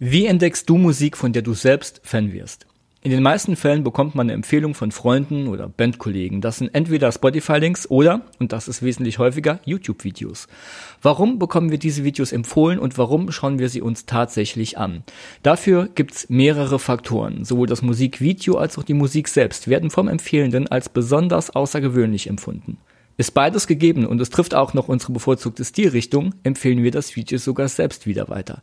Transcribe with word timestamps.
Wie 0.00 0.26
entdeckst 0.26 0.70
du 0.70 0.78
Musik, 0.78 1.16
von 1.16 1.32
der 1.32 1.42
du 1.42 1.54
selbst 1.54 2.00
Fan 2.04 2.32
wirst? 2.32 2.66
In 3.02 3.10
den 3.10 3.20
meisten 3.20 3.56
Fällen 3.56 3.82
bekommt 3.82 4.14
man 4.14 4.26
eine 4.26 4.34
Empfehlung 4.34 4.74
von 4.74 4.92
Freunden 4.92 5.48
oder 5.48 5.68
Bandkollegen. 5.68 6.40
Das 6.40 6.58
sind 6.58 6.72
entweder 6.72 7.10
Spotify-Links 7.10 7.90
oder, 7.90 8.20
und 8.38 8.52
das 8.52 8.68
ist 8.68 8.80
wesentlich 8.82 9.18
häufiger, 9.18 9.58
YouTube-Videos. 9.64 10.46
Warum 11.02 11.40
bekommen 11.40 11.72
wir 11.72 11.78
diese 11.78 12.04
Videos 12.04 12.30
empfohlen 12.30 12.78
und 12.78 12.96
warum 12.96 13.32
schauen 13.32 13.58
wir 13.58 13.68
sie 13.68 13.82
uns 13.82 14.06
tatsächlich 14.06 14.78
an? 14.78 15.02
Dafür 15.42 15.88
gibt's 15.92 16.28
mehrere 16.28 16.78
Faktoren. 16.78 17.44
Sowohl 17.44 17.66
das 17.66 17.82
Musikvideo 17.82 18.56
als 18.56 18.78
auch 18.78 18.84
die 18.84 18.94
Musik 18.94 19.26
selbst 19.26 19.66
werden 19.66 19.90
vom 19.90 20.06
Empfehlenden 20.06 20.68
als 20.68 20.88
besonders 20.88 21.50
außergewöhnlich 21.50 22.28
empfunden. 22.28 22.78
Ist 23.20 23.34
beides 23.34 23.66
gegeben 23.66 24.06
und 24.06 24.20
es 24.20 24.30
trifft 24.30 24.54
auch 24.54 24.74
noch 24.74 24.86
unsere 24.86 25.12
bevorzugte 25.12 25.64
Stilrichtung, 25.64 26.36
empfehlen 26.44 26.84
wir 26.84 26.92
das 26.92 27.16
Video 27.16 27.36
sogar 27.36 27.66
selbst 27.66 28.06
wieder 28.06 28.28
weiter. 28.28 28.62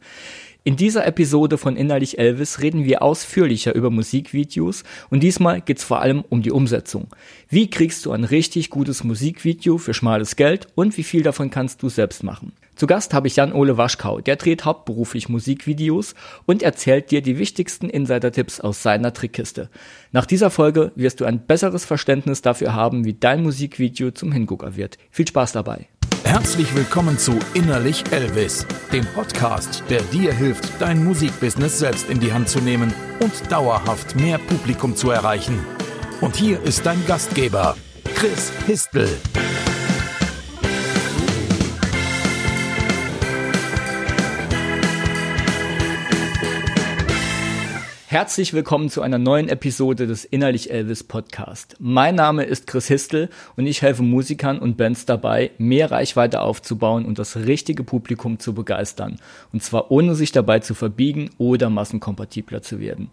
In 0.63 0.77
dieser 0.77 1.05
Episode 1.05 1.57
von 1.57 1.75
Innerlich 1.75 2.17
Elvis 2.19 2.61
reden 2.61 2.85
wir 2.85 3.01
ausführlicher 3.01 3.75
über 3.75 3.89
Musikvideos 3.89 4.85
und 5.09 5.23
diesmal 5.23 5.59
geht's 5.59 5.83
vor 5.83 5.99
allem 5.99 6.23
um 6.29 6.41
die 6.41 6.51
Umsetzung. 6.51 7.09
Wie 7.49 7.69
kriegst 7.69 8.05
du 8.05 8.13
ein 8.13 8.23
richtig 8.23 8.69
gutes 8.69 9.03
Musikvideo 9.03 9.77
für 9.77 9.93
schmales 9.93 10.37
Geld 10.37 10.69
und 10.73 10.95
wie 10.95 11.03
viel 11.03 11.21
davon 11.21 11.49
kannst 11.49 11.83
du 11.83 11.89
selbst 11.89 12.23
machen? 12.23 12.53
Zu 12.75 12.87
Gast 12.87 13.13
habe 13.13 13.27
ich 13.27 13.37
Jan-Ole 13.37 13.77
Waschkau, 13.77 14.19
der 14.19 14.35
dreht 14.35 14.65
hauptberuflich 14.65 15.29
Musikvideos 15.29 16.13
und 16.45 16.61
erzählt 16.61 17.09
dir 17.09 17.21
die 17.21 17.37
wichtigsten 17.37 17.89
Insider-Tipps 17.89 18.59
aus 18.59 18.83
seiner 18.83 19.13
Trickkiste. 19.13 19.69
Nach 20.11 20.25
dieser 20.25 20.49
Folge 20.49 20.91
wirst 20.95 21.21
du 21.21 21.25
ein 21.25 21.39
besseres 21.39 21.85
Verständnis 21.85 22.41
dafür 22.41 22.73
haben, 22.73 23.05
wie 23.05 23.13
dein 23.13 23.43
Musikvideo 23.43 24.11
zum 24.11 24.33
Hingucker 24.33 24.75
wird. 24.75 24.97
Viel 25.09 25.25
Spaß 25.25 25.53
dabei! 25.53 25.87
Herzlich 26.25 26.75
willkommen 26.75 27.17
zu 27.17 27.39
Innerlich 27.53 28.03
Elvis, 28.11 28.67
dem 28.91 29.05
Podcast, 29.05 29.83
der 29.89 30.01
dir 30.01 30.33
hilft, 30.33 30.69
dein 30.79 31.01
Musikbusiness 31.01 31.79
selbst 31.79 32.09
in 32.09 32.19
die 32.19 32.33
Hand 32.33 32.49
zu 32.49 32.59
nehmen 32.59 32.93
und 33.21 33.31
dauerhaft 33.49 34.17
mehr 34.17 34.37
Publikum 34.37 34.97
zu 34.97 35.11
erreichen. 35.11 35.59
Und 36.19 36.35
hier 36.35 36.61
ist 36.63 36.85
dein 36.85 37.05
Gastgeber, 37.05 37.77
Chris 38.15 38.51
Histel. 38.65 39.07
Herzlich 48.15 48.53
willkommen 48.53 48.89
zu 48.89 49.01
einer 49.01 49.17
neuen 49.17 49.49
Episode 49.49 50.07
des 50.07 50.23
Innerlich 50.23 50.71
Elvis 50.71 51.03
Podcast. 51.03 51.75
Mein 51.79 52.15
Name 52.15 52.45
ist 52.45 52.65
Chris 52.65 52.87
Histel 52.87 53.27
und 53.57 53.67
ich 53.67 53.81
helfe 53.81 54.03
Musikern 54.03 54.57
und 54.57 54.77
Bands 54.77 55.05
dabei, 55.05 55.51
mehr 55.57 55.91
Reichweite 55.91 56.39
aufzubauen 56.39 57.03
und 57.03 57.19
das 57.19 57.35
richtige 57.35 57.83
Publikum 57.83 58.39
zu 58.39 58.53
begeistern. 58.53 59.19
Und 59.51 59.63
zwar 59.63 59.91
ohne 59.91 60.15
sich 60.15 60.31
dabei 60.31 60.59
zu 60.59 60.75
verbiegen 60.75 61.29
oder 61.37 61.69
massenkompatibler 61.69 62.61
zu 62.61 62.79
werden. 62.79 63.09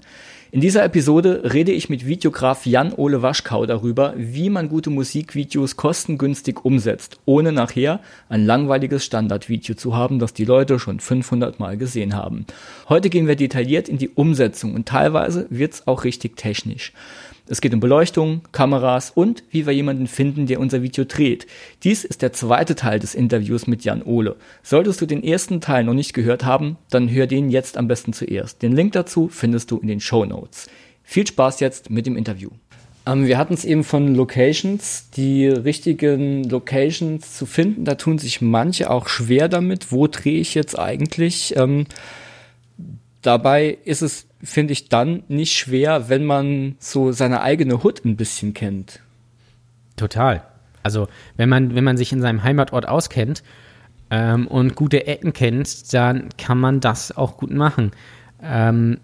In 0.54 0.60
dieser 0.60 0.84
Episode 0.84 1.50
rede 1.54 1.72
ich 1.72 1.88
mit 1.88 2.04
Videograf 2.04 2.66
Jan-Ole 2.66 3.22
Waschkau 3.22 3.64
darüber, 3.64 4.12
wie 4.18 4.50
man 4.50 4.68
gute 4.68 4.90
Musikvideos 4.90 5.76
kostengünstig 5.76 6.62
umsetzt, 6.62 7.18
ohne 7.24 7.52
nachher 7.52 8.00
ein 8.28 8.44
langweiliges 8.44 9.02
Standardvideo 9.02 9.74
zu 9.74 9.96
haben, 9.96 10.18
das 10.18 10.34
die 10.34 10.44
Leute 10.44 10.78
schon 10.78 11.00
500 11.00 11.58
Mal 11.58 11.78
gesehen 11.78 12.14
haben. 12.14 12.44
Heute 12.90 13.08
gehen 13.08 13.26
wir 13.26 13.36
detailliert 13.36 13.88
in 13.88 13.96
die 13.96 14.10
Umsetzung 14.10 14.74
und 14.74 14.86
teilweise 14.86 15.46
wird's 15.48 15.86
auch 15.86 16.04
richtig 16.04 16.36
technisch. 16.36 16.92
Es 17.52 17.60
geht 17.60 17.74
um 17.74 17.80
Beleuchtung, 17.80 18.40
Kameras 18.52 19.10
und 19.10 19.44
wie 19.50 19.66
wir 19.66 19.74
jemanden 19.74 20.06
finden, 20.06 20.46
der 20.46 20.58
unser 20.58 20.80
Video 20.80 21.04
dreht. 21.04 21.46
Dies 21.82 22.02
ist 22.02 22.22
der 22.22 22.32
zweite 22.32 22.74
Teil 22.74 22.98
des 22.98 23.14
Interviews 23.14 23.66
mit 23.66 23.84
Jan 23.84 24.02
Ole. 24.02 24.36
Solltest 24.62 25.02
du 25.02 25.04
den 25.06 25.22
ersten 25.22 25.60
Teil 25.60 25.84
noch 25.84 25.92
nicht 25.92 26.14
gehört 26.14 26.46
haben, 26.46 26.78
dann 26.88 27.10
hör 27.10 27.26
den 27.26 27.50
jetzt 27.50 27.76
am 27.76 27.88
besten 27.88 28.14
zuerst. 28.14 28.62
Den 28.62 28.72
Link 28.72 28.94
dazu 28.94 29.28
findest 29.28 29.70
du 29.70 29.76
in 29.76 29.88
den 29.88 30.00
Show 30.00 30.24
Notes. 30.24 30.70
Viel 31.02 31.26
Spaß 31.26 31.60
jetzt 31.60 31.90
mit 31.90 32.06
dem 32.06 32.16
Interview. 32.16 32.48
Ähm, 33.04 33.26
wir 33.26 33.36
hatten 33.36 33.52
es 33.52 33.66
eben 33.66 33.84
von 33.84 34.14
Locations, 34.14 35.10
die 35.10 35.46
richtigen 35.46 36.44
Locations 36.44 37.36
zu 37.36 37.44
finden. 37.44 37.84
Da 37.84 37.96
tun 37.96 38.16
sich 38.16 38.40
manche 38.40 38.90
auch 38.90 39.08
schwer 39.08 39.50
damit. 39.50 39.92
Wo 39.92 40.06
drehe 40.06 40.40
ich 40.40 40.54
jetzt 40.54 40.78
eigentlich? 40.78 41.54
Ähm, 41.58 41.84
dabei 43.22 43.78
ist 43.84 44.02
es 44.02 44.26
finde 44.42 44.72
ich 44.72 44.88
dann 44.88 45.22
nicht 45.28 45.52
schwer, 45.52 46.08
wenn 46.08 46.24
man 46.24 46.76
so 46.78 47.12
seine 47.12 47.42
eigene 47.42 47.82
Hut 47.82 48.04
ein 48.04 48.16
bisschen 48.16 48.54
kennt. 48.54 49.00
Total. 49.96 50.42
Also 50.82 51.06
wenn 51.36 51.48
man, 51.48 51.74
wenn 51.74 51.84
man 51.84 51.96
sich 51.96 52.12
in 52.12 52.20
seinem 52.20 52.42
Heimatort 52.42 52.88
auskennt 52.88 53.42
ähm, 54.10 54.48
und 54.48 54.74
gute 54.74 55.06
Ecken 55.06 55.32
kennt, 55.32 55.92
dann 55.94 56.30
kann 56.36 56.58
man 56.58 56.80
das 56.80 57.16
auch 57.16 57.36
gut 57.36 57.52
machen. 57.52 57.92
Ähm, 58.42 58.98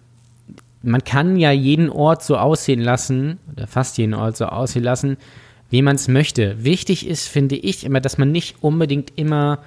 man 0.81 1.03
kann 1.03 1.37
ja 1.37 1.51
jeden 1.51 1.89
Ort 1.89 2.23
so 2.23 2.37
aussehen 2.37 2.81
lassen, 2.81 3.39
oder 3.53 3.67
fast 3.67 3.97
jeden 3.97 4.13
Ort 4.13 4.37
so 4.37 4.45
aussehen 4.45 4.83
lassen, 4.83 5.17
wie 5.69 5.81
man 5.81 5.95
es 5.95 6.07
möchte. 6.07 6.63
Wichtig 6.63 7.07
ist, 7.07 7.27
finde 7.27 7.55
ich, 7.55 7.85
immer, 7.85 8.01
dass 8.01 8.17
man 8.17 8.31
nicht 8.31 8.57
unbedingt 8.61 9.13
immer 9.17 9.59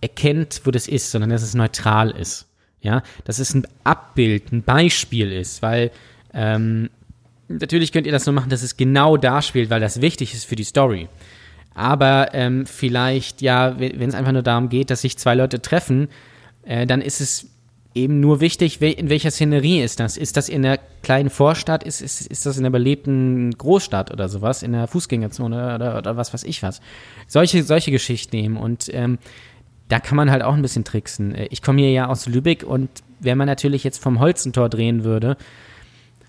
erkennt, 0.00 0.62
wo 0.64 0.70
das 0.70 0.88
ist, 0.88 1.10
sondern 1.10 1.30
dass 1.30 1.42
es 1.42 1.54
neutral 1.54 2.10
ist. 2.10 2.46
Ja, 2.82 3.02
dass 3.24 3.38
es 3.38 3.54
ein 3.54 3.66
Abbild, 3.84 4.52
ein 4.52 4.62
Beispiel 4.62 5.32
ist, 5.32 5.60
weil 5.60 5.90
ähm, 6.32 6.88
natürlich 7.48 7.92
könnt 7.92 8.06
ihr 8.06 8.12
das 8.12 8.24
so 8.24 8.32
machen, 8.32 8.48
dass 8.48 8.62
es 8.62 8.76
genau 8.76 9.16
da 9.16 9.42
spielt, 9.42 9.68
weil 9.68 9.80
das 9.80 10.00
wichtig 10.00 10.32
ist 10.32 10.44
für 10.44 10.56
die 10.56 10.64
Story. 10.64 11.08
Aber 11.74 12.30
ähm, 12.32 12.66
vielleicht, 12.66 13.42
ja, 13.42 13.78
wenn 13.78 14.08
es 14.08 14.14
einfach 14.14 14.32
nur 14.32 14.42
darum 14.42 14.68
geht, 14.68 14.90
dass 14.90 15.02
sich 15.02 15.18
zwei 15.18 15.34
Leute 15.34 15.60
treffen, 15.60 16.08
äh, 16.64 16.86
dann 16.86 17.00
ist 17.00 17.20
es 17.20 17.50
eben 17.94 18.20
nur 18.20 18.40
wichtig, 18.40 18.80
in 18.80 19.08
welcher 19.08 19.30
Szenerie 19.30 19.82
ist 19.82 19.98
das? 19.98 20.16
Ist 20.16 20.36
das 20.36 20.48
in 20.48 20.64
einer 20.64 20.78
kleinen 21.02 21.30
Vorstadt? 21.30 21.82
Ist, 21.82 22.00
ist, 22.00 22.26
ist 22.26 22.46
das 22.46 22.56
in 22.56 22.64
einer 22.64 22.70
belebten 22.70 23.50
Großstadt 23.56 24.12
oder 24.12 24.28
sowas? 24.28 24.62
In 24.62 24.74
einer 24.74 24.86
Fußgängerzone 24.86 25.74
oder, 25.74 25.98
oder 25.98 26.16
was 26.16 26.32
weiß 26.32 26.44
ich 26.44 26.62
was? 26.62 26.80
Solche, 27.26 27.62
solche 27.64 27.90
Geschichten 27.90 28.36
nehmen. 28.36 28.56
Und 28.56 28.90
ähm, 28.92 29.18
da 29.90 30.00
kann 30.00 30.16
man 30.16 30.30
halt 30.30 30.42
auch 30.42 30.54
ein 30.54 30.62
bisschen 30.62 30.84
tricksen. 30.84 31.34
Äh, 31.34 31.48
ich 31.50 31.60
komme 31.60 31.80
hier 31.80 31.90
ja 31.90 32.08
aus 32.08 32.26
Lübeck 32.26 32.62
und 32.62 32.88
wenn 33.18 33.36
man 33.36 33.46
natürlich 33.46 33.84
jetzt 33.84 34.02
vom 34.02 34.20
Holzentor 34.20 34.70
drehen 34.70 35.04
würde 35.04 35.36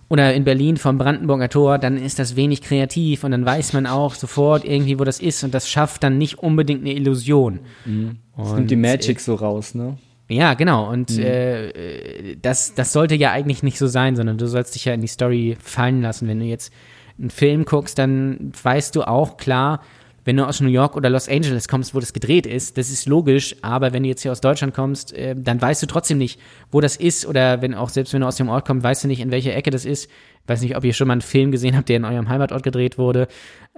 oder 0.09 0.33
in 0.33 0.44
Berlin 0.44 0.75
vom 0.75 0.97
Brandenburger 0.97 1.47
Tor, 1.47 1.77
dann 1.77 1.95
ist 1.95 2.19
das 2.19 2.35
wenig 2.35 2.61
kreativ 2.61 3.23
und 3.23 3.31
dann 3.31 3.45
weiß 3.45 3.72
man 3.73 3.88
auch 3.88 4.13
sofort 4.16 4.66
irgendwie, 4.66 4.99
wo 4.99 5.05
das 5.05 5.22
ist 5.22 5.44
und 5.44 5.53
das 5.53 5.69
schafft 5.69 6.03
dann 6.03 6.17
nicht 6.17 6.39
unbedingt 6.39 6.81
eine 6.81 6.94
Illusion. 6.94 7.59
Mhm. 7.85 8.17
Das 8.35 8.53
nimmt 8.53 8.72
die 8.72 8.75
Magic 8.75 9.19
so 9.19 9.35
raus, 9.35 9.75
ne? 9.75 9.97
Ja, 10.28 10.53
genau. 10.53 10.89
Und 10.89 11.17
mhm. 11.17 11.23
äh, 11.23 12.35
das, 12.41 12.73
das 12.73 12.93
sollte 12.93 13.16
ja 13.16 13.31
eigentlich 13.31 13.63
nicht 13.63 13.78
so 13.78 13.88
sein, 13.88 14.16
sondern 14.16 14.38
du 14.38 14.47
sollst 14.47 14.75
dich 14.75 14.85
ja 14.85 14.93
in 14.93 15.01
die 15.01 15.07
Story 15.07 15.57
fallen 15.61 16.01
lassen. 16.01 16.28
Wenn 16.28 16.39
du 16.39 16.45
jetzt 16.45 16.73
einen 17.19 17.29
Film 17.29 17.66
guckst, 17.66 17.97
dann 17.99 18.51
weißt 18.63 18.95
du 18.95 19.03
auch 19.03 19.38
klar, 19.38 19.81
wenn 20.23 20.37
du 20.37 20.45
aus 20.45 20.61
New 20.61 20.69
York 20.69 20.95
oder 20.95 21.09
Los 21.09 21.27
Angeles 21.27 21.67
kommst, 21.67 21.95
wo 21.95 21.99
das 21.99 22.13
gedreht 22.13 22.45
ist, 22.45 22.77
das 22.77 22.91
ist 22.91 23.07
logisch, 23.07 23.55
aber 23.61 23.93
wenn 23.93 24.03
du 24.03 24.09
jetzt 24.09 24.21
hier 24.21 24.31
aus 24.31 24.41
Deutschland 24.41 24.73
kommst, 24.73 25.13
äh, 25.13 25.35
dann 25.37 25.61
weißt 25.61 25.81
du 25.81 25.87
trotzdem 25.87 26.17
nicht, 26.17 26.39
wo 26.71 26.81
das 26.81 26.95
ist 26.95 27.25
oder 27.25 27.61
wenn 27.61 27.73
auch 27.73 27.89
selbst 27.89 28.13
wenn 28.13 28.21
du 28.21 28.27
aus 28.27 28.35
dem 28.35 28.49
Ort 28.49 28.65
kommst, 28.65 28.83
weißt 28.83 29.03
du 29.03 29.07
nicht, 29.07 29.19
in 29.19 29.31
welcher 29.31 29.55
Ecke 29.55 29.71
das 29.71 29.85
ist. 29.85 30.05
Ich 30.43 30.49
weiß 30.49 30.61
nicht, 30.61 30.75
ob 30.75 30.83
ihr 30.83 30.93
schon 30.93 31.07
mal 31.07 31.13
einen 31.13 31.21
Film 31.21 31.51
gesehen 31.51 31.75
habt, 31.77 31.89
der 31.89 31.97
in 31.97 32.05
eurem 32.05 32.27
Heimatort 32.29 32.63
gedreht 32.63 32.97
wurde. 32.97 33.27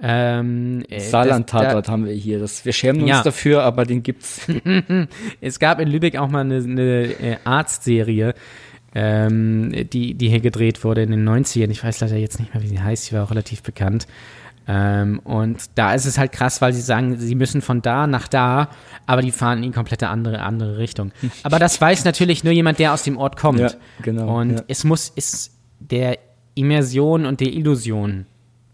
Ähm, 0.02 0.82
äh, 0.88 1.00
Saarland-Tatort 1.00 1.88
da, 1.88 1.92
haben 1.92 2.06
wir 2.06 2.14
hier. 2.14 2.38
Das, 2.38 2.64
wir 2.64 2.72
schämen 2.72 3.02
uns 3.02 3.10
ja. 3.10 3.22
dafür, 3.22 3.62
aber 3.62 3.84
den 3.84 4.02
gibt's. 4.02 4.46
es 5.40 5.58
gab 5.58 5.80
in 5.80 5.88
Lübeck 5.88 6.16
auch 6.16 6.28
mal 6.28 6.40
eine, 6.40 6.56
eine 6.56 7.04
äh, 7.20 7.36
Arztserie, 7.44 8.34
ähm, 8.94 9.72
die, 9.92 10.14
die 10.14 10.28
hier 10.28 10.40
gedreht 10.40 10.84
wurde 10.84 11.02
in 11.02 11.10
den 11.10 11.28
90ern. 11.28 11.70
Ich 11.70 11.84
weiß 11.84 12.00
leider 12.00 12.16
jetzt 12.16 12.40
nicht 12.40 12.54
mehr, 12.54 12.62
wie 12.62 12.68
sie 12.68 12.80
heißt. 12.80 13.04
Sie 13.04 13.14
war 13.14 13.24
auch 13.24 13.30
relativ 13.30 13.62
bekannt. 13.62 14.06
Ähm, 14.66 15.20
und 15.20 15.62
da 15.74 15.92
ist 15.92 16.06
es 16.06 16.16
halt 16.16 16.32
krass, 16.32 16.62
weil 16.62 16.72
sie 16.72 16.80
sagen, 16.80 17.18
sie 17.18 17.34
müssen 17.34 17.60
von 17.60 17.82
da 17.82 18.06
nach 18.06 18.28
da, 18.28 18.70
aber 19.06 19.20
die 19.20 19.30
fahren 19.30 19.62
in 19.62 19.72
komplette 19.72 20.08
andere, 20.08 20.40
andere 20.40 20.78
Richtung. 20.78 21.12
Aber 21.42 21.58
das 21.58 21.78
weiß 21.78 22.06
natürlich 22.06 22.44
nur 22.44 22.52
jemand, 22.54 22.78
der 22.78 22.94
aus 22.94 23.02
dem 23.02 23.18
Ort 23.18 23.36
kommt. 23.36 23.60
Ja, 23.60 23.70
genau. 24.00 24.38
Und 24.38 24.52
ja. 24.52 24.64
es 24.68 24.84
muss 24.84 25.10
ist 25.10 25.54
der 25.80 26.18
Immersion 26.54 27.26
und 27.26 27.40
der 27.40 27.52
Illusion 27.52 28.24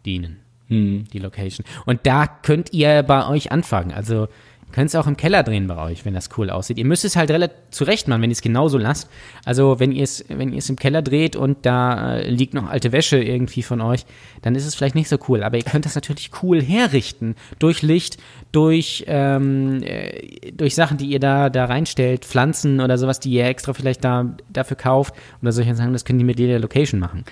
dienen, 0.05 0.39
hm. 0.69 1.07
die 1.13 1.19
Location. 1.19 1.67
Und 1.87 2.07
da 2.07 2.27
könnt 2.27 2.73
ihr 2.73 3.03
bei 3.03 3.27
euch 3.27 3.51
anfangen. 3.51 3.93
Also 3.93 4.29
Könnt 4.73 4.89
es 4.89 4.95
auch 4.95 5.07
im 5.07 5.17
Keller 5.17 5.43
drehen 5.43 5.67
bei 5.67 5.77
euch, 5.77 6.05
wenn 6.05 6.15
das 6.15 6.29
cool 6.39 6.51
aussieht. 6.51 6.79
Ihr 6.79 6.85
müsst 6.85 7.05
es 7.05 7.17
halt 7.17 7.31
relativ 7.31 7.57
zurecht 7.71 8.09
machen, 8.09 8.23
wenn 8.23 8.31
ihr 8.31 8.35
es 8.35 8.43
genauso 8.43 8.79
lasst. 8.79 9.09
Also 9.45 9.81
wenn 9.81 9.93
ihr 9.93 10.05
es, 10.05 10.25
wenn 10.29 10.53
ihr 10.53 10.59
es 10.59 10.71
im 10.71 10.77
Keller 10.77 11.03
dreht 11.03 11.37
und 11.37 11.67
da 11.67 12.17
äh, 12.19 12.31
liegt 12.31 12.55
noch 12.55 12.69
alte 12.69 12.93
Wäsche 12.93 13.19
irgendwie 13.19 13.63
von 13.63 13.81
euch, 13.81 14.07
dann 14.43 14.55
ist 14.55 14.67
es 14.67 14.75
vielleicht 14.75 14.95
nicht 14.95 15.09
so 15.09 15.19
cool. 15.29 15.43
Aber 15.43 15.57
ihr 15.57 15.65
könnt 15.65 15.85
das 15.85 15.95
natürlich 15.95 16.31
cool 16.43 16.63
herrichten. 16.63 17.35
Durch 17.59 17.83
Licht, 17.83 18.19
durch, 18.53 19.05
ähm, 19.09 19.83
äh, 19.83 20.53
durch 20.53 20.75
Sachen, 20.75 20.99
die 20.99 21.07
ihr 21.07 21.21
da, 21.21 21.51
da 21.51 21.65
reinstellt, 21.65 22.25
Pflanzen 22.25 22.81
oder 22.81 22.99
sowas, 22.99 23.21
die 23.21 23.31
ihr 23.31 23.47
extra 23.47 23.73
vielleicht 23.73 24.05
da, 24.05 24.37
dafür 24.53 24.77
kauft 24.77 25.15
oder 25.43 25.53
solche 25.53 25.75
Sachen, 25.75 25.93
das 25.93 26.05
könnt 26.05 26.21
ihr 26.21 26.27
mit 26.27 26.39
jeder 26.39 26.59
Location 26.59 27.01
machen. 27.01 27.25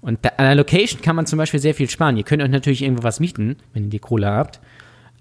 Und 0.00 0.24
da, 0.24 0.30
an 0.36 0.46
der 0.46 0.54
Location 0.54 1.00
kann 1.02 1.16
man 1.16 1.26
zum 1.26 1.36
Beispiel 1.36 1.60
sehr 1.60 1.74
viel 1.74 1.90
sparen. 1.90 2.16
Ihr 2.16 2.22
könnt 2.22 2.42
euch 2.42 2.50
natürlich 2.50 2.82
irgendwo 2.82 3.02
was 3.02 3.20
mieten, 3.20 3.56
wenn 3.72 3.84
ihr 3.84 3.90
die 3.90 3.98
Kohle 3.98 4.28
habt. 4.28 4.60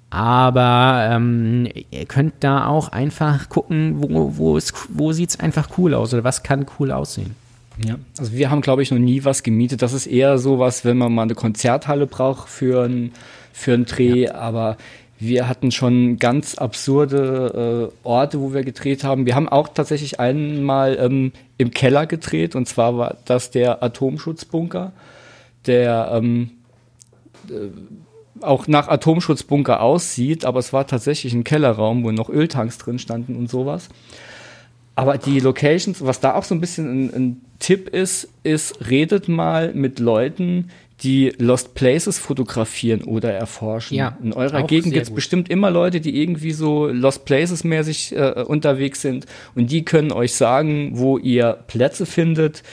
Aber 0.10 1.10
ähm, 1.12 1.68
ihr 1.92 2.06
könnt 2.06 2.36
da 2.40 2.68
auch 2.68 2.90
einfach 2.90 3.50
gucken, 3.50 3.96
wo, 3.98 4.38
wo, 4.38 4.60
wo 4.90 5.12
sieht 5.12 5.32
es 5.32 5.40
einfach 5.40 5.78
cool 5.78 5.94
aus 5.94 6.14
oder 6.14 6.24
was 6.24 6.44
kann 6.44 6.66
cool 6.80 6.92
aussehen. 6.92 7.36
Ja, 7.84 7.96
also 8.18 8.32
wir 8.32 8.50
haben, 8.50 8.62
glaube 8.62 8.84
ich, 8.84 8.92
noch 8.92 9.00
nie 9.00 9.26
was 9.26 9.44
gemietet. 9.44 9.82
Das 9.82 9.94
ist 9.94 10.08
eher 10.08 10.38
so 10.38 10.60
was, 10.60 10.86
wenn 10.86 10.98
man 10.98 11.14
mal 11.14 11.24
eine 11.24 11.36
Konzerthalle 11.36 12.08
braucht 12.08 12.48
für 12.48 12.86
einen 12.86 13.12
für 13.52 13.78
Dreh, 13.78 14.26
ja. 14.26 14.36
aber 14.36 14.78
wir 15.18 15.48
hatten 15.48 15.72
schon 15.72 16.18
ganz 16.18 16.56
absurde 16.56 17.92
äh, 18.04 18.08
Orte, 18.08 18.42
wo 18.42 18.54
wir 18.54 18.64
gedreht 18.64 19.04
haben. 19.04 19.26
Wir 19.26 19.36
haben 19.36 19.48
auch 19.48 19.70
tatsächlich 19.70 20.20
einmal 20.20 20.98
ähm, 21.00 21.32
im 21.58 21.72
Keller 21.72 22.06
gedreht 22.06 22.56
und 22.56 22.68
zwar 22.68 22.98
war 22.98 23.16
das 23.26 23.52
der 23.52 23.82
Atomschutzbunker, 23.82 24.92
der 25.68 26.12
ähm, 26.14 26.52
äh, 27.50 27.70
auch 28.42 28.68
nach 28.68 28.88
Atomschutzbunker 28.88 29.82
aussieht, 29.82 30.46
aber 30.46 30.60
es 30.60 30.74
war 30.74 30.88
tatsächlich 30.88 31.34
ein 31.34 31.44
Kellerraum, 31.44 32.04
wo 32.04 32.12
noch 32.12 32.30
Öltanks 32.30 32.78
drin 32.78 33.00
standen 33.00 33.36
und 33.36 33.50
sowas. 33.50 33.90
Aber 34.96 35.18
die 35.18 35.40
Locations, 35.40 36.06
was 36.06 36.22
da 36.22 36.36
auch 36.36 36.44
so 36.44 36.56
ein 36.56 36.62
bisschen 36.62 37.06
ein, 37.06 37.14
ein 37.14 37.42
Tipp 37.60 37.90
ist, 37.90 38.30
ist, 38.44 38.90
redet 38.90 39.28
mal 39.28 39.74
mit 39.74 40.00
Leuten, 40.00 40.70
die 41.04 41.34
Lost 41.38 41.76
Places 41.76 42.18
fotografieren 42.18 43.04
oder 43.04 43.34
erforschen. 43.34 43.98
Ja, 43.98 44.18
In 44.24 44.32
eurer 44.32 44.64
Gegend 44.64 44.94
gibt 44.94 45.06
es 45.06 45.14
bestimmt 45.14 45.50
immer 45.50 45.70
Leute, 45.70 46.00
die 46.00 46.22
irgendwie 46.22 46.54
so 46.54 46.88
Lost 46.88 47.26
Places 47.26 47.66
mäßig 47.66 48.16
äh, 48.16 48.44
unterwegs 48.48 49.02
sind 49.02 49.26
und 49.56 49.72
die 49.72 49.84
können 49.84 50.14
euch 50.14 50.34
sagen, 50.34 50.92
wo 50.94 51.18
ihr 51.18 51.60
Plätze 51.68 52.06
findet, 52.06 52.64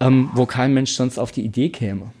ähm, 0.00 0.30
wo 0.34 0.46
kein 0.46 0.72
Mensch 0.72 0.92
sonst 0.92 1.18
auf 1.18 1.32
die 1.32 1.42
Idee 1.42 1.68
käme. 1.68 2.12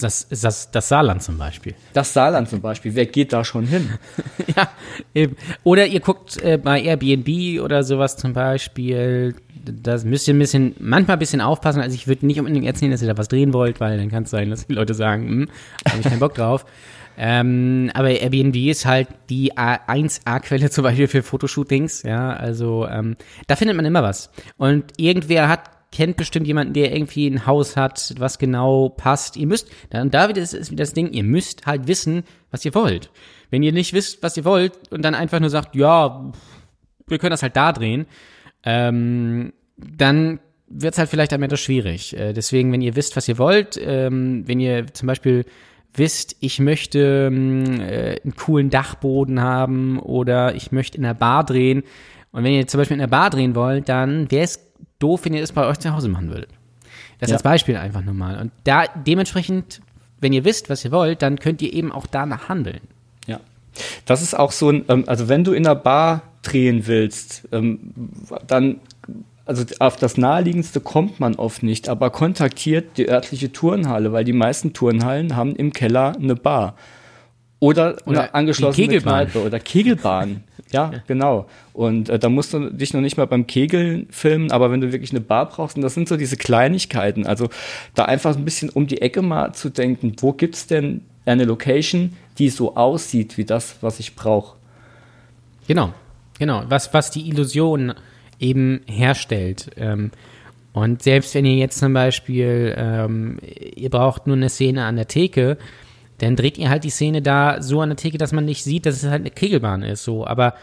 Das, 0.00 0.26
das, 0.28 0.70
das 0.70 0.88
Saarland 0.88 1.22
zum 1.22 1.36
Beispiel. 1.36 1.74
Das 1.92 2.12
Saarland 2.14 2.48
zum 2.48 2.60
Beispiel. 2.60 2.94
Wer 2.94 3.06
geht 3.06 3.32
da 3.32 3.44
schon 3.44 3.66
hin? 3.66 3.90
ja, 4.56 4.68
eben. 5.14 5.36
Oder 5.64 5.86
ihr 5.86 6.00
guckt 6.00 6.42
äh, 6.42 6.56
bei 6.56 6.80
Airbnb 6.80 7.62
oder 7.62 7.84
sowas 7.84 8.16
zum 8.16 8.32
Beispiel. 8.32 9.34
Das 9.64 10.04
müsst 10.04 10.26
ihr 10.28 10.34
ein 10.34 10.38
bisschen, 10.38 10.74
manchmal 10.78 11.16
ein 11.16 11.20
bisschen 11.20 11.40
aufpassen. 11.40 11.82
Also 11.82 11.94
ich 11.94 12.08
würde 12.08 12.26
nicht 12.26 12.40
unbedingt 12.40 12.66
erzählen, 12.66 12.90
dass 12.90 13.02
ihr 13.02 13.08
da 13.08 13.18
was 13.18 13.28
drehen 13.28 13.52
wollt, 13.52 13.80
weil 13.80 13.98
dann 13.98 14.10
kann 14.10 14.22
es 14.22 14.30
sein, 14.30 14.50
dass 14.50 14.66
die 14.66 14.72
Leute 14.72 14.94
sagen, 14.94 15.28
hm, 15.28 15.48
habe 15.88 16.00
ich 16.00 16.06
keinen 16.06 16.20
Bock 16.20 16.34
drauf. 16.34 16.64
Ähm, 17.16 17.90
aber 17.94 18.10
Airbnb 18.10 18.56
ist 18.56 18.86
halt 18.86 19.08
die 19.28 19.52
A1A-Quelle 19.52 20.70
zum 20.70 20.84
Beispiel 20.84 21.08
für 21.08 21.22
Fotoshootings. 21.22 22.02
Ja, 22.04 22.32
also 22.32 22.86
ähm, 22.88 23.16
da 23.46 23.56
findet 23.56 23.76
man 23.76 23.84
immer 23.84 24.02
was. 24.02 24.30
Und 24.56 24.84
irgendwer 24.96 25.48
hat 25.48 25.70
kennt 25.92 26.16
bestimmt 26.16 26.46
jemanden, 26.46 26.72
der 26.72 26.92
irgendwie 26.92 27.28
ein 27.28 27.46
Haus 27.46 27.76
hat, 27.76 28.14
was 28.18 28.38
genau 28.38 28.88
passt. 28.88 29.36
Ihr 29.36 29.46
müsst, 29.46 29.70
dann 29.90 30.10
da 30.10 30.24
ist, 30.24 30.54
ist 30.54 30.70
wieder 30.70 30.82
das 30.82 30.94
Ding, 30.94 31.12
ihr 31.12 31.22
müsst 31.22 31.66
halt 31.66 31.86
wissen, 31.86 32.24
was 32.50 32.64
ihr 32.64 32.74
wollt. 32.74 33.10
Wenn 33.50 33.62
ihr 33.62 33.72
nicht 33.72 33.92
wisst, 33.92 34.22
was 34.22 34.36
ihr 34.36 34.44
wollt 34.44 34.72
und 34.90 35.02
dann 35.02 35.14
einfach 35.14 35.38
nur 35.38 35.50
sagt, 35.50 35.76
ja, 35.76 36.32
wir 37.06 37.18
können 37.18 37.30
das 37.30 37.42
halt 37.42 37.56
da 37.56 37.72
drehen, 37.72 38.06
ähm, 38.64 39.52
dann 39.76 40.40
wird 40.66 40.94
es 40.94 40.98
halt 40.98 41.10
vielleicht 41.10 41.34
am 41.34 41.42
Ende 41.42 41.58
schwierig. 41.58 42.16
Äh, 42.16 42.32
deswegen, 42.32 42.72
wenn 42.72 42.80
ihr 42.80 42.96
wisst, 42.96 43.14
was 43.16 43.28
ihr 43.28 43.36
wollt, 43.36 43.78
ähm, 43.80 44.44
wenn 44.46 44.58
ihr 44.58 44.86
zum 44.94 45.06
Beispiel 45.06 45.44
wisst, 45.94 46.36
ich 46.40 46.58
möchte 46.58 47.28
ähm, 47.30 47.80
äh, 47.80 48.20
einen 48.22 48.34
coolen 48.36 48.70
Dachboden 48.70 49.42
haben 49.42 49.98
oder 49.98 50.54
ich 50.54 50.72
möchte 50.72 50.96
in 50.96 51.02
der 51.02 51.14
Bar 51.14 51.44
drehen 51.44 51.82
und 52.32 52.44
wenn 52.44 52.52
ihr 52.52 52.66
zum 52.66 52.78
Beispiel 52.78 52.94
in 52.94 53.00
der 53.00 53.06
Bar 53.06 53.30
drehen 53.30 53.54
wollt, 53.54 53.88
dann 53.88 54.30
wäre 54.30 54.44
es 54.44 54.58
doof, 54.98 55.24
wenn 55.24 55.34
ihr 55.34 55.42
es 55.42 55.52
bei 55.52 55.66
euch 55.66 55.78
zu 55.78 55.92
Hause 55.92 56.08
machen 56.08 56.30
würdet. 56.30 56.48
Das 57.18 57.30
ja. 57.30 57.36
als 57.36 57.42
Beispiel 57.42 57.76
einfach 57.76 58.02
nur 58.02 58.14
mal. 58.14 58.38
Und 58.38 58.50
da 58.64 58.84
dementsprechend, 58.86 59.80
wenn 60.20 60.32
ihr 60.32 60.44
wisst, 60.44 60.70
was 60.70 60.84
ihr 60.84 60.90
wollt, 60.90 61.22
dann 61.22 61.38
könnt 61.38 61.62
ihr 61.62 61.72
eben 61.72 61.92
auch 61.92 62.06
danach 62.06 62.48
handeln. 62.48 62.80
Ja. 63.26 63.38
Das 64.06 64.22
ist 64.22 64.36
auch 64.36 64.50
so 64.50 64.70
ein, 64.70 64.84
ähm, 64.88 65.04
also 65.06 65.28
wenn 65.28 65.44
du 65.44 65.52
in 65.52 65.62
der 65.62 65.74
Bar 65.74 66.22
drehen 66.42 66.86
willst, 66.86 67.48
ähm, 67.52 67.92
dann, 68.46 68.80
also 69.44 69.64
auf 69.78 69.96
das 69.96 70.16
naheliegendste 70.16 70.80
kommt 70.80 71.20
man 71.20 71.36
oft 71.36 71.62
nicht, 71.62 71.88
aber 71.88 72.10
kontaktiert 72.10 72.96
die 72.96 73.08
örtliche 73.08 73.52
Turnhalle, 73.52 74.12
weil 74.12 74.24
die 74.24 74.32
meisten 74.32 74.72
Turnhallen 74.72 75.36
haben 75.36 75.54
im 75.54 75.72
Keller 75.72 76.16
eine 76.16 76.34
Bar. 76.34 76.76
Oder, 77.60 77.98
oder 78.06 78.22
eine 78.22 78.34
angeschlossene 78.34 79.00
Kneipe 79.00 79.44
oder 79.44 79.60
Kegelbahn. 79.60 80.42
Ja, 80.72 80.90
genau. 81.06 81.46
Und 81.72 82.08
äh, 82.08 82.18
da 82.18 82.28
musst 82.28 82.54
du 82.54 82.70
dich 82.70 82.94
noch 82.94 83.00
nicht 83.00 83.16
mal 83.16 83.26
beim 83.26 83.46
Kegeln 83.46 84.06
filmen, 84.10 84.50
aber 84.50 84.70
wenn 84.70 84.80
du 84.80 84.92
wirklich 84.92 85.10
eine 85.10 85.20
Bar 85.20 85.48
brauchst, 85.48 85.76
und 85.76 85.82
das 85.82 85.94
sind 85.94 86.08
so 86.08 86.16
diese 86.16 86.36
Kleinigkeiten, 86.36 87.26
also 87.26 87.48
da 87.94 88.04
einfach 88.04 88.36
ein 88.36 88.44
bisschen 88.44 88.70
um 88.70 88.86
die 88.86 89.02
Ecke 89.02 89.22
mal 89.22 89.52
zu 89.52 89.70
denken, 89.70 90.16
wo 90.20 90.32
gibt's 90.32 90.66
denn 90.66 91.02
eine 91.24 91.44
Location, 91.44 92.16
die 92.38 92.48
so 92.48 92.76
aussieht 92.76 93.38
wie 93.38 93.44
das, 93.44 93.76
was 93.80 94.00
ich 94.00 94.16
brauche. 94.16 94.56
Genau, 95.68 95.92
genau. 96.38 96.64
Was, 96.68 96.92
was 96.92 97.10
die 97.10 97.28
Illusion 97.28 97.94
eben 98.40 98.80
herstellt. 98.86 99.70
Ähm, 99.76 100.10
und 100.72 101.02
selbst 101.02 101.34
wenn 101.34 101.44
ihr 101.44 101.56
jetzt 101.56 101.78
zum 101.78 101.92
Beispiel, 101.92 102.74
ähm, 102.76 103.38
ihr 103.76 103.90
braucht 103.90 104.26
nur 104.26 104.36
eine 104.36 104.48
Szene 104.48 104.84
an 104.84 104.96
der 104.96 105.06
Theke, 105.06 105.58
dann 106.22 106.36
dreht 106.36 106.56
ihr 106.56 106.70
halt 106.70 106.84
die 106.84 106.90
Szene 106.90 107.20
da 107.20 107.60
so 107.60 107.80
an 107.80 107.90
der 107.90 107.96
Theke, 107.96 108.16
dass 108.16 108.32
man 108.32 108.44
nicht 108.44 108.62
sieht, 108.62 108.86
dass 108.86 109.02
es 109.02 109.10
halt 109.10 109.22
eine 109.22 109.30
Kegelbahn 109.30 109.82
ist, 109.82 110.04
so. 110.04 110.26
Aber 110.26 110.54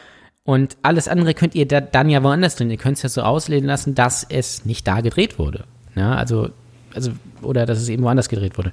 und 0.43 0.77
alles 0.81 1.07
andere 1.07 1.33
könnt 1.33 1.53
ihr 1.53 1.67
da, 1.67 1.81
dann 1.81 2.09
ja 2.09 2.23
woanders 2.23 2.55
drin. 2.55 2.71
Ihr 2.71 2.77
könnt 2.77 2.97
es 2.97 3.03
ja 3.03 3.09
so 3.09 3.21
auslesen 3.21 3.67
lassen, 3.67 3.93
dass 3.93 4.23
es 4.23 4.65
nicht 4.65 4.87
da 4.87 5.01
gedreht 5.01 5.37
wurde. 5.37 5.65
Ja, 5.95 6.15
also, 6.15 6.49
also, 6.95 7.11
oder 7.41 7.65
dass 7.65 7.77
es 7.77 7.89
eben 7.89 8.03
woanders 8.03 8.29
gedreht 8.29 8.57
wurde. 8.57 8.71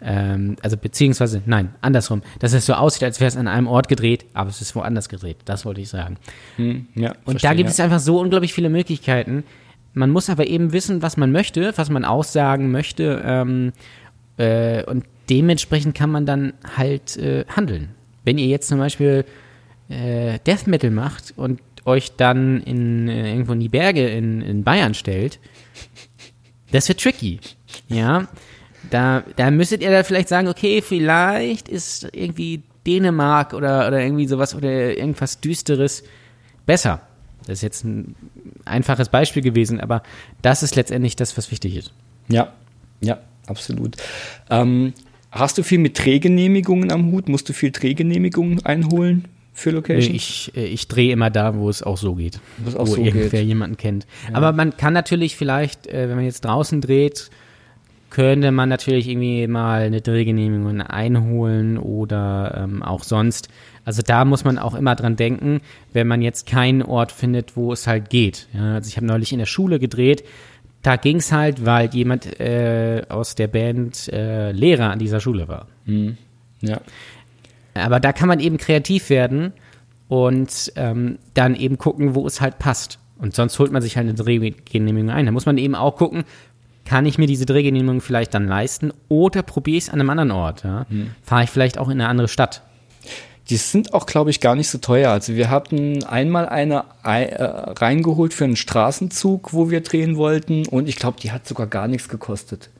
Ähm, 0.00 0.56
also, 0.62 0.76
beziehungsweise, 0.76 1.42
nein, 1.44 1.74
andersrum. 1.80 2.22
Dass 2.38 2.52
es 2.52 2.66
so 2.66 2.74
aussieht, 2.74 3.02
als 3.02 3.20
wäre 3.20 3.28
es 3.28 3.36
an 3.36 3.48
einem 3.48 3.66
Ort 3.66 3.88
gedreht, 3.88 4.24
aber 4.32 4.48
es 4.48 4.60
ist 4.62 4.76
woanders 4.76 5.08
gedreht. 5.08 5.38
Das 5.44 5.66
wollte 5.66 5.80
ich 5.80 5.88
sagen. 5.88 6.18
Hm, 6.56 6.86
ja, 6.94 7.10
und 7.24 7.32
verstehe, 7.32 7.50
da 7.50 7.54
gibt 7.54 7.68
ja. 7.68 7.72
es 7.72 7.80
einfach 7.80 8.00
so 8.00 8.20
unglaublich 8.20 8.54
viele 8.54 8.70
Möglichkeiten. 8.70 9.44
Man 9.92 10.10
muss 10.10 10.30
aber 10.30 10.46
eben 10.46 10.72
wissen, 10.72 11.02
was 11.02 11.16
man 11.16 11.32
möchte, 11.32 11.72
was 11.76 11.90
man 11.90 12.04
aussagen 12.04 12.70
möchte. 12.70 13.22
Ähm, 13.24 13.72
äh, 14.36 14.84
und 14.84 15.04
dementsprechend 15.30 15.94
kann 15.94 16.10
man 16.10 16.26
dann 16.26 16.54
halt 16.76 17.16
äh, 17.16 17.44
handeln. 17.48 17.90
Wenn 18.24 18.38
ihr 18.38 18.46
jetzt 18.46 18.68
zum 18.68 18.78
Beispiel 18.78 19.24
äh, 19.88 20.38
Death 20.46 20.66
Metal 20.66 20.90
macht 20.90 21.34
und 21.36 21.60
euch 21.84 22.12
dann 22.16 22.62
in, 22.62 23.08
äh, 23.08 23.30
irgendwo 23.30 23.52
in 23.52 23.60
die 23.60 23.68
Berge 23.68 24.08
in, 24.08 24.42
in 24.42 24.64
Bayern 24.64 24.94
stellt, 24.94 25.38
das 26.72 26.88
wird 26.88 27.00
tricky. 27.00 27.40
Ja, 27.88 28.28
da, 28.90 29.22
da 29.36 29.50
müsstet 29.50 29.82
ihr 29.82 29.90
da 29.90 30.02
vielleicht 30.02 30.28
sagen, 30.28 30.48
okay, 30.48 30.82
vielleicht 30.82 31.68
ist 31.68 32.08
irgendwie 32.12 32.62
Dänemark 32.86 33.54
oder, 33.54 33.86
oder 33.86 34.00
irgendwie 34.00 34.26
sowas 34.26 34.54
oder 34.54 34.96
irgendwas 34.96 35.40
Düsteres 35.40 36.04
besser. 36.66 37.00
Das 37.46 37.58
ist 37.58 37.62
jetzt 37.62 37.84
ein 37.84 38.14
einfaches 38.64 39.08
Beispiel 39.08 39.42
gewesen, 39.42 39.80
aber 39.80 40.02
das 40.42 40.62
ist 40.62 40.76
letztendlich 40.76 41.16
das, 41.16 41.36
was 41.38 41.50
wichtig 41.50 41.76
ist. 41.76 41.92
Ja, 42.28 42.52
ja, 43.00 43.18
absolut. 43.46 43.96
Ähm, 44.50 44.92
Hast 45.30 45.58
du 45.58 45.62
viel 45.62 45.78
mit 45.78 46.02
Drehgenehmigungen 46.02 46.90
am 46.90 47.12
Hut? 47.12 47.28
Musst 47.28 47.48
du 47.48 47.52
viel 47.52 47.70
Drehgenehmigungen 47.70 48.64
einholen 48.64 49.26
für 49.52 49.70
Location? 49.70 50.14
Ich, 50.14 50.52
äh, 50.56 50.64
ich 50.64 50.88
drehe 50.88 51.12
immer 51.12 51.30
da, 51.30 51.54
wo 51.54 51.68
es 51.68 51.82
auch 51.82 51.98
so 51.98 52.14
geht. 52.14 52.40
Auch 52.74 52.86
wo 52.86 52.96
so 52.96 53.02
irgendwer 53.02 53.40
geht. 53.40 53.48
jemanden 53.48 53.76
kennt. 53.76 54.06
Ja. 54.28 54.36
Aber 54.36 54.52
man 54.52 54.76
kann 54.76 54.92
natürlich 54.92 55.36
vielleicht, 55.36 55.86
äh, 55.86 56.08
wenn 56.08 56.16
man 56.16 56.24
jetzt 56.24 56.44
draußen 56.44 56.80
dreht, 56.80 57.30
könnte 58.10 58.52
man 58.52 58.70
natürlich 58.70 59.08
irgendwie 59.08 59.46
mal 59.46 59.82
eine 59.82 60.00
Drehgenehmigung 60.00 60.80
einholen 60.80 61.76
oder 61.76 62.62
ähm, 62.64 62.82
auch 62.82 63.04
sonst. 63.04 63.48
Also 63.84 64.02
da 64.02 64.24
muss 64.24 64.44
man 64.44 64.58
auch 64.58 64.74
immer 64.74 64.94
dran 64.94 65.16
denken, 65.16 65.60
wenn 65.92 66.06
man 66.06 66.22
jetzt 66.22 66.46
keinen 66.46 66.82
Ort 66.82 67.12
findet, 67.12 67.56
wo 67.56 67.72
es 67.72 67.86
halt 67.86 68.08
geht. 68.10 68.48
Ja, 68.54 68.74
also 68.74 68.88
ich 68.88 68.96
habe 68.96 69.06
neulich 69.06 69.32
in 69.32 69.38
der 69.38 69.46
Schule 69.46 69.78
gedreht, 69.78 70.24
da 70.82 70.96
ging 70.96 71.16
es 71.16 71.32
halt, 71.32 71.64
weil 71.64 71.92
jemand 71.94 72.40
äh, 72.40 73.02
aus 73.08 73.34
der 73.34 73.48
Band 73.48 74.08
äh, 74.12 74.52
Lehrer 74.52 74.90
an 74.90 74.98
dieser 74.98 75.20
Schule 75.20 75.48
war. 75.48 75.66
Mhm. 75.86 76.16
Ja. 76.60 76.80
Aber 77.74 78.00
da 78.00 78.12
kann 78.12 78.28
man 78.28 78.40
eben 78.40 78.56
kreativ 78.58 79.10
werden 79.10 79.52
und 80.08 80.72
ähm, 80.76 81.18
dann 81.34 81.54
eben 81.54 81.78
gucken, 81.78 82.14
wo 82.14 82.26
es 82.26 82.40
halt 82.40 82.58
passt. 82.58 82.98
Und 83.18 83.34
sonst 83.34 83.58
holt 83.58 83.72
man 83.72 83.82
sich 83.82 83.96
halt 83.96 84.06
eine 84.06 84.14
Drehgenehmigung 84.14 85.10
ein. 85.10 85.26
Da 85.26 85.32
muss 85.32 85.46
man 85.46 85.58
eben 85.58 85.74
auch 85.74 85.96
gucken, 85.96 86.24
kann 86.84 87.04
ich 87.04 87.18
mir 87.18 87.26
diese 87.26 87.44
Drehgenehmigung 87.44 88.00
vielleicht 88.00 88.32
dann 88.32 88.46
leisten 88.46 88.92
oder 89.08 89.42
probiere 89.42 89.76
ich 89.76 89.84
es 89.84 89.90
an 89.90 90.00
einem 90.00 90.10
anderen 90.10 90.30
Ort? 90.30 90.64
Ja? 90.64 90.86
Mhm. 90.88 91.10
Fahre 91.22 91.44
ich 91.44 91.50
vielleicht 91.50 91.78
auch 91.78 91.88
in 91.88 92.00
eine 92.00 92.08
andere 92.08 92.28
Stadt? 92.28 92.62
Die 93.50 93.56
sind 93.56 93.94
auch, 93.94 94.06
glaube 94.06 94.30
ich, 94.30 94.40
gar 94.40 94.54
nicht 94.54 94.68
so 94.68 94.78
teuer. 94.78 95.10
Also 95.10 95.34
wir 95.34 95.48
hatten 95.48 96.04
einmal 96.04 96.48
eine 96.48 96.84
äh, 97.02 97.42
reingeholt 97.42 98.34
für 98.34 98.44
einen 98.44 98.56
Straßenzug, 98.56 99.52
wo 99.52 99.70
wir 99.70 99.80
drehen 99.80 100.16
wollten 100.16 100.66
und 100.66 100.88
ich 100.88 100.96
glaube, 100.96 101.18
die 101.20 101.32
hat 101.32 101.46
sogar 101.46 101.66
gar 101.66 101.88
nichts 101.88 102.08
gekostet. 102.08 102.70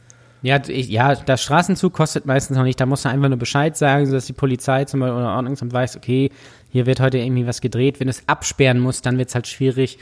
Ja, 0.43 0.61
ich, 0.69 0.89
ja, 0.89 1.17
der 1.17 1.37
Straßenzug 1.37 1.93
kostet 1.93 2.27
meistens 2.27 2.57
noch 2.57 2.65
nicht. 2.65 2.81
Da 2.81 2.87
muss 2.87 3.05
man 3.05 3.15
einfach 3.15 3.29
nur 3.29 3.39
Bescheid 3.39 3.77
sagen, 3.77 4.07
sodass 4.07 4.27
die 4.27 4.33
Polizei 4.33 4.85
zum 4.85 5.01
Beispiel 5.01 5.17
oder 5.17 5.35
Ordnungsamt 5.35 5.73
weiß, 5.73 5.97
okay, 5.97 6.31
hier 6.71 6.87
wird 6.87 7.01
heute 7.01 7.19
irgendwie 7.19 7.47
was 7.47 7.61
gedreht. 7.61 7.99
Wenn 7.99 8.09
es 8.09 8.23
absperren 8.29 8.79
muss, 8.79 9.03
dann 9.03 9.19
wird 9.19 9.31
es 9.31 9.35
halt 9.35 9.47
schwierig. 9.47 9.99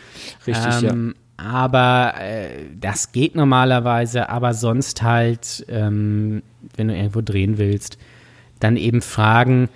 Richtig, 0.47 0.83
ähm, 0.83 1.15
ja. 1.17 1.23
Aber 1.39 2.15
äh, 2.21 2.49
das 2.79 3.13
geht 3.13 3.35
normalerweise, 3.35 4.29
aber 4.29 4.53
sonst 4.53 5.03
halt, 5.03 5.65
ähm, 5.69 6.43
wenn 6.77 6.89
du 6.89 6.97
irgendwo 6.97 7.21
drehen 7.23 7.57
willst, 7.59 7.99
dann 8.61 8.77
eben 8.77 9.03
fragen, 9.03 9.69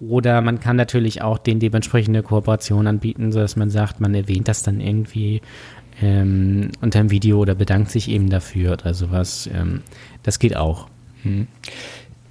Oder 0.00 0.40
man 0.42 0.60
kann 0.60 0.76
natürlich 0.76 1.22
auch 1.22 1.38
den 1.38 1.58
dementsprechende 1.58 2.22
Kooperation 2.22 2.86
anbieten, 2.86 3.32
sodass 3.32 3.56
man 3.56 3.70
sagt, 3.70 4.00
man 4.00 4.14
erwähnt 4.14 4.48
das 4.48 4.62
dann 4.62 4.80
irgendwie 4.80 5.40
ähm, 6.00 6.70
unter 6.80 7.00
dem 7.00 7.10
Video 7.10 7.38
oder 7.38 7.54
bedankt 7.54 7.90
sich 7.90 8.08
eben 8.08 8.30
dafür 8.30 8.74
oder 8.74 8.94
sowas. 8.94 9.48
Ähm, 9.52 9.82
das 10.22 10.38
geht 10.38 10.56
auch. 10.56 10.88
Hm. 11.22 11.48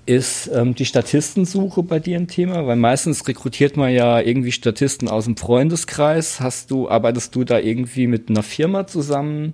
Ist 0.06 0.50
ähm, 0.54 0.74
die 0.74 0.86
Statistensuche 0.86 1.84
bei 1.84 2.00
dir 2.00 2.18
ein 2.18 2.30
Thema? 2.30 2.66
Weil 2.66 2.78
meistens 2.78 3.28
rekrutiert 3.28 3.76
man 3.76 3.92
ja 3.92 4.22
irgendwie 4.22 4.54
Statisten 4.54 5.10
aus 5.10 5.26
dem 5.26 5.36
Freundeskreis. 5.36 6.40
Hast 6.40 6.72
du, 6.72 6.90
arbeitest 6.90 7.36
du 7.36 7.44
da 7.44 7.60
irgendwie 7.60 8.08
mit 8.08 8.30
einer 8.30 8.44
Firma 8.44 8.88
zusammen 8.88 9.54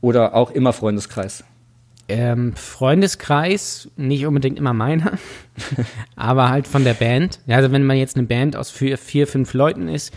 oder 0.00 0.36
auch 0.36 0.52
immer 0.52 0.72
Freundeskreis? 0.72 1.42
Ähm, 2.08 2.54
Freundeskreis, 2.54 3.90
nicht 3.96 4.26
unbedingt 4.26 4.58
immer 4.58 4.72
meiner, 4.72 5.18
aber 6.16 6.48
halt 6.48 6.66
von 6.66 6.84
der 6.84 6.94
Band. 6.94 7.40
Also 7.46 7.70
wenn 7.70 7.84
man 7.84 7.98
jetzt 7.98 8.16
eine 8.16 8.26
Band 8.26 8.56
aus 8.56 8.70
vier, 8.70 8.96
vier, 8.96 9.26
fünf 9.26 9.52
Leuten 9.52 9.88
ist, 9.88 10.14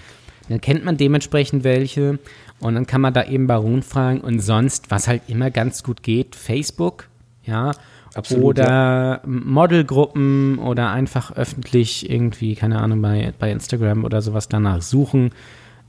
dann 0.48 0.62
kennt 0.62 0.86
man 0.86 0.98
dementsprechend 0.98 1.64
welche 1.64 2.20
und 2.60 2.76
dann 2.76 2.88
kann 2.88 3.02
man 3.02 3.14
da 3.14 3.26
eben 3.26 3.48
Baron 3.48 3.84
fragen 3.84 4.22
und 4.22 4.40
sonst, 4.40 4.90
was 4.90 5.08
halt 5.08 5.24
immer 5.28 5.52
ganz 5.52 5.84
gut 5.84 6.04
geht, 6.04 6.36
Facebook, 6.36 7.08
ja, 7.44 7.72
Absolut, 8.14 8.60
oder 8.60 8.68
ja. 8.68 9.22
Modelgruppen 9.26 10.60
oder 10.60 10.92
einfach 10.92 11.32
öffentlich 11.32 12.10
irgendwie, 12.10 12.56
keine 12.56 12.80
Ahnung, 12.80 13.02
bei, 13.02 13.34
bei 13.40 13.52
Instagram 13.52 14.04
oder 14.04 14.22
sowas 14.22 14.50
danach 14.50 14.82
suchen. 14.82 15.32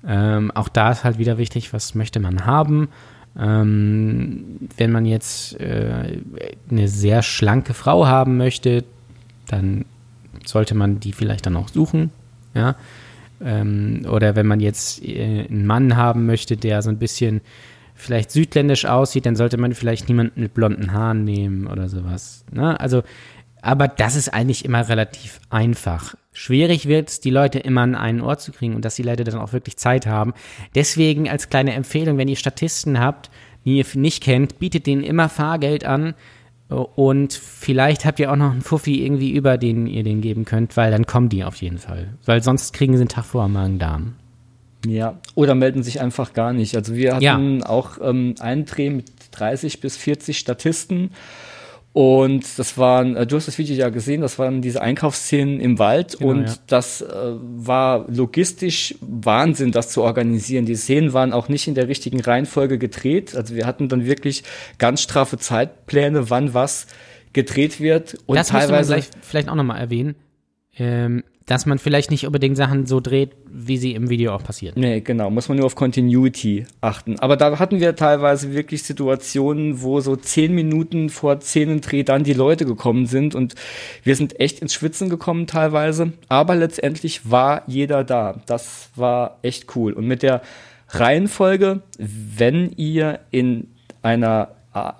Ähm, 0.06 0.50
auch 0.52 0.68
da 0.68 0.92
ist 0.92 1.04
halt 1.04 1.18
wieder 1.18 1.38
wichtig, 1.38 1.72
was 1.72 1.94
möchte 1.94 2.20
man 2.20 2.46
haben. 2.46 2.88
Ähm, 3.38 4.58
wenn 4.76 4.92
man 4.92 5.06
jetzt 5.06 5.58
äh, 5.58 6.18
eine 6.70 6.88
sehr 6.88 7.22
schlanke 7.22 7.74
Frau 7.74 8.06
haben 8.06 8.36
möchte, 8.36 8.84
dann 9.46 9.84
sollte 10.44 10.74
man 10.74 11.00
die 11.00 11.12
vielleicht 11.12 11.46
dann 11.46 11.56
auch 11.56 11.68
suchen. 11.68 12.10
Ja. 12.54 12.76
Ähm, 13.42 14.06
oder 14.08 14.36
wenn 14.36 14.46
man 14.46 14.60
jetzt 14.60 15.02
äh, 15.04 15.46
einen 15.48 15.66
Mann 15.66 15.96
haben 15.96 16.26
möchte, 16.26 16.56
der 16.56 16.82
so 16.82 16.90
ein 16.90 16.98
bisschen 16.98 17.40
vielleicht 17.94 18.30
südländisch 18.30 18.84
aussieht, 18.84 19.26
dann 19.26 19.36
sollte 19.36 19.56
man 19.56 19.74
vielleicht 19.74 20.08
niemanden 20.08 20.40
mit 20.40 20.54
blonden 20.54 20.92
Haaren 20.92 21.24
nehmen 21.24 21.66
oder 21.66 21.88
sowas. 21.88 22.44
Ne? 22.50 22.78
Also, 22.80 23.02
aber 23.62 23.88
das 23.88 24.16
ist 24.16 24.28
eigentlich 24.28 24.64
immer 24.64 24.88
relativ 24.88 25.40
einfach. 25.48 26.14
Schwierig 26.32 26.86
wird 26.86 27.08
es, 27.08 27.20
die 27.20 27.30
Leute 27.30 27.58
immer 27.60 27.82
an 27.82 27.94
einen 27.94 28.20
Ort 28.20 28.40
zu 28.40 28.52
kriegen 28.52 28.74
und 28.74 28.84
dass 28.84 28.96
die 28.96 29.02
Leute 29.02 29.24
dann 29.24 29.38
auch 29.38 29.52
wirklich 29.52 29.76
Zeit 29.76 30.06
haben. 30.06 30.34
Deswegen 30.74 31.28
als 31.30 31.48
kleine 31.48 31.72
Empfehlung, 31.72 32.18
wenn 32.18 32.28
ihr 32.28 32.36
Statisten 32.36 32.98
habt, 32.98 33.30
die 33.64 33.78
ihr 33.78 33.86
nicht 33.94 34.22
kennt, 34.22 34.58
bietet 34.58 34.86
denen 34.86 35.04
immer 35.04 35.28
Fahrgeld 35.28 35.84
an 35.84 36.14
und 36.68 37.32
vielleicht 37.34 38.04
habt 38.04 38.18
ihr 38.18 38.32
auch 38.32 38.36
noch 38.36 38.50
einen 38.50 38.62
Fuffi 38.62 39.04
irgendwie 39.04 39.30
über, 39.30 39.58
den 39.58 39.86
ihr 39.86 40.02
den 40.02 40.20
geben 40.20 40.44
könnt, 40.44 40.76
weil 40.76 40.90
dann 40.90 41.06
kommen 41.06 41.28
die 41.28 41.44
auf 41.44 41.56
jeden 41.56 41.78
Fall. 41.78 42.14
Weil 42.24 42.42
sonst 42.42 42.72
kriegen 42.72 42.94
sie 42.94 43.02
einen 43.02 43.08
Tag 43.08 43.24
vor 43.24 43.44
am 43.44 43.52
Magen-Darm. 43.52 44.14
Ja, 44.86 45.20
oder 45.34 45.54
melden 45.54 45.82
sich 45.82 46.00
einfach 46.00 46.32
gar 46.32 46.52
nicht. 46.52 46.74
Also 46.74 46.94
wir 46.94 47.14
hatten 47.14 47.60
ja. 47.60 47.66
auch 47.66 47.98
ähm, 48.02 48.34
einen 48.40 48.64
Dreh 48.64 48.90
mit 48.90 49.12
30 49.30 49.80
bis 49.80 49.96
40 49.96 50.38
Statisten 50.38 51.10
und 51.92 52.58
das 52.58 52.78
waren, 52.78 53.16
äh, 53.16 53.26
du 53.26 53.36
hast 53.36 53.48
das 53.48 53.58
Video 53.58 53.76
ja 53.76 53.90
gesehen, 53.90 54.22
das 54.22 54.38
waren 54.38 54.62
diese 54.62 54.80
Einkaufsszenen 54.80 55.60
im 55.60 55.78
Wald 55.78 56.18
genau, 56.18 56.30
und 56.30 56.46
ja. 56.46 56.54
das 56.66 57.02
äh, 57.02 57.06
war 57.10 58.06
logistisch 58.08 58.94
Wahnsinn, 59.02 59.72
das 59.72 59.90
zu 59.90 60.02
organisieren. 60.02 60.64
Die 60.64 60.74
Szenen 60.74 61.12
waren 61.12 61.34
auch 61.34 61.48
nicht 61.48 61.68
in 61.68 61.74
der 61.74 61.88
richtigen 61.88 62.20
Reihenfolge 62.20 62.78
gedreht. 62.78 63.36
Also 63.36 63.54
wir 63.54 63.66
hatten 63.66 63.90
dann 63.90 64.06
wirklich 64.06 64.42
ganz 64.78 65.02
straffe 65.02 65.36
Zeitpläne, 65.36 66.30
wann 66.30 66.54
was 66.54 66.86
gedreht 67.34 67.78
wird. 67.78 68.16
Und 68.24 68.36
das 68.36 68.48
teilweise 68.48 68.94
man 68.94 69.02
vielleicht 69.20 69.50
auch 69.50 69.54
nochmal 69.54 69.78
erwähnen. 69.78 70.14
Ähm, 70.78 71.24
dass 71.46 71.66
man 71.66 71.78
vielleicht 71.78 72.10
nicht 72.10 72.26
unbedingt 72.26 72.56
Sachen 72.56 72.86
so 72.86 73.00
dreht, 73.00 73.32
wie 73.50 73.76
sie 73.76 73.94
im 73.94 74.08
Video 74.08 74.34
auch 74.34 74.42
passieren. 74.42 74.74
Nee, 74.78 75.00
genau, 75.00 75.30
muss 75.30 75.48
man 75.48 75.58
nur 75.58 75.66
auf 75.66 75.74
Continuity 75.74 76.66
achten. 76.80 77.18
Aber 77.18 77.36
da 77.36 77.58
hatten 77.58 77.80
wir 77.80 77.96
teilweise 77.96 78.52
wirklich 78.52 78.82
Situationen, 78.82 79.82
wo 79.82 80.00
so 80.00 80.16
zehn 80.16 80.54
Minuten 80.54 81.10
vor 81.10 81.40
Szenendreh 81.40 82.02
dann 82.02 82.24
die 82.24 82.34
Leute 82.34 82.64
gekommen 82.64 83.06
sind 83.06 83.34
und 83.34 83.54
wir 84.02 84.16
sind 84.16 84.38
echt 84.40 84.60
ins 84.60 84.74
Schwitzen 84.74 85.08
gekommen 85.08 85.46
teilweise. 85.46 86.12
Aber 86.28 86.54
letztendlich 86.54 87.30
war 87.30 87.62
jeder 87.66 88.04
da. 88.04 88.40
Das 88.46 88.90
war 88.96 89.38
echt 89.42 89.76
cool. 89.76 89.92
Und 89.92 90.06
mit 90.06 90.22
der 90.22 90.42
Reihenfolge, 90.88 91.82
wenn 91.98 92.72
ihr 92.76 93.20
in 93.30 93.68
einer 94.02 94.50
äh, 94.74 94.92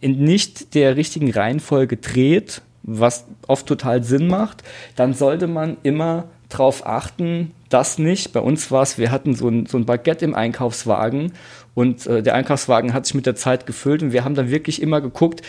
in 0.00 0.24
nicht 0.24 0.74
der 0.74 0.96
richtigen 0.96 1.30
Reihenfolge 1.30 1.96
dreht, 1.96 2.62
was 2.84 3.24
oft 3.48 3.66
total 3.66 4.02
Sinn 4.04 4.28
macht, 4.28 4.62
dann 4.94 5.14
sollte 5.14 5.46
man 5.46 5.78
immer 5.82 6.24
darauf 6.48 6.86
achten, 6.86 7.52
dass 7.68 7.98
nicht. 7.98 8.32
Bei 8.32 8.40
uns 8.40 8.70
war 8.70 8.82
es, 8.82 8.98
wir 8.98 9.10
hatten 9.10 9.34
so 9.34 9.48
ein, 9.48 9.66
so 9.66 9.78
ein 9.78 9.86
Baguette 9.86 10.24
im 10.24 10.34
Einkaufswagen 10.34 11.32
und 11.74 12.06
äh, 12.06 12.22
der 12.22 12.34
Einkaufswagen 12.34 12.92
hat 12.92 13.06
sich 13.06 13.14
mit 13.14 13.26
der 13.26 13.34
Zeit 13.34 13.66
gefüllt 13.66 14.02
und 14.02 14.12
wir 14.12 14.24
haben 14.24 14.34
dann 14.34 14.50
wirklich 14.50 14.80
immer 14.80 15.00
geguckt, 15.00 15.42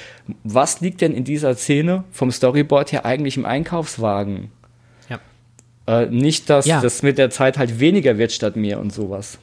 was 0.43 0.81
liegt 0.81 1.01
denn 1.01 1.13
in 1.13 1.23
dieser 1.23 1.55
Szene 1.55 2.03
vom 2.11 2.31
Storyboard 2.31 2.91
her 2.91 3.05
eigentlich 3.05 3.37
im 3.37 3.45
Einkaufswagen? 3.45 4.49
Ja. 5.09 5.19
Äh, 5.87 6.07
nicht, 6.07 6.49
dass 6.49 6.65
ja. 6.65 6.81
das 6.81 7.03
mit 7.03 7.17
der 7.17 7.29
Zeit 7.29 7.57
halt 7.57 7.79
weniger 7.79 8.17
wird 8.17 8.31
statt 8.31 8.55
mehr 8.55 8.79
und 8.79 8.91
sowas. 8.91 9.37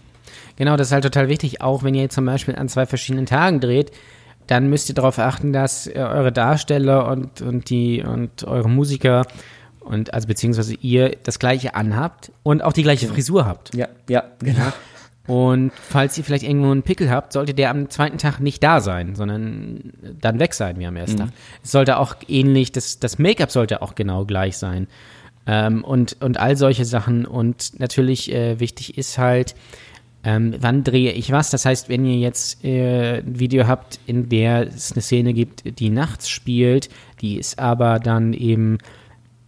Genau, 0.57 0.77
das 0.77 0.89
ist 0.89 0.93
halt 0.93 1.05
total 1.05 1.29
wichtig, 1.29 1.61
auch 1.61 1.85
wenn 1.85 1.95
ihr 1.95 2.09
zum 2.09 2.27
Beispiel 2.27 2.57
an 2.57 2.69
zwei 2.69 2.87
verschiedenen 2.87 3.27
Tagen 3.27 3.61
dreht, 3.61 3.93
dann 4.47 4.69
müsst 4.69 4.89
ihr 4.89 4.95
darauf 4.95 5.19
achten, 5.19 5.53
dass 5.53 5.89
eure 5.89 6.33
Darsteller 6.33 7.09
und, 7.09 7.41
und, 7.43 7.71
die, 7.71 8.03
und 8.03 8.45
eure 8.45 8.69
Musiker 8.69 9.27
und 9.81 10.15
also 10.15 10.29
beziehungsweise 10.29 10.75
ihr 10.75 11.17
das 11.23 11.39
gleiche 11.39 11.75
anhabt 11.75 12.33
und 12.43 12.63
auch 12.63 12.73
die 12.73 12.83
gleiche 12.83 13.09
Frisur 13.09 13.47
habt. 13.47 13.75
Ja, 13.75 13.89
ja, 14.09 14.25
genau. 14.39 14.73
Und 15.27 15.71
falls 15.75 16.19
ihr 16.19 16.25
vielleicht 16.25 16.43
irgendwo 16.43 16.71
einen 16.73 16.83
Pickel 16.83 17.11
habt, 17.11 17.33
sollte 17.33 17.55
der 17.55 17.71
am 17.71 17.89
zweiten 17.91 18.19
Tag 18.19 18.41
nicht 18.41 18.63
da 18.63 18.81
sein, 18.81 19.15
sondern 19.15 19.93
dann 20.21 20.41
weg 20.41 20.53
sein 20.53 20.79
wie 20.79 20.87
am 20.87 20.97
ersten 20.97 21.17
mhm. 21.17 21.27
Tag. 21.27 21.29
Es 21.63 21.71
sollte 21.71 21.99
auch 21.99 22.17
ähnlich, 22.27 22.73
das, 22.73 22.99
das 22.99 23.19
Make-up 23.19 23.51
sollte 23.51 23.83
auch 23.83 23.95
genau 23.95 24.25
gleich 24.25 24.57
sein. 24.57 24.89
Ähm, 25.47 25.85
und, 25.85 26.17
und 26.21 26.39
all 26.39 26.57
solche 26.57 26.85
Sachen. 26.85 27.25
Und 27.25 27.79
natürlich 27.79 28.33
äh, 28.33 28.59
wichtig 28.59 28.99
ist 28.99 29.19
halt, 29.19 29.55
ähm, 30.25 30.55
wann 30.61 30.85
drehe 30.85 31.13
ich 31.13 31.33
was? 31.33 31.51
Das 31.51 31.65
heißt, 31.65 31.89
wenn 31.89 32.05
ihr 32.07 32.17
jetzt 32.17 32.65
äh, 32.65 33.19
ein 33.19 33.39
Video 33.39 33.67
habt, 33.67 33.99
in 34.07 34.29
der 34.29 34.69
es 34.69 34.93
eine 34.93 35.03
Szene 35.03 35.35
gibt, 35.35 35.81
die 35.81 35.91
nachts 35.91 36.29
spielt, 36.29 36.89
die 37.21 37.39
ist 37.39 37.59
aber 37.59 37.99
dann 37.99 38.33
eben 38.33 38.79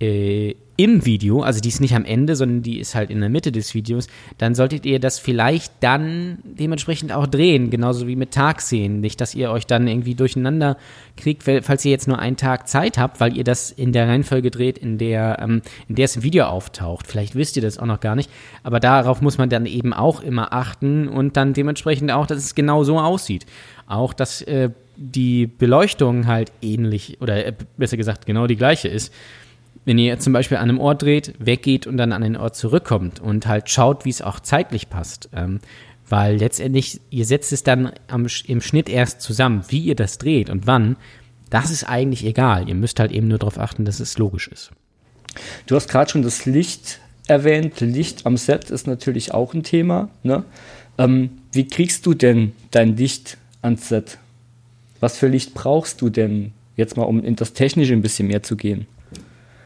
äh, 0.00 0.54
im 0.76 1.06
Video, 1.06 1.42
also 1.42 1.60
die 1.60 1.68
ist 1.68 1.80
nicht 1.80 1.94
am 1.94 2.04
Ende, 2.04 2.34
sondern 2.34 2.62
die 2.62 2.80
ist 2.80 2.94
halt 2.94 3.10
in 3.10 3.20
der 3.20 3.28
Mitte 3.28 3.52
des 3.52 3.74
Videos, 3.74 4.08
dann 4.38 4.54
solltet 4.54 4.84
ihr 4.86 4.98
das 4.98 5.18
vielleicht 5.18 5.72
dann 5.80 6.38
dementsprechend 6.44 7.12
auch 7.12 7.26
drehen, 7.26 7.70
genauso 7.70 8.08
wie 8.08 8.16
mit 8.16 8.32
Tagszenen. 8.32 9.00
Nicht, 9.00 9.20
dass 9.20 9.34
ihr 9.34 9.50
euch 9.50 9.66
dann 9.66 9.86
irgendwie 9.86 10.14
durcheinander 10.14 10.76
kriegt, 11.16 11.44
falls 11.44 11.84
ihr 11.84 11.92
jetzt 11.92 12.08
nur 12.08 12.18
einen 12.18 12.36
Tag 12.36 12.66
Zeit 12.66 12.98
habt, 12.98 13.20
weil 13.20 13.36
ihr 13.36 13.44
das 13.44 13.70
in 13.70 13.92
der 13.92 14.08
Reihenfolge 14.08 14.50
dreht, 14.50 14.76
in 14.78 14.98
der, 14.98 15.38
ähm, 15.40 15.62
in 15.88 15.94
der 15.94 16.06
es 16.06 16.16
im 16.16 16.24
Video 16.24 16.46
auftaucht. 16.46 17.06
Vielleicht 17.06 17.36
wisst 17.36 17.56
ihr 17.56 17.62
das 17.62 17.78
auch 17.78 17.86
noch 17.86 18.00
gar 18.00 18.16
nicht, 18.16 18.30
aber 18.64 18.80
darauf 18.80 19.20
muss 19.20 19.38
man 19.38 19.48
dann 19.48 19.66
eben 19.66 19.92
auch 19.92 20.22
immer 20.22 20.52
achten 20.52 21.06
und 21.06 21.36
dann 21.36 21.52
dementsprechend 21.52 22.10
auch, 22.10 22.26
dass 22.26 22.38
es 22.38 22.54
genau 22.54 22.82
so 22.82 22.98
aussieht. 22.98 23.46
Auch, 23.86 24.12
dass 24.12 24.42
äh, 24.42 24.70
die 24.96 25.46
Beleuchtung 25.46 26.26
halt 26.26 26.50
ähnlich 26.62 27.18
oder 27.20 27.46
äh, 27.46 27.52
besser 27.76 27.96
gesagt 27.96 28.26
genau 28.26 28.46
die 28.46 28.56
gleiche 28.56 28.88
ist 28.88 29.12
wenn 29.84 29.98
ihr 29.98 30.18
zum 30.18 30.32
Beispiel 30.32 30.56
an 30.56 30.68
einem 30.68 30.80
Ort 30.80 31.02
dreht, 31.02 31.34
weggeht 31.38 31.86
und 31.86 31.96
dann 31.96 32.12
an 32.12 32.22
den 32.22 32.36
Ort 32.36 32.56
zurückkommt 32.56 33.20
und 33.20 33.46
halt 33.46 33.68
schaut, 33.68 34.04
wie 34.04 34.10
es 34.10 34.22
auch 34.22 34.40
zeitlich 34.40 34.88
passt. 34.88 35.28
Ähm, 35.34 35.60
weil 36.08 36.36
letztendlich, 36.36 37.00
ihr 37.10 37.24
setzt 37.24 37.52
es 37.52 37.62
dann 37.62 37.92
am, 38.08 38.26
im 38.46 38.60
Schnitt 38.60 38.88
erst 38.88 39.20
zusammen, 39.20 39.64
wie 39.68 39.80
ihr 39.80 39.94
das 39.94 40.18
dreht 40.18 40.50
und 40.50 40.66
wann. 40.66 40.96
Das 41.50 41.70
ist 41.70 41.84
eigentlich 41.84 42.24
egal. 42.24 42.68
Ihr 42.68 42.74
müsst 42.74 43.00
halt 43.00 43.12
eben 43.12 43.28
nur 43.28 43.38
darauf 43.38 43.58
achten, 43.58 43.84
dass 43.84 44.00
es 44.00 44.18
logisch 44.18 44.48
ist. 44.48 44.70
Du 45.66 45.76
hast 45.76 45.88
gerade 45.88 46.10
schon 46.10 46.22
das 46.22 46.46
Licht 46.46 47.00
erwähnt. 47.26 47.80
Licht 47.80 48.26
am 48.26 48.36
Set 48.36 48.70
ist 48.70 48.86
natürlich 48.86 49.32
auch 49.32 49.54
ein 49.54 49.62
Thema. 49.62 50.08
Ne? 50.22 50.44
Ähm, 50.98 51.30
wie 51.52 51.66
kriegst 51.66 52.06
du 52.06 52.14
denn 52.14 52.52
dein 52.70 52.96
Licht 52.96 53.38
ans 53.62 53.88
Set? 53.88 54.18
Was 55.00 55.18
für 55.18 55.28
Licht 55.28 55.54
brauchst 55.54 56.00
du 56.00 56.10
denn? 56.10 56.52
Jetzt 56.76 56.96
mal, 56.96 57.04
um 57.04 57.22
in 57.24 57.36
das 57.36 57.52
Technische 57.52 57.92
ein 57.92 58.02
bisschen 58.02 58.28
mehr 58.28 58.42
zu 58.42 58.56
gehen 58.56 58.86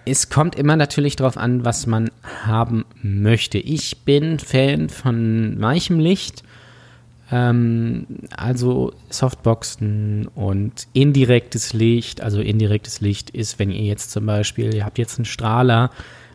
es 0.08 0.30
kommt 0.30 0.54
immer 0.54 0.76
natürlich 0.76 1.16
darauf 1.16 1.36
an, 1.36 1.64
was 1.64 1.86
man 1.86 2.10
haben 2.44 2.84
möchte. 3.02 3.58
Ich 3.58 4.04
bin 4.04 4.38
Fan 4.38 4.88
von 4.88 5.60
weichem 5.60 6.00
Licht, 6.00 6.42
ähm, 7.30 8.06
also 8.36 8.92
Softboxen 9.10 10.28
und 10.34 10.88
indirektes 10.92 11.72
Licht. 11.72 12.22
Also 12.22 12.40
indirektes 12.40 13.00
Licht 13.00 13.30
ist, 13.30 13.58
wenn 13.58 13.70
ihr 13.70 13.82
jetzt 13.82 14.10
zum 14.10 14.26
Beispiel, 14.26 14.74
ihr 14.74 14.84
habt 14.84 14.98
jetzt 14.98 15.18
einen 15.18 15.26
Strahler 15.26 15.90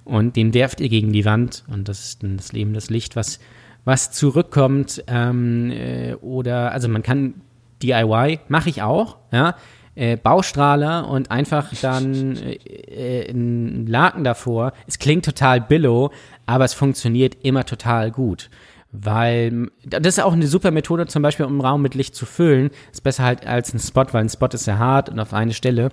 und 0.06 0.36
den 0.36 0.54
werft 0.54 0.80
ihr 0.80 0.90
gegen 0.90 1.12
die 1.12 1.26
Wand 1.26 1.64
und 1.68 1.88
das 1.88 2.06
ist 2.06 2.24
dann 2.24 2.38
das 2.38 2.54
Leben 2.54 2.74
das 2.74 2.90
Licht, 2.90 3.16
was, 3.16 3.40
was 3.86 4.12
zurückkommt. 4.12 5.04
Ähm, 5.08 5.72
äh, 5.72 6.16
oder, 6.16 6.72
also 6.72 6.88
man 6.88 7.04
kann 7.04 7.36
DIY, 7.82 8.40
mache 8.48 8.70
ich 8.70 8.82
auch, 8.82 9.18
ja 9.32 9.56
äh, 9.96 10.18
Baustrahler 10.18 11.08
und 11.08 11.32
einfach 11.32 11.72
dann 11.82 12.38
äh, 12.38 12.54
äh, 12.54 13.30
einen 13.30 13.88
Laken 13.88 14.24
davor. 14.24 14.74
Es 14.88 15.00
klingt 15.00 15.26
total 15.26 15.62
billow, 15.62 16.12
aber 16.46 16.66
es 16.66 16.74
funktioniert 16.74 17.38
immer 17.44 17.66
total 17.66 18.12
gut. 18.12 18.50
Weil 18.92 19.72
das 19.84 20.18
ist 20.18 20.24
auch 20.24 20.34
eine 20.34 20.46
super 20.46 20.70
Methode, 20.72 21.08
zum 21.08 21.24
Beispiel, 21.24 21.46
um 21.46 21.54
einen 21.54 21.62
Raum 21.62 21.82
mit 21.82 21.96
Licht 21.96 22.16
zu 22.16 22.26
füllen. 22.26 22.70
Ist 22.92 23.04
besser 23.04 23.24
halt 23.24 23.46
als 23.48 23.74
ein 23.74 23.80
Spot, 23.80 24.06
weil 24.12 24.22
ein 24.22 24.30
Spot 24.30 24.48
ist 24.48 24.66
sehr 24.66 24.78
hart 24.78 25.10
und 25.10 25.20
auf 25.20 25.34
eine 25.34 25.54
Stelle. 25.54 25.90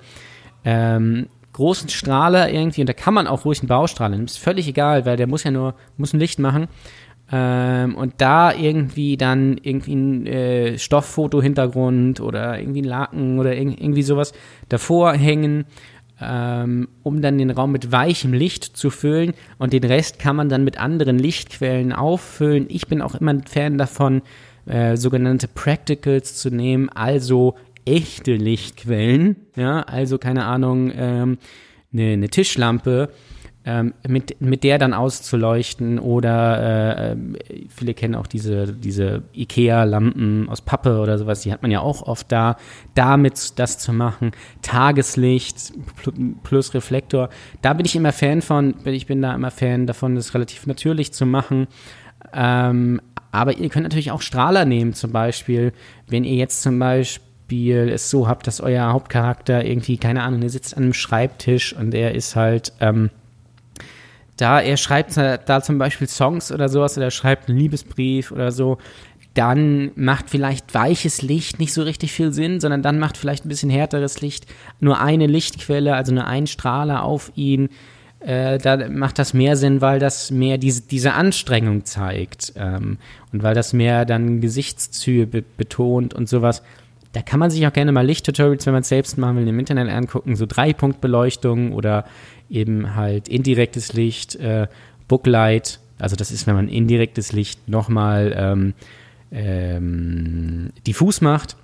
Ähm, 0.65 1.29
großen 1.55 1.89
Strahler 1.89 2.51
irgendwie, 2.51 2.83
und 2.83 2.89
da 2.89 2.93
kann 2.93 3.15
man 3.15 3.27
auch 3.27 3.45
ruhig 3.45 3.61
einen 3.61 3.69
Baustrahler 3.69 4.17
nehmen. 4.17 4.27
Ist 4.27 4.39
völlig 4.39 4.69
egal, 4.69 5.07
weil 5.07 5.17
der 5.17 5.27
muss 5.27 5.45
ja 5.45 5.51
nur, 5.51 5.75
muss 5.97 6.13
ein 6.13 6.21
Licht 6.21 6.39
machen. 6.39 6.69
Ähm, 7.33 7.95
und 7.95 8.15
da 8.19 8.53
irgendwie 8.53 9.17
dann 9.17 9.57
irgendwie 9.63 9.95
ein 9.95 10.27
äh, 10.27 10.79
Stofffoto-Hintergrund 10.79 12.21
oder 12.21 12.59
irgendwie 12.59 12.83
ein 12.83 12.89
Laken 12.89 13.39
oder 13.39 13.55
irg 13.57 13.81
irgendwie 13.81 14.03
sowas 14.03 14.33
davor 14.69 15.13
hängen, 15.13 15.65
ähm, 16.21 16.89
um 17.03 17.23
dann 17.23 17.39
den 17.39 17.51
Raum 17.51 17.71
mit 17.71 17.93
weichem 17.93 18.33
Licht 18.33 18.77
zu 18.77 18.91
füllen. 18.91 19.35
Und 19.59 19.73
den 19.73 19.85
Rest 19.85 20.19
kann 20.19 20.35
man 20.35 20.49
dann 20.49 20.65
mit 20.65 20.81
anderen 20.81 21.19
Lichtquellen 21.19 21.93
auffüllen. 21.93 22.67
Ich 22.69 22.89
bin 22.89 23.01
auch 23.01 23.15
immer 23.15 23.33
ein 23.33 23.45
Fan 23.45 23.79
davon, 23.79 24.23
äh, 24.67 24.97
sogenannte 24.97 25.49
Practicals 25.49 26.35
zu 26.37 26.51
nehmen, 26.51 26.89
also 26.89 27.55
echte 27.85 28.35
Lichtquellen, 28.35 29.37
ja, 29.57 29.81
also 29.81 30.19
keine 30.19 30.45
Ahnung, 30.45 30.93
ähm, 30.95 31.39
eine, 31.93 32.13
eine 32.13 32.29
Tischlampe, 32.29 33.11
ähm, 33.67 33.93
mit, 34.09 34.41
mit 34.41 34.65
der 34.65 34.79
dann 34.79 34.95
auszuleuchten 34.95 35.99
oder 35.99 37.11
äh, 37.11 37.17
viele 37.69 37.93
kennen 37.93 38.15
auch 38.15 38.27
diese, 38.27 38.73
diese 38.73 39.23
Ikea-Lampen 39.35 40.49
aus 40.49 40.63
Pappe 40.63 40.99
oder 40.99 41.19
sowas, 41.19 41.43
die 41.43 41.53
hat 41.53 41.61
man 41.61 41.71
ja 41.71 41.81
auch 41.81 42.01
oft 42.03 42.33
da, 42.33 42.57
damit 42.95 43.59
das 43.59 43.79
zu 43.79 43.93
machen, 43.93 44.31
Tageslicht 44.63 45.75
plus 46.43 46.73
Reflektor, 46.73 47.29
da 47.61 47.75
bin 47.75 47.85
ich 47.85 47.95
immer 47.95 48.13
Fan 48.13 48.41
von, 48.41 48.77
ich 48.87 49.07
bin 49.07 49.21
da 49.21 49.35
immer 49.35 49.51
Fan 49.51 49.87
davon, 49.87 50.15
das 50.15 50.33
relativ 50.33 50.67
natürlich 50.67 51.13
zu 51.13 51.27
machen, 51.27 51.67
ähm, 52.33 53.03
aber 53.31 53.59
ihr 53.59 53.69
könnt 53.69 53.83
natürlich 53.83 54.11
auch 54.11 54.23
Strahler 54.23 54.65
nehmen 54.65 54.95
zum 54.95 55.13
Beispiel, 55.13 55.75
wenn 56.09 56.25
ihr 56.25 56.37
jetzt 56.37 56.63
zum 56.63 56.79
Beispiel 56.79 57.91
es 57.91 58.09
so 58.09 58.27
habt, 58.27 58.47
dass 58.47 58.63
euer 58.63 58.91
Hauptcharakter 58.91 59.67
irgendwie, 59.67 59.99
keine 59.99 60.23
Ahnung, 60.23 60.41
der 60.41 60.49
sitzt 60.49 60.79
an 60.79 60.85
einem 60.85 60.95
Schreibtisch 60.95 61.75
und 61.75 61.95
er 61.95 62.15
ist 62.15 62.37
halt, 62.37 62.73
ähm, 62.81 63.11
da 64.41 64.61
er 64.61 64.77
schreibt 64.77 65.17
da 65.17 65.63
zum 65.63 65.79
Beispiel 65.79 66.09
Songs 66.09 66.53
oder 66.53 66.69
sowas 66.69 66.97
oder 66.97 67.11
schreibt 67.11 67.49
einen 67.49 67.59
Liebesbrief 67.59 68.33
oder 68.33 68.53
so, 68.53 68.79
dann 69.35 69.93
macht 69.95 70.29
vielleicht 70.29 70.75
weiches 70.75 71.23
Licht 71.23 71.61
nicht 71.61 71.73
so 71.73 71.83
richtig 71.83 72.13
viel 72.13 72.33
Sinn, 72.33 72.61
sondern 72.61 72.83
dann 72.83 72.99
macht 72.99 73.17
vielleicht 73.17 73.45
ein 73.45 73.49
bisschen 73.49 73.71
härteres 73.71 74.21
Licht 74.21 74.47
nur 74.81 75.01
eine 75.01 75.27
Lichtquelle, 75.27 75.95
also 75.95 76.13
nur 76.13 76.27
ein 76.27 76.47
Strahler 76.47 77.05
auf 77.05 77.31
ihn. 77.37 77.69
Äh, 78.19 78.59
da 78.59 78.89
macht 78.89 79.19
das 79.19 79.33
mehr 79.33 79.57
Sinn, 79.57 79.81
weil 79.81 79.99
das 79.99 80.31
mehr 80.31 80.59
diese, 80.59 80.83
diese 80.83 81.15
Anstrengung 81.15 81.85
zeigt 81.85 82.53
ähm, 82.57 82.99
und 83.33 83.43
weil 83.43 83.55
das 83.55 83.73
mehr 83.73 84.05
dann 84.05 84.41
Gesichtszüge 84.41 85.27
be 85.27 85.45
betont 85.57 86.13
und 86.13 86.29
sowas. 86.29 86.63
Da 87.13 87.23
kann 87.23 87.41
man 87.41 87.51
sich 87.51 87.67
auch 87.67 87.73
gerne 87.73 87.93
mal 87.93 88.07
Lichttutorials, 88.07 88.67
wenn 88.67 88.73
man 88.73 88.83
es 88.83 88.89
selbst 88.89 89.19
machen 89.19 89.37
will, 89.37 89.49
im 89.49 89.59
Internet 89.59 89.89
angucken, 89.89 90.37
so 90.37 90.47
Dreipunktbeleuchtung 90.47 91.73
oder 91.73 92.05
eben 92.49 92.95
halt 92.95 93.29
indirektes 93.29 93.93
Licht, 93.93 94.37
äh, 94.37 94.69
Booklight, 95.09 95.81
also 95.99 96.17
das 96.17 96.31
ist, 96.31 96.47
wenn 96.47 96.55
man 96.55 96.69
indirektes 96.69 97.33
Licht 97.33 97.69
nochmal 97.69 98.35
ähm, 98.37 98.75
ähm, 99.31 100.71
diffus 100.87 101.21
macht. 101.21 101.57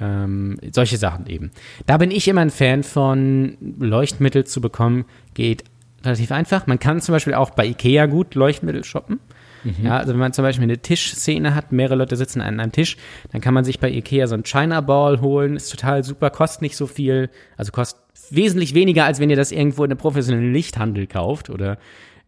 Ähm, 0.00 0.58
solche 0.72 0.96
Sachen 0.96 1.26
eben. 1.26 1.50
Da 1.86 1.98
bin 1.98 2.10
ich 2.10 2.26
immer 2.26 2.40
ein 2.40 2.50
Fan 2.50 2.82
von, 2.82 3.56
Leuchtmittel 3.78 4.44
zu 4.44 4.60
bekommen, 4.60 5.04
geht 5.34 5.64
relativ 6.02 6.32
einfach. 6.32 6.66
Man 6.66 6.78
kann 6.78 7.00
zum 7.00 7.12
Beispiel 7.12 7.34
auch 7.34 7.50
bei 7.50 7.66
Ikea 7.66 8.06
gut 8.06 8.34
Leuchtmittel 8.34 8.84
shoppen. 8.84 9.20
Mhm. 9.64 9.84
Ja, 9.84 9.98
also 9.98 10.12
wenn 10.12 10.20
man 10.20 10.32
zum 10.32 10.42
Beispiel 10.42 10.64
eine 10.64 10.78
Tischszene 10.78 11.54
hat, 11.54 11.72
mehrere 11.72 11.96
Leute 11.96 12.16
sitzen 12.16 12.40
an 12.40 12.60
einem 12.60 12.72
Tisch, 12.72 12.96
dann 13.30 13.40
kann 13.40 13.54
man 13.54 13.64
sich 13.64 13.78
bei 13.78 13.90
Ikea 13.90 14.26
so 14.26 14.34
ein 14.34 14.44
China 14.44 14.80
Ball 14.80 15.20
holen, 15.20 15.56
ist 15.56 15.70
total 15.70 16.02
super, 16.04 16.30
kostet 16.30 16.62
nicht 16.62 16.76
so 16.76 16.86
viel, 16.86 17.30
also 17.56 17.72
kostet 17.72 18.00
wesentlich 18.30 18.74
weniger, 18.74 19.04
als 19.04 19.20
wenn 19.20 19.30
ihr 19.30 19.36
das 19.36 19.52
irgendwo 19.52 19.84
in 19.84 19.90
einem 19.90 19.98
professionellen 19.98 20.52
Lichthandel 20.52 21.06
kauft 21.06 21.50
oder 21.50 21.78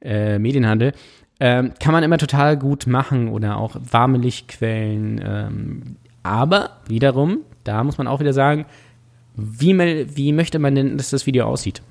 äh, 0.03 0.39
Medienhandel. 0.39 0.93
Ähm, 1.41 1.73
kann 1.81 1.93
man 1.93 2.05
immer 2.05 2.19
total 2.19 2.57
gut 2.57 2.87
machen 2.87 3.29
oder 3.29 3.57
auch 3.57 3.77
warme 3.91 4.19
Lichtquellen. 4.19 5.21
Ähm, 5.25 5.97
aber 6.23 6.79
wiederum, 6.87 7.39
da 7.65 7.83
muss 7.83 7.99
man 7.99 8.07
auch 8.07 8.21
wieder 8.21 8.33
sagen, 8.33 8.67
wie, 9.37 9.77
wie 9.77 10.33
möchte 10.33 10.59
man 10.59 10.75
denn, 10.75 10.97
dass 10.97 11.11
das 11.11 11.27
Video 11.27 11.47
aussieht? 11.47 11.83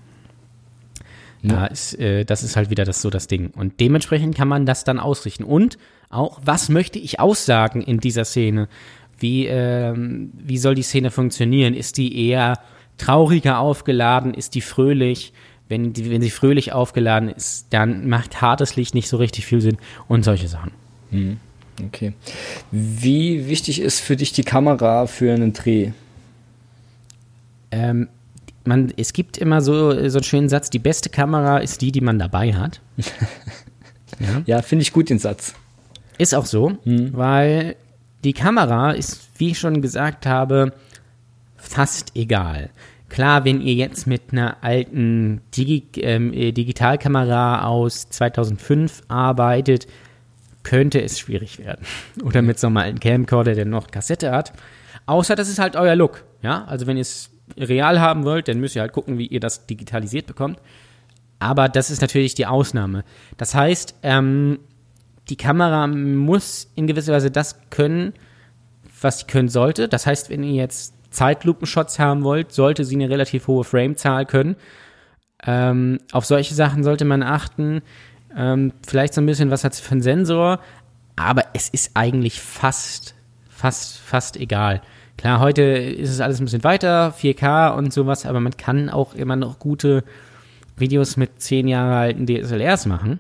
Ja. 1.43 1.55
Da 1.55 1.65
ist, 1.67 1.99
äh, 1.99 2.23
das 2.23 2.41
ist 2.41 2.55
halt 2.55 2.69
wieder 2.69 2.85
das 2.85 3.01
so 3.01 3.09
das 3.09 3.27
Ding. 3.27 3.51
Und 3.51 3.79
dementsprechend 3.79 4.35
kann 4.35 4.47
man 4.47 4.65
das 4.65 4.85
dann 4.85 4.99
ausrichten. 4.99 5.43
Und 5.43 5.77
auch, 6.09 6.39
was 6.43 6.69
möchte 6.69 6.99
ich 6.99 7.19
aussagen 7.19 7.81
in 7.81 7.99
dieser 7.99 8.23
Szene? 8.25 8.69
Wie, 9.19 9.45
ähm, 9.45 10.31
wie 10.33 10.57
soll 10.57 10.73
die 10.73 10.83
Szene 10.83 11.11
funktionieren? 11.11 11.73
Ist 11.73 11.97
die 11.97 12.27
eher 12.27 12.59
trauriger 12.97 13.59
aufgeladen? 13.59 14.33
Ist 14.33 14.55
die 14.55 14.61
fröhlich? 14.61 15.33
Wenn, 15.67 15.93
die, 15.93 16.09
wenn 16.09 16.21
sie 16.21 16.29
fröhlich 16.29 16.71
aufgeladen 16.71 17.29
ist, 17.29 17.67
dann 17.71 18.07
macht 18.07 18.41
hartes 18.41 18.75
Licht 18.75 18.95
nicht 18.95 19.07
so 19.07 19.17
richtig 19.17 19.45
viel 19.45 19.61
Sinn 19.61 19.77
und 20.07 20.23
solche 20.23 20.47
Sachen. 20.47 20.71
Mhm. 21.11 21.37
Okay. 21.87 22.13
Wie 22.71 23.47
wichtig 23.47 23.81
ist 23.81 23.99
für 23.99 24.15
dich 24.15 24.33
die 24.33 24.43
Kamera 24.43 25.07
für 25.07 25.33
einen 25.33 25.53
Dreh? 25.53 25.91
Ähm, 27.71 28.07
man, 28.65 28.93
es 28.97 29.13
gibt 29.13 29.37
immer 29.37 29.61
so, 29.61 29.91
so 30.09 30.17
einen 30.17 30.23
schönen 30.23 30.49
Satz, 30.49 30.69
die 30.69 30.79
beste 30.79 31.09
Kamera 31.09 31.57
ist 31.57 31.81
die, 31.81 31.91
die 31.91 32.01
man 32.01 32.19
dabei 32.19 32.53
hat. 32.53 32.81
ja, 34.19 34.41
ja 34.45 34.61
finde 34.61 34.83
ich 34.83 34.93
gut 34.93 35.09
den 35.09 35.19
Satz. 35.19 35.53
Ist 36.17 36.35
auch 36.35 36.45
so, 36.45 36.77
mhm. 36.85 37.09
weil 37.13 37.75
die 38.23 38.33
Kamera 38.33 38.91
ist, 38.91 39.29
wie 39.37 39.51
ich 39.51 39.59
schon 39.59 39.81
gesagt 39.81 40.25
habe, 40.25 40.73
fast 41.57 42.15
egal. 42.15 42.69
Klar, 43.09 43.45
wenn 43.45 43.61
ihr 43.61 43.73
jetzt 43.73 44.07
mit 44.07 44.31
einer 44.31 44.57
alten 44.61 45.41
Digi 45.55 45.83
ähm, 45.97 46.33
äh, 46.33 46.51
Digitalkamera 46.51 47.65
aus 47.65 48.09
2005 48.09 49.03
arbeitet, 49.07 49.87
könnte 50.63 51.01
es 51.01 51.19
schwierig 51.19 51.59
werden. 51.59 51.85
Oder 52.23 52.41
mit 52.41 52.59
so 52.59 52.67
einem 52.67 52.77
alten 52.77 52.99
Camcorder, 52.99 53.53
der 53.53 53.65
noch 53.65 53.91
Kassette 53.91 54.31
hat. 54.31 54.53
Außer 55.05 55.35
das 55.35 55.49
ist 55.49 55.59
halt 55.59 55.75
euer 55.75 55.95
Look. 55.95 56.23
Ja, 56.41 56.63
also 56.65 56.87
wenn 56.87 56.97
ihr 56.97 57.01
es 57.01 57.29
real 57.57 57.99
haben 57.99 58.23
wollt, 58.23 58.47
dann 58.47 58.59
müsst 58.59 58.75
ihr 58.75 58.81
halt 58.81 58.93
gucken, 58.93 59.17
wie 59.17 59.27
ihr 59.27 59.39
das 59.39 59.65
digitalisiert 59.65 60.27
bekommt. 60.27 60.59
Aber 61.39 61.67
das 61.67 61.91
ist 61.91 62.01
natürlich 62.01 62.35
die 62.35 62.45
Ausnahme. 62.45 63.03
Das 63.37 63.53
heißt, 63.53 63.95
ähm, 64.03 64.59
die 65.29 65.35
Kamera 65.35 65.87
muss 65.87 66.71
in 66.75 66.87
gewisser 66.87 67.13
Weise 67.13 67.31
das 67.31 67.59
können, 67.69 68.13
was 69.01 69.19
sie 69.19 69.25
können 69.25 69.49
sollte. 69.49 69.87
Das 69.87 70.05
heißt, 70.05 70.29
wenn 70.29 70.43
ihr 70.43 70.53
jetzt 70.53 70.93
Zeitlupenshots 71.11 71.99
haben 71.99 72.23
wollt, 72.23 72.51
sollte 72.51 72.85
sie 72.85 72.95
eine 72.95 73.09
relativ 73.09 73.47
hohe 73.47 73.63
Framezahl 73.63 74.25
können. 74.25 74.55
Ähm, 75.45 75.99
auf 76.11 76.25
solche 76.25 76.55
Sachen 76.55 76.83
sollte 76.83 77.05
man 77.05 77.23
achten. 77.23 77.81
Ähm, 78.35 78.73
vielleicht 78.85 79.13
so 79.13 79.21
ein 79.21 79.25
bisschen, 79.25 79.51
was 79.51 79.63
hat 79.63 79.75
sie 79.75 79.83
für 79.83 79.91
einen 79.91 80.01
Sensor, 80.01 80.59
aber 81.15 81.43
es 81.53 81.69
ist 81.69 81.91
eigentlich 81.93 82.41
fast, 82.41 83.15
fast, 83.49 83.99
fast 83.99 84.37
egal. 84.37 84.81
Klar, 85.17 85.39
heute 85.39 85.61
ist 85.61 86.09
es 86.09 86.19
alles 86.19 86.39
ein 86.39 86.45
bisschen 86.45 86.63
weiter, 86.63 87.13
4K 87.17 87.75
und 87.75 87.93
sowas, 87.93 88.25
aber 88.25 88.39
man 88.39 88.57
kann 88.57 88.89
auch 88.89 89.13
immer 89.13 89.35
noch 89.35 89.59
gute 89.59 90.03
Videos 90.75 91.17
mit 91.17 91.41
10 91.41 91.67
Jahre 91.67 91.95
alten 91.95 92.25
DSLRs 92.25 92.85
machen. 92.87 93.19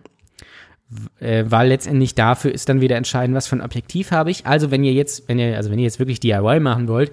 Äh, 1.19 1.45
weil 1.47 1.69
letztendlich 1.69 2.13
dafür 2.13 2.51
ist 2.51 2.69
dann 2.69 2.81
wieder 2.81 2.97
entscheidend, 2.97 3.35
was 3.35 3.47
für 3.47 3.55
ein 3.55 3.61
Objektiv 3.61 4.11
habe 4.11 4.31
ich. 4.31 4.45
Also 4.45 4.69
wenn 4.69 4.83
ihr 4.83 4.93
jetzt, 4.93 5.27
wenn 5.27 5.39
ihr, 5.39 5.55
also 5.55 5.71
wenn 5.71 5.79
ihr 5.79 5.85
jetzt 5.85 5.99
wirklich 5.99 6.19
DIY 6.19 6.59
machen 6.59 6.87
wollt, 6.87 7.11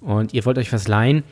und 0.00 0.32
ihr 0.32 0.44
wollt 0.44 0.58
euch 0.58 0.72
was 0.72 0.88
leihen, 0.88 1.22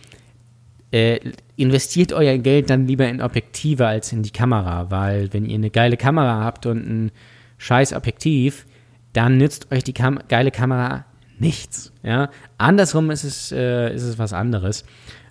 äh, 0.91 1.19
investiert 1.57 2.13
euer 2.13 2.39
Geld 2.39 2.71
dann 2.71 2.87
lieber 2.87 3.09
in 3.09 3.21
Objektive 3.21 3.87
als 3.87 4.13
in 4.13 4.23
die 4.23 4.31
Kamera, 4.31 4.91
weil 4.91 5.33
wenn 5.33 5.45
ihr 5.45 5.57
eine 5.57 5.71
geile 5.71 5.97
Kamera 5.97 6.45
habt 6.45 6.67
und 6.67 6.79
ein 6.79 7.13
scheiß 7.59 7.93
Objektiv, 7.93 8.67
dann 9.13 9.37
nützt 9.37 9.73
euch 9.73 9.85
die 9.85 9.93
Kam 9.93 10.19
geile 10.29 10.51
Kamera 10.51 11.05
nichts. 11.41 11.93
Ja? 12.03 12.31
Andersrum 12.57 13.11
ist 13.11 13.25
es, 13.25 13.53
äh, 13.53 13.95
ist 13.95 14.05
es 14.05 14.19
was 14.19 14.33
anderes 14.33 14.85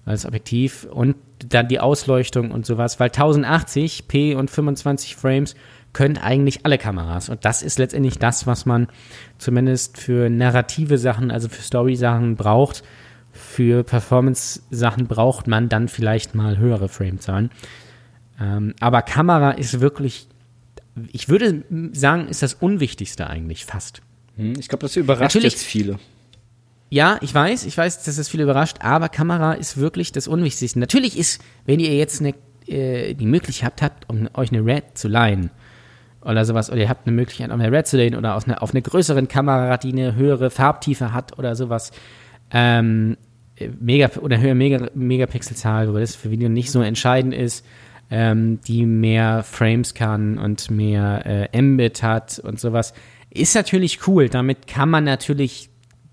als 0.06 0.26
Objektiv 0.26 0.88
und 0.90 1.16
dann 1.50 1.68
die 1.68 1.80
Ausleuchtung 1.80 2.52
und 2.52 2.66
sowas, 2.66 3.00
weil 3.00 3.10
1080p 3.10 4.36
und 4.36 4.50
25 4.50 5.16
Frames 5.16 5.56
können 5.94 6.18
eigentlich 6.18 6.66
alle 6.66 6.78
Kameras 6.78 7.30
und 7.30 7.44
das 7.44 7.62
ist 7.62 7.78
letztendlich 7.78 8.18
das, 8.18 8.48
was 8.48 8.66
man 8.66 8.88
zumindest 9.38 9.98
für 9.98 10.30
narrative 10.30 10.98
Sachen, 10.98 11.30
also 11.30 11.50
für 11.50 11.62
Story-Sachen 11.62 12.36
braucht 12.36 12.84
für 13.38 13.84
Performance-Sachen 13.84 15.08
braucht 15.08 15.48
man 15.48 15.70
dann 15.70 15.88
vielleicht 15.88 16.36
mal 16.36 16.58
höhere 16.58 16.90
Framezahlen. 16.90 17.52
Ähm, 18.40 18.74
aber 18.80 19.02
Kamera 19.04 19.52
ist 19.52 19.80
wirklich, 19.80 20.28
ich 21.12 21.30
würde 21.30 21.64
sagen, 21.94 22.28
ist 22.28 22.42
das 22.44 22.56
Unwichtigste 22.56 23.28
eigentlich 23.28 23.66
fast. 23.66 24.02
Hm, 24.38 24.54
ich 24.60 24.68
glaube, 24.68 24.84
das 24.84 24.96
überrascht 24.96 25.36
Natürlich, 25.36 25.54
jetzt 25.54 25.64
viele. 25.64 26.00
Ja, 26.90 27.18
ich 27.22 27.34
weiß, 27.34 27.66
ich 27.66 27.78
weiß, 27.78 28.04
dass 28.04 28.16
das 28.16 28.30
viel 28.30 28.42
überrascht, 28.42 28.78
aber 28.80 29.10
Kamera 29.10 29.54
ist 29.54 29.78
wirklich 29.78 30.12
das 30.14 30.28
Unwichtigste. 30.28 30.80
Natürlich 30.80 31.18
ist, 31.18 31.44
wenn 31.66 31.80
ihr 31.80 31.94
jetzt 31.96 32.22
eine, 32.22 32.34
äh, 32.66 33.14
die 33.14 33.26
Möglichkeit 33.26 33.82
habt, 33.82 34.10
um 34.10 34.30
euch 34.34 34.54
eine 34.54 34.66
Red 34.66 34.98
zu 34.98 35.10
leihen 35.10 35.50
oder 36.22 36.46
sowas, 36.46 36.70
oder 36.70 36.80
ihr 36.80 36.90
habt 36.90 37.06
eine 37.06 37.16
Möglichkeit, 37.16 37.52
um 37.52 37.60
eine 37.60 37.72
Red 37.76 37.88
zu 37.88 37.98
leihen 37.98 38.16
oder 38.16 38.36
auf 38.36 38.46
eine, 38.46 38.62
auf 38.62 38.72
eine 38.72 38.82
größeren 38.82 39.28
Kamera, 39.28 39.76
die 39.78 39.92
eine 39.92 40.16
höhere 40.16 40.50
Farbtiefe 40.50 41.14
hat 41.14 41.38
oder 41.38 41.56
sowas, 41.56 41.92
ähm, 42.52 43.18
Mega 43.80 44.10
oder 44.22 44.40
höhere 44.40 44.56
Mega, 44.56 44.88
Megapixelzahl, 44.94 45.92
wo 45.92 45.98
das 45.98 46.16
für 46.16 46.30
Video 46.30 46.48
nicht 46.48 46.72
so 46.72 46.82
entscheidend 46.82 47.34
ist, 47.34 47.66
ähm, 48.12 48.60
die 48.62 48.86
mehr 48.86 49.44
Frames 49.44 49.94
kann 49.94 50.38
und 50.38 50.70
mehr 50.70 51.50
äh, 51.52 51.62
Mbit 51.62 52.04
hat 52.04 52.40
und 52.40 52.60
sowas, 52.60 52.94
ist 53.30 53.56
natürlich 53.56 54.08
cool. 54.08 54.30
Damit 54.30 54.68
kann 54.68 54.90
man 54.90 55.04
natürlich 55.04 55.70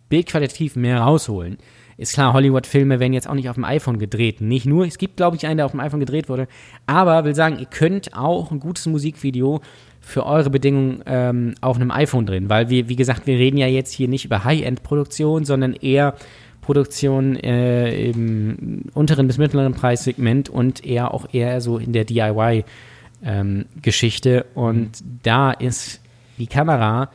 bildqualitativ 0.09 0.77
mehr 0.77 1.01
rausholen. 1.01 1.59
Ist 1.97 2.15
klar, 2.15 2.33
Hollywood-Filme 2.33 2.99
werden 2.99 3.13
jetzt 3.13 3.29
auch 3.29 3.35
nicht 3.35 3.49
auf 3.49 3.55
dem 3.55 3.63
iPhone 3.65 3.99
gedreht. 3.99 4.41
Nicht 4.41 4.67
nur, 4.67 4.85
es 4.85 4.99
gibt, 4.99 5.17
glaube 5.17 5.37
ich, 5.37 5.47
einen, 5.47 5.59
der 5.59 5.67
auf 5.67 5.73
dem 5.73 5.81
iPhone 5.81 6.01
gedreht 6.01 6.29
wurde. 6.29 6.49
Aber 6.87 7.25
will 7.25 7.37
sagen, 7.37 7.59
ihr 7.59 7.67
könnt 7.67 8.17
auch 8.17 8.51
ein 8.51 8.59
gutes 8.59 8.87
Musikvideo 8.87 9.61
für 10.01 10.27
eure 10.27 10.51
Bedingungen 10.51 11.03
ähm, 11.07 11.55
auf 11.61 11.77
einem 11.77 11.93
iPhone 11.93 12.27
drehen. 12.27 12.51
Weil 12.51 12.69
wir, 12.69 12.89
wie 12.89 12.97
gesagt, 12.97 13.29
wir 13.29 13.39
reden 13.39 13.59
ja 13.59 13.69
jetzt 13.69 13.93
hier 13.93 14.09
nicht 14.09 14.25
über 14.25 14.43
High-End-Produktion, 14.45 15.45
sondern 15.45 15.73
eher 15.73 16.15
Produktion 16.61 17.37
äh, 17.37 18.11
im 18.11 18.87
unteren 18.95 19.27
bis 19.27 19.39
mittleren 19.39 19.75
Preissegment 19.75 20.49
und 20.49 20.85
eher 20.85 21.15
auch 21.15 21.27
eher 21.33 21.61
so 21.61 21.79
in 21.79 21.93
der 21.93 22.05
DIY-Geschichte. 22.05 24.31
Ähm, 24.31 24.45
und 24.55 25.01
mhm. 25.01 25.21
da 25.23 25.53
ist 25.53 26.01
die 26.39 26.47
Kamera, 26.47 27.11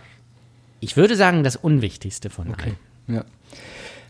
ich 0.79 0.97
würde 0.97 1.15
sagen, 1.15 1.43
das 1.43 1.55
Unwichtigste 1.55 2.29
von 2.29 2.49
okay. 2.49 2.75
allen. 3.07 3.15
Ja. 3.17 3.25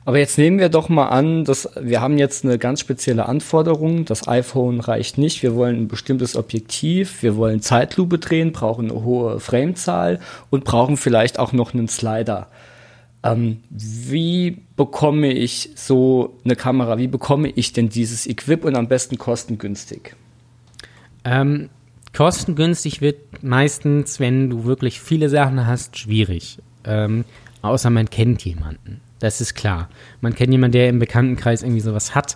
Aber 0.05 0.17
jetzt 0.17 0.37
nehmen 0.37 0.59
wir 0.59 0.69
doch 0.69 0.89
mal 0.89 1.09
an, 1.09 1.45
dass 1.45 1.69
wir 1.79 2.01
haben 2.01 2.17
jetzt 2.17 2.43
eine 2.43 2.57
ganz 2.57 2.79
spezielle 2.79 3.27
Anforderung. 3.27 4.05
Das 4.05 4.27
iPhone 4.27 4.79
reicht 4.79 5.17
nicht. 5.17 5.43
Wir 5.43 5.55
wollen 5.55 5.83
ein 5.83 5.87
bestimmtes 5.87 6.35
Objektiv, 6.35 7.21
wir 7.21 7.35
wollen 7.35 7.61
Zeitlupe 7.61 8.17
drehen, 8.17 8.51
brauchen 8.51 8.89
eine 8.89 9.03
hohe 9.03 9.39
Framezahl 9.39 10.19
und 10.49 10.63
brauchen 10.63 10.97
vielleicht 10.97 11.37
auch 11.37 11.51
noch 11.53 11.73
einen 11.73 11.87
Slider. 11.87 12.47
Ähm, 13.21 13.61
wie 13.69 14.57
bekomme 14.77 15.31
ich 15.33 15.71
so 15.75 16.37
eine 16.45 16.55
Kamera? 16.55 16.97
Wie 16.97 17.07
bekomme 17.07 17.49
ich 17.49 17.73
denn 17.73 17.89
dieses 17.89 18.25
Equip 18.25 18.63
und 18.63 18.75
am 18.75 18.87
besten 18.87 19.17
kostengünstig? 19.17 20.15
Ähm, 21.25 21.69
kostengünstig 22.19 22.99
wird 22.99 23.43
meistens, 23.43 24.19
wenn 24.19 24.49
du 24.49 24.65
wirklich 24.65 24.99
viele 24.99 25.29
Sachen 25.29 25.65
hast, 25.65 25.97
schwierig. 25.97 26.57
Ähm, 26.83 27.23
außer 27.61 27.89
man 27.89 28.09
kennt 28.09 28.43
jemanden. 28.43 28.99
Das 29.19 29.39
ist 29.39 29.55
klar. 29.55 29.87
Man 30.19 30.35
kennt 30.35 30.51
jemanden, 30.51 30.73
der 30.73 30.89
im 30.89 30.99
Bekanntenkreis 30.99 31.63
irgendwie 31.63 31.79
sowas 31.79 32.15
hat. 32.15 32.35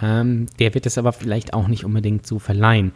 Ähm, 0.00 0.46
der 0.60 0.72
wird 0.72 0.86
es 0.86 0.98
aber 0.98 1.12
vielleicht 1.12 1.52
auch 1.52 1.66
nicht 1.66 1.84
unbedingt 1.84 2.28
so 2.28 2.38
verleihen. 2.38 2.92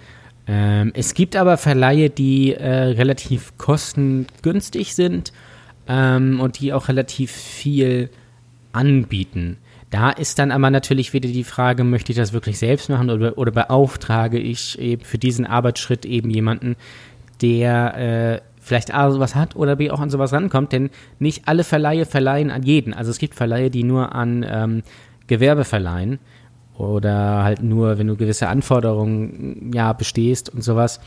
Ähm, 0.46 0.92
es 0.94 1.14
gibt 1.14 1.34
aber 1.34 1.56
Verleihe, 1.56 2.08
die 2.08 2.54
äh, 2.54 2.70
relativ 2.70 3.58
kostengünstig 3.58 4.94
sind 4.94 5.32
ähm, 5.88 6.38
und 6.38 6.60
die 6.60 6.72
auch 6.72 6.86
relativ 6.86 7.32
viel 7.32 8.10
anbieten. 8.70 9.56
Da 9.92 10.08
ist 10.08 10.38
dann 10.38 10.52
aber 10.52 10.70
natürlich 10.70 11.12
wieder 11.12 11.28
die 11.28 11.44
Frage, 11.44 11.84
möchte 11.84 12.12
ich 12.12 12.16
das 12.16 12.32
wirklich 12.32 12.58
selbst 12.58 12.88
machen 12.88 13.10
oder, 13.10 13.36
oder 13.36 13.52
beauftrage 13.52 14.38
ich 14.38 14.78
eben 14.78 15.04
für 15.04 15.18
diesen 15.18 15.46
Arbeitsschritt 15.46 16.06
eben 16.06 16.30
jemanden, 16.30 16.76
der 17.42 17.98
äh, 17.98 18.40
vielleicht 18.58 18.94
A 18.94 19.10
sowas 19.10 19.34
hat 19.34 19.54
oder 19.54 19.76
B 19.76 19.90
auch 19.90 20.00
an 20.00 20.08
sowas 20.08 20.32
rankommt, 20.32 20.72
denn 20.72 20.88
nicht 21.18 21.46
alle 21.46 21.62
Verleihe 21.62 22.06
verleihen 22.06 22.50
an 22.50 22.62
jeden. 22.62 22.94
Also 22.94 23.10
es 23.10 23.18
gibt 23.18 23.34
Verleihe, 23.34 23.68
die 23.68 23.84
nur 23.84 24.14
an 24.14 24.46
ähm, 24.48 24.82
Gewerbe 25.26 25.64
verleihen 25.64 26.20
oder 26.78 27.44
halt 27.44 27.62
nur, 27.62 27.98
wenn 27.98 28.06
du 28.06 28.16
gewisse 28.16 28.48
Anforderungen 28.48 29.72
ja 29.74 29.92
bestehst 29.92 30.48
und 30.48 30.64
sowas. 30.64 31.00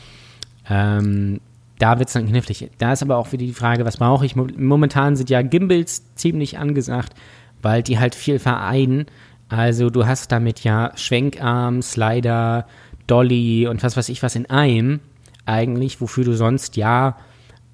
Ähm, 0.70 1.40
da 1.80 1.98
wird 1.98 2.06
es 2.08 2.12
dann 2.12 2.28
knifflig. 2.28 2.70
Da 2.78 2.92
ist 2.92 3.02
aber 3.02 3.16
auch 3.16 3.32
wieder 3.32 3.44
die 3.44 3.52
Frage, 3.52 3.84
was 3.84 3.96
brauche 3.96 4.24
ich? 4.24 4.36
Momentan 4.36 5.16
sind 5.16 5.28
ja 5.28 5.42
Gimbals 5.42 6.14
ziemlich 6.14 6.56
angesagt, 6.56 7.14
weil 7.62 7.82
die 7.82 7.98
halt 7.98 8.14
viel 8.14 8.38
vereinen. 8.38 9.06
Also 9.48 9.90
du 9.90 10.06
hast 10.06 10.32
damit 10.32 10.64
ja 10.64 10.92
Schwenkarm, 10.96 11.82
Slider, 11.82 12.66
Dolly 13.06 13.66
und 13.66 13.82
was 13.82 13.96
weiß 13.96 14.08
ich 14.08 14.22
was 14.22 14.34
in 14.34 14.50
einem 14.50 15.00
eigentlich, 15.44 16.00
wofür 16.00 16.24
du 16.24 16.32
sonst 16.34 16.76
ja 16.76 17.16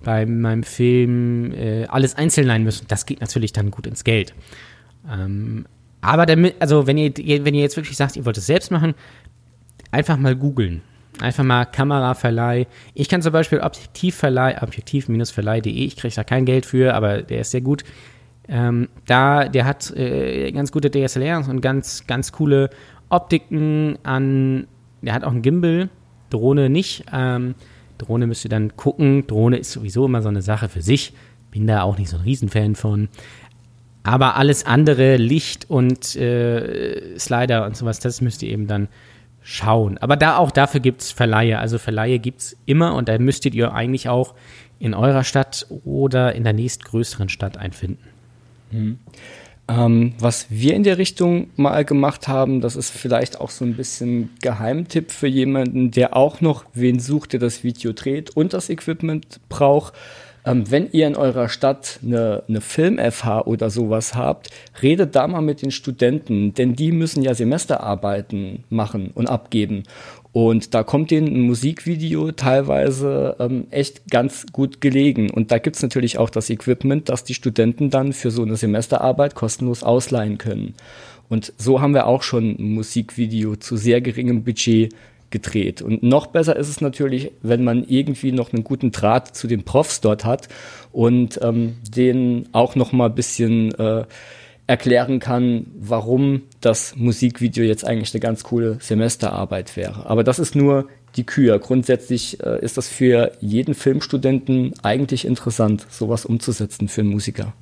bei 0.02 0.26
meinem 0.26 0.62
Film 0.62 1.52
äh, 1.52 1.86
alles 1.86 2.16
einzeln 2.16 2.46
leihen 2.46 2.64
müsst. 2.64 2.90
Das 2.90 3.06
geht 3.06 3.20
natürlich 3.20 3.52
dann 3.52 3.70
gut 3.70 3.86
ins 3.86 4.04
Geld. 4.04 4.34
Ähm, 5.10 5.66
aber 6.00 6.26
damit, 6.26 6.56
also 6.60 6.86
wenn 6.86 6.98
ihr, 6.98 7.14
wenn 7.44 7.54
ihr 7.54 7.62
jetzt 7.62 7.76
wirklich 7.76 7.96
sagt, 7.96 8.16
ihr 8.16 8.24
wollt 8.24 8.36
es 8.36 8.46
selbst 8.46 8.70
machen, 8.70 8.94
einfach 9.90 10.16
mal 10.16 10.36
googeln. 10.36 10.82
Einfach 11.20 11.44
mal 11.44 11.66
Kameraverleih. 11.66 12.66
Ich 12.94 13.08
kann 13.08 13.22
zum 13.22 13.32
Beispiel 13.32 13.60
Objektivverleih, 13.60 14.62
objektiv-verleih.de, 14.62 15.72
ich 15.72 15.96
kriege 15.96 16.14
da 16.14 16.24
kein 16.24 16.46
Geld 16.46 16.66
für, 16.66 16.94
aber 16.94 17.22
der 17.22 17.42
ist 17.42 17.52
sehr 17.52 17.60
gut. 17.60 17.84
Ähm, 18.54 18.90
da, 19.06 19.48
der 19.48 19.64
hat 19.64 19.90
äh, 19.96 20.52
ganz 20.52 20.72
gute 20.72 20.90
DSLRs 20.90 21.48
und 21.48 21.62
ganz, 21.62 22.06
ganz 22.06 22.32
coole 22.32 22.68
Optiken 23.08 23.98
an, 24.02 24.66
der 25.00 25.14
hat 25.14 25.24
auch 25.24 25.30
einen 25.30 25.40
Gimbal, 25.40 25.88
Drohne 26.28 26.68
nicht. 26.68 27.06
Ähm, 27.10 27.54
Drohne 27.96 28.26
müsst 28.26 28.44
ihr 28.44 28.50
dann 28.50 28.76
gucken. 28.76 29.26
Drohne 29.26 29.56
ist 29.56 29.72
sowieso 29.72 30.04
immer 30.04 30.20
so 30.20 30.28
eine 30.28 30.42
Sache 30.42 30.68
für 30.68 30.82
sich. 30.82 31.14
Bin 31.50 31.66
da 31.66 31.82
auch 31.82 31.96
nicht 31.96 32.10
so 32.10 32.18
ein 32.18 32.24
Riesenfan 32.24 32.74
von. 32.74 33.08
Aber 34.02 34.36
alles 34.36 34.66
andere, 34.66 35.16
Licht 35.16 35.70
und 35.70 36.14
äh, 36.16 37.18
Slider 37.18 37.64
und 37.64 37.74
sowas, 37.74 38.00
das 38.00 38.20
müsst 38.20 38.42
ihr 38.42 38.50
eben 38.50 38.66
dann 38.66 38.88
schauen. 39.40 39.96
Aber 39.96 40.16
da 40.16 40.36
auch 40.36 40.50
dafür 40.50 40.80
gibt 40.80 41.00
es 41.00 41.10
Verleihe. 41.10 41.58
Also 41.58 41.78
Verleihe 41.78 42.18
gibt 42.18 42.40
es 42.42 42.56
immer 42.66 42.96
und 42.96 43.08
da 43.08 43.18
müsstet 43.18 43.54
ihr 43.54 43.72
eigentlich 43.72 44.10
auch 44.10 44.34
in 44.78 44.92
eurer 44.92 45.24
Stadt 45.24 45.66
oder 45.84 46.34
in 46.34 46.44
der 46.44 46.52
nächstgrößeren 46.52 47.30
Stadt 47.30 47.56
einfinden. 47.56 48.11
Mhm. 48.72 48.98
Ähm, 49.68 50.14
was 50.18 50.46
wir 50.50 50.74
in 50.74 50.82
der 50.82 50.98
Richtung 50.98 51.50
mal 51.56 51.84
gemacht 51.84 52.26
haben, 52.26 52.60
das 52.60 52.74
ist 52.74 52.90
vielleicht 52.90 53.40
auch 53.40 53.50
so 53.50 53.64
ein 53.64 53.76
bisschen 53.76 54.30
Geheimtipp 54.42 55.12
für 55.12 55.28
jemanden, 55.28 55.92
der 55.92 56.16
auch 56.16 56.40
noch 56.40 56.64
wen 56.74 56.98
sucht, 56.98 57.32
der 57.32 57.40
das 57.40 57.62
Video 57.62 57.92
dreht 57.92 58.30
und 58.30 58.52
das 58.52 58.68
Equipment 58.70 59.40
braucht. 59.48 59.94
Ähm, 60.44 60.68
wenn 60.70 60.90
ihr 60.90 61.06
in 61.06 61.14
eurer 61.14 61.48
Stadt 61.48 62.00
eine, 62.02 62.42
eine 62.48 62.60
Film-FH 62.60 63.42
oder 63.42 63.70
sowas 63.70 64.14
habt, 64.14 64.50
redet 64.82 65.14
da 65.14 65.28
mal 65.28 65.40
mit 65.40 65.62
den 65.62 65.70
Studenten, 65.70 66.52
denn 66.54 66.74
die 66.74 66.90
müssen 66.90 67.22
ja 67.22 67.32
Semesterarbeiten 67.34 68.64
machen 68.68 69.12
und 69.14 69.30
abgeben. 69.30 69.84
Und 70.32 70.72
da 70.72 70.82
kommt 70.82 71.10
denen 71.10 71.28
ein 71.28 71.42
Musikvideo 71.42 72.32
teilweise 72.32 73.36
ähm, 73.38 73.66
echt 73.70 74.10
ganz 74.10 74.46
gut 74.50 74.80
gelegen. 74.80 75.30
Und 75.30 75.50
da 75.50 75.58
gibt's 75.58 75.82
natürlich 75.82 76.16
auch 76.16 76.30
das 76.30 76.48
Equipment, 76.48 77.10
das 77.10 77.24
die 77.24 77.34
Studenten 77.34 77.90
dann 77.90 78.14
für 78.14 78.30
so 78.30 78.42
eine 78.42 78.56
Semesterarbeit 78.56 79.34
kostenlos 79.34 79.82
ausleihen 79.82 80.38
können. 80.38 80.74
Und 81.28 81.52
so 81.58 81.80
haben 81.80 81.94
wir 81.94 82.06
auch 82.06 82.22
schon 82.22 82.56
ein 82.58 82.74
Musikvideo 82.74 83.56
zu 83.56 83.76
sehr 83.76 84.00
geringem 84.00 84.42
Budget 84.42 84.94
gedreht. 85.30 85.82
Und 85.82 86.02
noch 86.02 86.26
besser 86.28 86.56
ist 86.56 86.68
es 86.68 86.80
natürlich, 86.80 87.32
wenn 87.42 87.64
man 87.64 87.84
irgendwie 87.84 88.32
noch 88.32 88.52
einen 88.52 88.64
guten 88.64 88.92
Draht 88.92 89.34
zu 89.34 89.46
den 89.46 89.64
Profs 89.64 90.00
dort 90.00 90.24
hat 90.24 90.48
und 90.92 91.40
ähm, 91.42 91.76
denen 91.94 92.48
auch 92.52 92.74
noch 92.74 92.92
mal 92.92 93.06
ein 93.06 93.14
bisschen 93.14 93.74
äh, 93.74 94.04
erklären 94.66 95.18
kann, 95.18 95.66
warum 95.78 96.42
das 96.60 96.94
Musikvideo 96.96 97.64
jetzt 97.64 97.84
eigentlich 97.84 98.14
eine 98.14 98.20
ganz 98.20 98.44
coole 98.44 98.78
Semesterarbeit 98.80 99.76
wäre. 99.76 100.06
Aber 100.06 100.24
das 100.24 100.38
ist 100.38 100.54
nur 100.54 100.88
die 101.16 101.24
Kür. 101.24 101.58
Grundsätzlich 101.58 102.42
äh, 102.42 102.64
ist 102.64 102.76
das 102.76 102.88
für 102.88 103.32
jeden 103.40 103.74
Filmstudenten 103.74 104.72
eigentlich 104.82 105.24
interessant, 105.24 105.86
sowas 105.90 106.24
umzusetzen 106.24 106.88
für 106.88 107.02
einen 107.02 107.10
Musiker. 107.10 107.52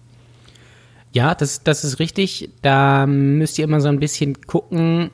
Ja, 1.13 1.35
das, 1.35 1.65
das 1.65 1.85
ist 1.85 1.99
richtig. 1.99 2.51
Da 2.63 3.07
müsst 3.07 3.59
ihr 3.59 3.65
immer 3.65 3.81
so 3.81 3.89
ein 3.89 3.99
bisschen 3.99 4.41
gucken, 4.43 5.11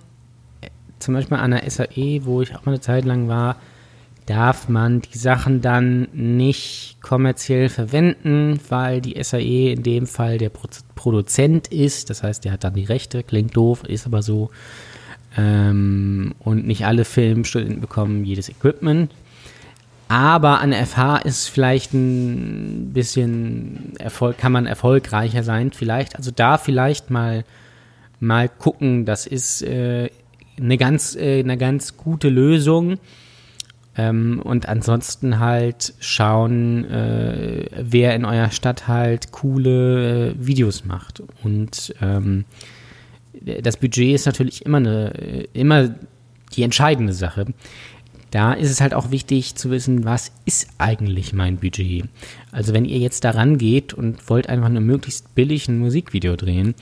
zum 0.99 1.15
Beispiel 1.15 1.37
an 1.37 1.53
der 1.53 1.71
SAE, 1.71 2.25
wo 2.25 2.43
ich 2.43 2.55
auch 2.55 2.67
mal 2.67 2.73
eine 2.73 2.81
Zeit 2.81 3.05
lang 3.05 3.29
war, 3.29 3.57
darf 4.27 4.69
man 4.69 5.01
die 5.01 5.19
Sachen 5.19 5.61
dann 5.61 6.09
nicht 6.13 6.99
kommerziell 7.01 7.69
verwenden, 7.69 8.61
weil 8.69 9.01
die 9.01 9.23
SAE 9.23 9.73
in 9.73 9.83
dem 9.83 10.07
Fall 10.07 10.39
der 10.39 10.51
Pro 10.51 10.69
Produzent 10.97 11.69
ist. 11.69 12.11
Das 12.11 12.23
heißt, 12.23 12.45
der 12.45 12.53
hat 12.53 12.65
dann 12.65 12.75
die 12.75 12.85
Rechte, 12.85 13.23
klingt 13.23 13.57
doof, 13.57 13.85
ist 13.85 14.07
aber 14.07 14.23
so. 14.23 14.51
Ähm, 15.37 16.35
und 16.41 16.67
nicht 16.67 16.87
alle 16.87 17.05
Filmstudenten 17.05 17.81
bekommen 17.81 18.25
jedes 18.25 18.49
Equipment. 18.49 19.13
Aber 20.09 20.61
an 20.61 20.73
FH 20.73 21.19
ist 21.19 21.49
vielleicht 21.49 21.93
ein 21.93 22.93
bisschen 22.93 23.95
Erfolg, 23.99 24.39
kann 24.39 24.53
man 24.53 24.67
erfolgreicher 24.67 25.43
sein, 25.43 25.73
vielleicht. 25.73 26.17
Also 26.17 26.31
da 26.31 26.59
vielleicht 26.59 27.11
mal, 27.11 27.45
mal 28.21 28.49
gucken, 28.49 29.05
das 29.05 29.27
ist 29.27 29.63
äh, 29.63 30.11
eine 30.59 30.77
ganz, 30.79 31.17
äh, 31.17 31.41
eine 31.41 31.57
ganz 31.57 31.97
gute 31.97 32.29
Lösung. 32.29 32.99
Ähm, 33.97 34.41
und 34.43 34.69
ansonsten 34.69 35.39
halt 35.39 35.95
schauen, 36.01 36.85
äh, 36.85 37.67
wer 37.77 38.15
in 38.15 38.25
eurer 38.25 38.51
Stadt 38.51 38.89
halt 38.89 39.33
coole 39.33 40.31
äh, 40.31 40.35
Videos 40.39 40.85
macht. 40.85 41.23
Und 41.43 41.95
ähm, 42.03 42.45
das 43.63 43.77
Budget 43.77 44.15
ist 44.15 44.27
natürlich 44.27 44.65
immer 44.65 44.79
eine, 44.79 45.11
immer 45.53 45.95
die 46.55 46.63
entscheidende 46.63 47.13
Sache. 47.13 47.47
Da 48.31 48.53
ist 48.53 48.71
es 48.71 48.81
halt 48.81 48.93
auch 48.93 49.11
wichtig 49.11 49.55
zu 49.55 49.71
wissen, 49.71 50.05
was 50.05 50.33
ist 50.45 50.69
eigentlich 50.79 51.33
mein 51.33 51.57
Budget. 51.57 52.05
Also 52.51 52.75
wenn 52.75 52.85
ihr 52.85 52.99
jetzt 52.99 53.25
da 53.25 53.31
rangeht 53.31 53.95
und 53.95 54.29
wollt 54.29 54.49
einfach 54.49 54.69
nur 54.69 54.81
möglichst 54.83 55.35
billig 55.35 55.69
ein 55.69 55.79
Musikvideo 55.79 56.37
drehen, 56.37 56.75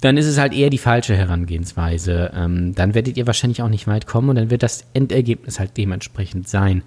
dann 0.00 0.16
ist 0.16 0.26
es 0.26 0.38
halt 0.38 0.54
eher 0.54 0.70
die 0.70 0.78
falsche 0.78 1.16
Herangehensweise. 1.16 2.32
Ähm, 2.34 2.74
dann 2.74 2.94
werdet 2.94 3.16
ihr 3.16 3.26
wahrscheinlich 3.26 3.62
auch 3.62 3.68
nicht 3.68 3.86
weit 3.86 4.06
kommen 4.06 4.30
und 4.30 4.36
dann 4.36 4.50
wird 4.50 4.62
das 4.62 4.84
Endergebnis 4.94 5.60
halt 5.60 5.76
dementsprechend 5.76 6.48
sein. 6.48 6.82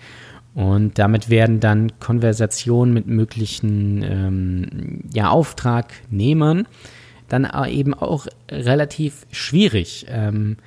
Und 0.56 1.00
damit 1.00 1.30
werden 1.30 1.60
dann 1.60 2.00
Konversationen 2.00 2.94
mit 2.94 3.08
möglichen 3.08 4.04
ähm, 4.04 5.02
ja, 5.14 5.30
Auftragnehmern 5.30 6.68
dann 7.28 7.50
eben 7.68 7.96
auch 7.96 8.28
relativ 8.52 9.26
schwierig. 9.32 10.06
Ähm, 10.10 10.58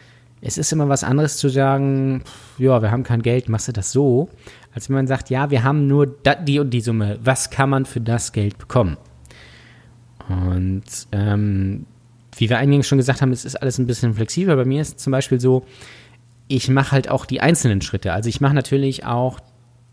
es 0.40 0.58
ist 0.58 0.72
immer 0.72 0.88
was 0.88 1.04
anderes 1.04 1.36
zu 1.36 1.48
sagen, 1.48 2.22
ja, 2.58 2.82
wir 2.82 2.90
haben 2.90 3.04
kein 3.04 3.22
Geld, 3.22 3.48
machst 3.48 3.68
du 3.68 3.72
das 3.72 3.92
so, 3.92 4.28
als 4.74 4.88
wenn 4.88 4.96
man 4.96 5.06
sagt, 5.06 5.30
ja, 5.30 5.50
wir 5.50 5.62
haben 5.62 5.86
nur 5.86 6.06
die 6.06 6.58
und 6.58 6.70
die 6.70 6.80
Summe, 6.80 7.18
was 7.22 7.50
kann 7.50 7.70
man 7.70 7.86
für 7.86 8.00
das 8.00 8.32
Geld 8.32 8.58
bekommen? 8.58 8.96
Und 10.28 10.82
ähm, 11.12 11.86
wie 12.36 12.50
wir 12.50 12.58
eingangs 12.58 12.86
schon 12.86 12.98
gesagt 12.98 13.22
haben, 13.22 13.32
es 13.32 13.44
ist 13.44 13.56
alles 13.56 13.78
ein 13.78 13.86
bisschen 13.86 14.14
flexibler. 14.14 14.56
Bei 14.56 14.64
mir 14.64 14.82
ist 14.82 15.00
zum 15.00 15.10
Beispiel 15.10 15.40
so, 15.40 15.64
ich 16.48 16.68
mache 16.68 16.92
halt 16.92 17.08
auch 17.08 17.26
die 17.26 17.40
einzelnen 17.40 17.80
Schritte. 17.80 18.12
Also 18.12 18.28
ich 18.28 18.40
mache 18.40 18.54
natürlich 18.54 19.04
auch 19.04 19.40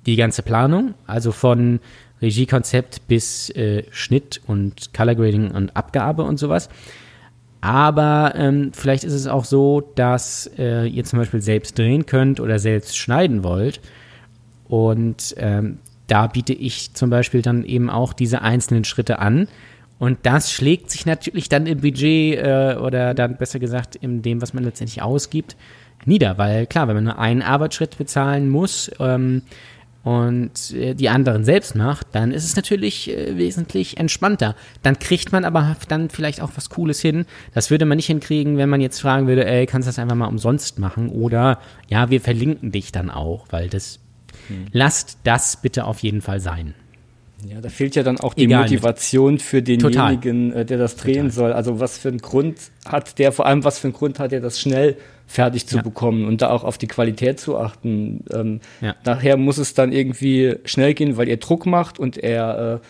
die 0.06 0.16
ganze 0.16 0.44
Planung, 0.44 0.94
also 1.08 1.32
von 1.32 1.80
Regiekonzept 2.22 3.08
bis 3.08 3.50
äh, 3.52 3.84
Schnitt 3.92 4.42
und 4.48 4.94
Color 4.94 5.16
Grading 5.16 5.52
und 5.52 5.76
Abgabe 5.76 6.24
und 6.24 6.38
sowas. 6.38 6.70
Aber 7.62 8.34
ähm, 8.36 8.72
vielleicht 8.74 9.06
ist 9.06 9.14
es 9.14 9.28
auch 9.28 9.46
so, 9.46 9.82
dass 9.96 10.52
äh, 10.58 10.86
ihr 10.86 11.06
zum 11.06 11.20
Beispiel 11.20 11.42
selbst 11.42 11.78
drehen 11.78 12.06
könnt 12.06 12.42
oder 12.42 12.60
selbst 12.60 12.98
schneiden 12.98 13.44
wollt. 13.44 13.80
Und 14.68 15.34
ähm, 15.38 15.80
da 16.08 16.28
biete 16.28 16.54
ich 16.54 16.94
zum 16.94 17.10
Beispiel 17.10 17.42
dann 17.42 17.64
eben 17.64 17.90
auch 17.90 18.12
diese 18.12 18.42
einzelnen 18.42 18.84
Schritte 18.84 19.20
an. 19.20 19.48
Und 20.04 20.18
das 20.24 20.52
schlägt 20.52 20.92
sich 20.92 21.06
natürlich 21.06 21.48
dann 21.48 21.66
im 21.66 21.80
Budget 21.80 22.38
äh, 22.38 22.76
oder 22.78 23.14
dann 23.14 23.38
besser 23.38 23.58
gesagt 23.58 23.96
in 23.96 24.22
dem, 24.22 24.42
was 24.42 24.54
man 24.54 24.66
letztendlich 24.66 25.02
ausgibt, 25.02 25.56
nieder. 26.04 26.38
Weil 26.38 26.68
klar, 26.68 26.90
wenn 26.90 26.96
man 26.96 27.06
nur 27.06 27.20
einen 27.20 27.42
Arbeitsschritt 27.42 27.98
bezahlen 27.98 28.50
muss 28.50 28.92
ähm, 29.00 29.44
und 30.04 30.72
äh, 30.74 30.94
die 30.94 31.08
anderen 31.08 31.46
selbst 31.46 31.78
macht, 31.78 32.08
dann 32.12 32.34
ist 32.34 32.44
es 32.44 32.58
natürlich 32.58 33.12
äh, 33.12 33.38
wesentlich 33.38 33.96
entspannter. 33.98 34.58
Dann 34.82 35.00
kriegt 35.00 35.32
man 35.32 35.46
aber 35.46 35.78
dann 35.88 36.10
vielleicht 36.10 36.42
auch 36.42 36.52
was 36.58 36.70
Cooles 36.70 37.00
hin. 37.00 37.26
Das 37.54 37.72
würde 37.72 37.86
man 37.86 37.96
nicht 37.96 38.08
hinkriegen, 38.08 38.58
wenn 38.58 38.68
man 38.68 38.82
jetzt 38.82 39.00
fragen 39.00 39.28
würde, 39.28 39.46
ey, 39.46 39.66
kannst 39.68 39.88
du 39.88 39.90
das 39.90 40.00
einfach 40.00 40.18
mal 40.18 40.28
umsonst 40.28 40.80
machen? 40.80 41.08
Oder 41.08 41.60
ja, 41.88 42.10
wir 42.10 42.20
verlinken 42.20 42.74
dich 42.74 42.92
dann 42.92 43.10
auch, 43.10 43.46
weil 43.52 43.70
das 43.70 44.02
hm. 44.50 44.66
lasst 44.74 45.20
das 45.24 45.62
bitte 45.62 45.86
auf 45.86 46.00
jeden 46.00 46.22
Fall 46.22 46.42
sein. 46.42 46.74
Ja, 47.48 47.62
da 47.62 47.70
fehlt 47.70 47.96
ja 47.96 48.04
dann 48.04 48.20
auch 48.20 48.34
die 48.34 48.46
Egal 48.46 48.64
Motivation 48.64 49.40
für 49.40 49.62
denjenigen, 49.62 50.50
Total. 50.50 50.62
Äh, 50.62 50.66
der 50.66 50.78
das 50.78 50.96
drehen 50.96 51.16
Total. 51.16 51.32
soll. 51.32 51.54
Also 51.54 51.80
was 51.80 51.98
für 51.98 52.10
einen 52.10 52.20
Grund 52.20 52.58
hat 52.86 53.20
der, 53.20 53.32
vor 53.32 53.46
allem 53.46 53.64
was 53.64 53.80
für 53.80 53.88
einen 53.88 53.94
Grund 53.94 54.20
hat 54.20 54.32
er, 54.34 54.40
das 54.40 54.60
schnell 54.60 54.98
fertig 55.28 55.68
zu 55.68 55.78
ja. 55.78 55.82
bekommen 55.82 56.26
und 56.26 56.42
da 56.42 56.50
auch 56.50 56.64
auf 56.64 56.78
die 56.78 56.88
Qualität 56.88 57.40
zu 57.40 57.58
achten. 57.58 58.24
Ähm, 58.32 58.60
ja. 58.82 58.96
Nachher 59.06 59.38
muss 59.38 59.58
es 59.58 59.74
dann 59.74 59.92
irgendwie 59.92 60.56
schnell 60.66 60.94
gehen, 60.94 61.18
weil 61.18 61.28
ihr 61.28 61.38
Druck 61.38 61.66
macht 61.66 62.00
und 62.00 62.18
er 62.18 62.82
äh, 62.82 62.88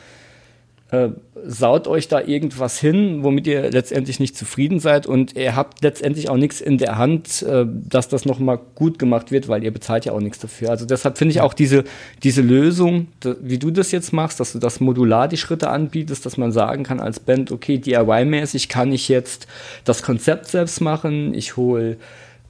äh, 0.94 1.10
saut 1.46 1.88
euch 1.88 2.08
da 2.08 2.22
irgendwas 2.22 2.80
hin, 2.80 3.24
womit 3.24 3.48
ihr 3.48 3.72
letztendlich 3.72 4.20
nicht 4.20 4.38
zufrieden 4.38 4.80
seid 4.80 5.08
und 5.08 5.36
ihr 5.36 5.56
habt 5.56 5.82
letztendlich 5.82 6.30
auch 6.30 6.38
nichts 6.38 6.62
in 6.62 6.78
der 6.78 6.98
Hand, 6.98 7.42
äh, 7.42 7.66
dass 7.68 8.10
das 8.10 8.26
nochmal 8.26 8.60
gut 8.76 9.00
gemacht 9.00 9.32
wird, 9.32 9.48
weil 9.48 9.64
ihr 9.64 9.74
bezahlt 9.74 10.06
ja 10.06 10.14
auch 10.14 10.20
nichts 10.20 10.38
dafür. 10.38 10.70
Also 10.70 10.86
deshalb 10.86 11.18
finde 11.18 11.32
ich 11.32 11.42
auch 11.42 11.56
diese, 11.56 11.84
diese 12.22 12.44
Lösung, 12.44 13.08
wie 13.42 13.58
du 13.58 13.72
das 13.72 13.92
jetzt 13.92 14.14
machst, 14.14 14.40
dass 14.40 14.54
du 14.54 14.60
das 14.60 14.80
modular 14.80 15.28
die 15.28 15.38
Schritte 15.38 15.70
anbietest, 15.70 16.28
dass 16.28 16.38
man 16.38 16.52
sagen 16.52 16.84
kann 16.84 17.00
als 17.00 17.20
Band, 17.20 17.52
okay, 17.52 17.80
DIY-mäßig 17.80 18.70
kann 18.70 18.92
ich 18.92 19.10
jetzt 19.10 19.48
das 19.86 20.04
Konzept 20.04 20.48
selbst 20.48 20.80
machen, 20.80 21.34
ich 21.34 21.58
hole 21.58 21.98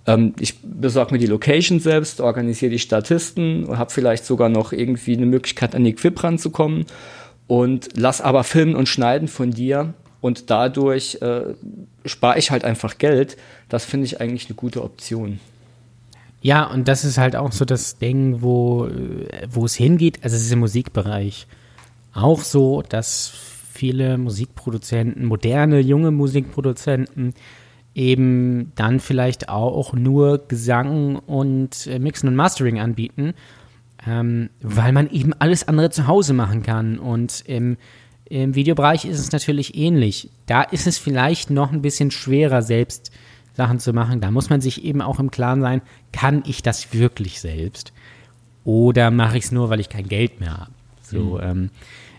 ähm, 0.06 0.34
ich 0.38 0.60
besorge 0.62 1.14
mir 1.14 1.20
die 1.20 1.28
Location 1.28 1.80
selbst, 1.80 2.20
organisiere 2.20 2.72
die 2.72 2.80
Statisten 2.80 3.64
und 3.64 3.78
habe 3.78 3.90
vielleicht 3.90 4.26
sogar 4.26 4.50
noch 4.50 4.74
irgendwie 4.74 5.16
eine 5.16 5.26
Möglichkeit, 5.26 5.76
an 5.76 5.86
die 5.86 5.92
Equip 5.92 6.22
ranzukommen 6.22 6.86
und 7.48 7.90
lass 7.96 8.22
aber 8.22 8.44
filmen 8.44 8.76
und 8.76 8.88
schneiden 8.88 9.28
von 9.28 9.52
dir 9.52 9.94
und 10.22 10.50
dadurch 10.50 11.18
äh, 11.22 11.54
spare 12.06 12.40
ich 12.40 12.52
halt 12.52 12.64
einfach 12.64 12.98
Geld. 12.98 13.38
Das 13.70 13.86
finde 13.86 14.06
ich 14.06 14.22
eigentlich 14.22 14.48
eine 14.48 14.56
gute 14.56 14.84
Option. 14.84 15.40
Ja, 16.42 16.66
und 16.66 16.88
das 16.88 17.06
ist 17.06 17.18
halt 17.18 17.36
auch 17.36 17.52
so 17.52 17.66
das 17.66 17.98
Ding, 17.98 18.42
wo, 18.42 18.90
wo 19.50 19.66
es 19.66 19.76
hingeht. 19.76 20.20
Also 20.24 20.36
es 20.36 20.44
ist 20.44 20.52
im 20.52 20.60
Musikbereich 20.60 21.48
auch 22.14 22.42
so, 22.42 22.82
dass 22.82 23.32
viele 23.74 24.18
Musikproduzenten, 24.18 25.26
moderne, 25.26 25.80
junge 25.80 26.12
Musikproduzenten 26.12 27.34
eben 27.96 28.72
dann 28.76 29.00
vielleicht 29.00 29.50
auch 29.50 29.94
nur 29.94 30.48
Gesang 30.48 31.18
und 31.18 31.88
äh, 31.88 32.00
Mixen 32.00 32.28
und 32.30 32.36
Mastering 32.36 32.80
anbieten 32.80 33.34
ähm, 34.08 34.50
weil 34.62 34.92
man 34.92 35.10
eben 35.10 35.34
alles 35.34 35.68
andere 35.68 35.90
zu 35.90 36.08
Hause 36.08 36.34
machen 36.34 36.64
kann. 36.64 37.00
Und 37.00 37.44
im, 37.48 37.78
im 38.26 38.56
Videobereich 38.56 39.06
ist 39.06 39.20
es 39.20 39.32
natürlich 39.32 39.76
ähnlich. 39.76 40.30
Da 40.46 40.62
ist 40.64 40.88
es 40.88 40.98
vielleicht 40.98 41.50
noch 41.50 41.72
ein 41.72 41.82
bisschen 41.82 42.12
schwerer, 42.12 42.62
selbst 42.62 43.12
Sachen 43.56 43.80
zu 43.80 43.94
machen. 43.94 44.22
Da 44.22 44.32
muss 44.32 44.50
man 44.50 44.62
sich 44.62 44.84
eben 44.84 45.02
auch 45.02 45.20
im 45.20 45.32
Klaren 45.32 45.62
sein, 45.62 45.82
kann 46.12 46.44
ich 46.46 46.64
das 46.64 46.94
wirklich 46.94 47.40
selbst? 47.40 47.94
Oder 48.66 49.12
mache 49.12 49.38
ich 49.38 49.46
es 49.46 49.52
nur, 49.52 49.70
weil 49.70 49.80
ich 49.80 49.90
kein 49.90 50.08
Geld 50.08 50.40
mehr 50.40 50.58
habe? 50.58 50.72
So, 51.02 51.36
mhm. 51.36 51.40
ähm, 51.42 51.70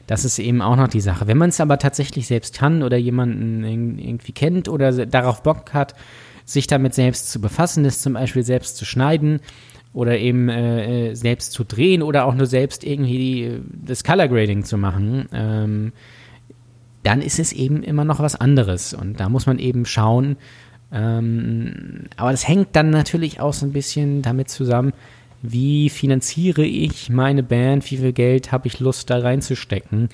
das 0.06 0.24
ist 0.24 0.38
eben 0.38 0.62
auch 0.62 0.76
noch 0.76 0.88
die 0.88 1.00
Sache. 1.00 1.26
Wenn 1.26 1.38
man 1.38 1.48
es 1.48 1.60
aber 1.60 1.78
tatsächlich 1.78 2.26
selbst 2.26 2.58
kann 2.58 2.82
oder 2.82 2.96
jemanden 2.96 3.64
irgendwie 3.98 4.32
kennt 4.32 4.68
oder 4.68 5.06
darauf 5.06 5.42
Bock 5.42 5.72
hat, 5.72 5.94
sich 6.44 6.66
damit 6.66 6.94
selbst 6.94 7.30
zu 7.30 7.40
befassen, 7.40 7.86
es 7.86 8.02
zum 8.02 8.12
Beispiel 8.12 8.42
selbst 8.42 8.76
zu 8.76 8.84
schneiden, 8.84 9.40
oder 9.94 10.18
eben 10.18 10.48
äh, 10.48 11.10
äh, 11.10 11.14
selbst 11.14 11.52
zu 11.52 11.64
drehen 11.64 12.02
oder 12.02 12.26
auch 12.26 12.34
nur 12.34 12.46
selbst 12.46 12.84
irgendwie 12.84 13.60
das 13.72 14.04
Color 14.04 14.28
Grading 14.28 14.64
zu 14.64 14.76
machen, 14.76 15.28
ähm, 15.32 15.92
dann 17.04 17.22
ist 17.22 17.38
es 17.38 17.52
eben 17.52 17.82
immer 17.82 18.04
noch 18.04 18.18
was 18.18 18.34
anderes. 18.34 18.92
Und 18.92 19.20
da 19.20 19.28
muss 19.28 19.46
man 19.46 19.58
eben 19.58 19.86
schauen. 19.86 20.36
Ähm, 20.92 22.06
aber 22.16 22.32
das 22.32 22.46
hängt 22.46 22.74
dann 22.76 22.90
natürlich 22.90 23.40
auch 23.40 23.52
so 23.52 23.64
ein 23.64 23.72
bisschen 23.72 24.20
damit 24.22 24.48
zusammen, 24.48 24.92
wie 25.42 25.90
finanziere 25.90 26.64
ich 26.64 27.10
meine 27.10 27.42
Band, 27.42 27.88
wie 27.90 27.98
viel 27.98 28.12
Geld 28.12 28.50
habe 28.50 28.66
ich 28.66 28.80
Lust 28.80 29.10
da 29.10 29.18
reinzustecken, 29.18 30.08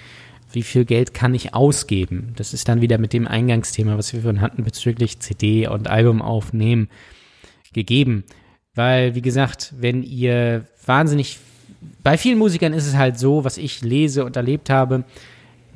wie 0.53 0.63
viel 0.63 0.85
Geld 0.85 1.15
kann 1.15 1.35
ich 1.35 1.55
ausgeben. 1.55 2.33
Das 2.37 2.53
ist 2.53 2.69
dann 2.69 2.81
wieder 2.81 2.99
mit 2.99 3.13
dem 3.13 3.29
Eingangsthema, 3.29 3.97
was 3.97 4.13
wir 4.13 4.23
vorhin 4.23 4.41
hatten 4.41 4.65
bezüglich 4.65 5.21
CD 5.21 5.69
und 5.69 5.89
Album 5.89 6.21
aufnehmen, 6.21 6.89
gegeben. 7.73 8.25
Weil, 8.75 9.15
wie 9.15 9.23
gesagt, 9.23 9.75
wenn 9.79 10.03
ihr 10.03 10.65
wahnsinnig. 10.85 11.39
Bei 12.03 12.19
vielen 12.19 12.39
Musikern 12.39 12.73
ist 12.73 12.87
es 12.87 12.97
halt 12.97 13.19
so, 13.19 13.45
was 13.45 13.57
ich 13.57 13.81
lese 13.83 14.25
und 14.25 14.37
erlebt 14.37 14.71
habe, 14.71 15.05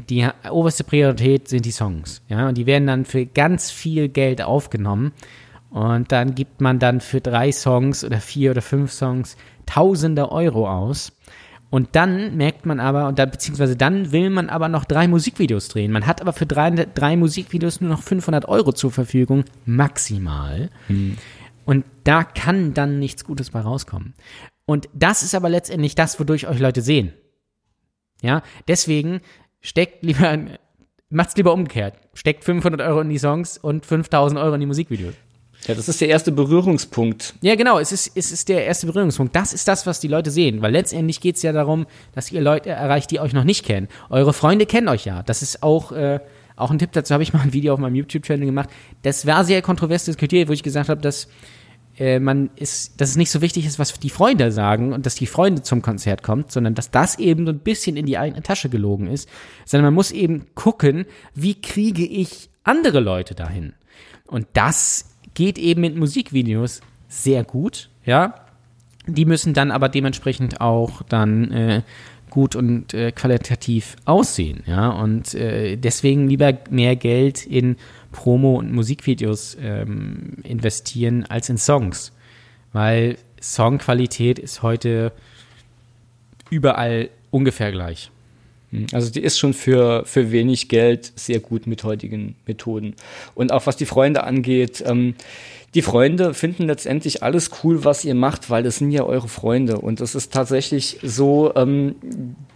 die 0.09 0.26
oberste 0.50 0.85
Priorität 0.85 1.48
sind 1.48 1.64
die 1.64 1.70
Songs. 1.70 2.22
Ja, 2.28 2.48
und 2.48 2.59
die 2.59 2.66
werden 2.66 2.87
dann 2.87 3.04
für 3.04 3.26
ganz 3.26 3.70
viel 3.70 4.09
Geld 4.09 4.42
aufgenommen. 4.42 5.12
Und 5.70 6.12
dann 6.12 6.35
gibt 6.35 6.61
man 6.61 6.78
dann 6.78 7.00
für 7.00 7.20
drei 7.20 7.52
Songs 7.52 8.04
oder 8.04 8.20
vier 8.20 8.52
oder 8.52 8.62
fünf 8.62 8.92
Songs 8.92 9.37
tausende 9.66 10.30
Euro 10.30 10.68
aus. 10.68 11.12
Und 11.70 11.96
dann 11.96 12.37
merkt 12.37 12.66
man 12.66 12.78
aber, 12.78 13.09
und 13.09 13.18
dann, 13.18 13.30
beziehungsweise 13.30 13.74
dann 13.74 14.12
will 14.12 14.30
man 14.30 14.48
aber 14.48 14.68
noch 14.68 14.85
drei 14.85 15.09
Musikvideos 15.09 15.66
drehen. 15.68 15.90
Man 15.90 16.07
hat 16.07 16.20
aber 16.20 16.33
für 16.33 16.46
drei, 16.46 16.70
drei 16.70 17.16
Musikvideos 17.16 17.80
nur 17.80 17.90
noch 17.90 18.02
500 18.02 18.46
Euro 18.46 18.72
zur 18.72 18.92
Verfügung, 18.92 19.44
maximal. 19.66 20.70
Hm. 20.87 21.16
Und 21.64 21.85
da 22.05 22.24
kann 22.24 22.74
dann 22.74 22.98
nichts 22.98 23.24
Gutes 23.24 23.50
bei 23.50 23.61
rauskommen. 23.61 24.14
Und 24.66 24.88
das 24.94 25.22
ist 25.22 25.35
aber 25.35 25.48
letztendlich 25.48 25.94
das, 25.94 26.18
wodurch 26.18 26.46
euch 26.46 26.59
Leute 26.59 26.83
sehen. 26.83 27.12
Ja, 28.22 28.42
deswegen 28.68 29.20
steckt 29.61 30.03
lieber, 30.03 30.38
macht's 31.11 31.37
lieber 31.37 31.53
umgekehrt. 31.53 31.94
Steckt 32.14 32.44
500 32.44 32.81
Euro 32.81 33.00
in 33.00 33.11
die 33.11 33.18
Songs 33.18 33.59
und 33.59 33.85
5000 33.85 34.40
Euro 34.40 34.55
in 34.55 34.61
die 34.61 34.66
Musikvideos. 34.66 35.14
Ja, 35.66 35.74
das 35.74 35.88
ist 35.88 36.00
der 36.00 36.09
erste 36.09 36.31
Berührungspunkt. 36.31 37.35
Ja, 37.40 37.55
genau, 37.55 37.79
es 37.79 37.90
ist, 37.90 38.12
es 38.14 38.33
ist 38.33 38.50
der 38.50 38.66
erste 38.66 38.87
Berührungspunkt. 38.87 39.35
Das 39.35 39.55
ist 39.55 39.66
das, 39.66 39.87
was 39.87 39.98
die 39.98 40.09
Leute 40.09 40.31
sehen. 40.31 40.61
Weil 40.61 40.72
letztendlich 40.72 41.20
geht's 41.20 41.42
ja 41.42 41.53
darum, 41.53 41.87
dass 42.12 42.31
ihr 42.31 42.42
Leute 42.42 42.70
erreicht, 42.70 43.11
die 43.11 43.20
euch 43.20 43.33
noch 43.33 43.44
nicht 43.44 43.64
kennen. 43.64 43.88
Eure 44.11 44.35
Freunde 44.35 44.66
kennen 44.66 44.88
euch 44.88 45.07
ja. 45.07 45.22
Das 45.22 45.40
ist 45.40 45.62
auch, 45.62 45.92
äh, 45.92 46.20
auch 46.56 46.70
ein 46.70 46.78
Tipp 46.78 46.92
dazu, 46.92 47.12
habe 47.12 47.22
ich 47.22 47.32
mal 47.32 47.42
ein 47.42 47.52
Video 47.52 47.74
auf 47.74 47.80
meinem 47.80 47.96
YouTube-Channel 47.96 48.46
gemacht. 48.46 48.70
Das 49.02 49.26
war 49.26 49.44
sehr 49.44 49.62
kontrovers 49.62 50.04
diskutiert, 50.04 50.48
wo 50.48 50.52
ich 50.52 50.62
gesagt 50.62 50.88
habe, 50.88 51.00
dass 51.00 51.28
äh, 51.98 52.18
man 52.18 52.50
ist, 52.56 53.00
dass 53.00 53.10
es 53.10 53.16
nicht 53.16 53.30
so 53.30 53.40
wichtig 53.40 53.66
ist, 53.66 53.78
was 53.78 53.98
die 53.98 54.10
Freunde 54.10 54.50
sagen 54.50 54.92
und 54.92 55.06
dass 55.06 55.14
die 55.14 55.26
Freunde 55.26 55.62
zum 55.62 55.82
Konzert 55.82 56.22
kommt, 56.22 56.50
sondern 56.50 56.74
dass 56.74 56.90
das 56.90 57.18
eben 57.18 57.46
so 57.46 57.52
ein 57.52 57.60
bisschen 57.60 57.96
in 57.96 58.06
die 58.06 58.18
eigene 58.18 58.42
Tasche 58.42 58.68
gelogen 58.68 59.06
ist, 59.06 59.28
sondern 59.64 59.86
man 59.86 59.94
muss 59.94 60.10
eben 60.10 60.46
gucken, 60.54 61.06
wie 61.34 61.60
kriege 61.60 62.04
ich 62.04 62.50
andere 62.64 63.00
Leute 63.00 63.34
dahin. 63.34 63.74
Und 64.26 64.46
das 64.54 65.16
geht 65.34 65.58
eben 65.58 65.82
mit 65.82 65.96
Musikvideos 65.96 66.80
sehr 67.08 67.44
gut, 67.44 67.90
ja. 68.04 68.40
Die 69.06 69.26
müssen 69.26 69.52
dann 69.52 69.70
aber 69.70 69.90
dementsprechend 69.90 70.62
auch 70.62 71.02
dann 71.02 71.52
äh, 71.52 71.82
gut 72.35 72.57
und 72.57 72.92
äh, 72.94 73.12
qualitativ 73.12 73.94
aussehen, 74.07 74.64
ja. 74.66 74.88
Und 74.90 75.35
äh, 75.35 75.77
deswegen 75.77 76.29
lieber 76.29 76.59
mehr 76.68 76.97
Geld 76.97 77.47
in 77.47 77.77
Promo 78.11 78.59
und 78.59 78.73
Musikvideos 78.73 79.57
ähm, 79.62 80.38
investieren 80.42 81.25
als 81.29 81.49
in 81.49 81.59
Songs, 81.59 82.11
weil 82.73 83.18
Songqualität 83.40 84.40
ist 84.40 84.62
heute 84.62 85.12
überall 86.51 87.09
ungefähr 87.31 87.70
gleich. 87.70 88.11
Hm, 88.73 88.87
also 88.92 89.12
die 89.12 89.23
ist 89.23 89.38
schon 89.38 89.55
für, 89.55 90.05
für 90.05 90.33
wenig 90.33 90.68
Geld 90.68 91.12
sehr 91.14 91.38
gut 91.38 91.68
mit 91.68 91.85
heutigen 91.85 92.35
Methoden. 92.47 92.97
Und 93.37 93.53
auch 93.53 93.66
was 93.66 93.77
die 93.77 93.87
Freunde 93.87 94.25
angeht, 94.25 94.83
ähm, 94.85 95.14
die 95.74 95.82
Freunde 95.82 96.34
finden 96.34 96.66
letztendlich 96.66 97.22
alles 97.22 97.50
cool, 97.62 97.84
was 97.84 98.04
ihr 98.04 98.14
macht, 98.14 98.48
weil 98.48 98.62
das 98.62 98.76
sind 98.76 98.92
ja 98.92 99.02
eure 99.04 99.26
Freunde. 99.26 99.78
Und 99.78 100.00
das 100.00 100.14
ist 100.14 100.32
tatsächlich 100.32 101.00
so, 101.02 101.52
ähm, 101.56 101.96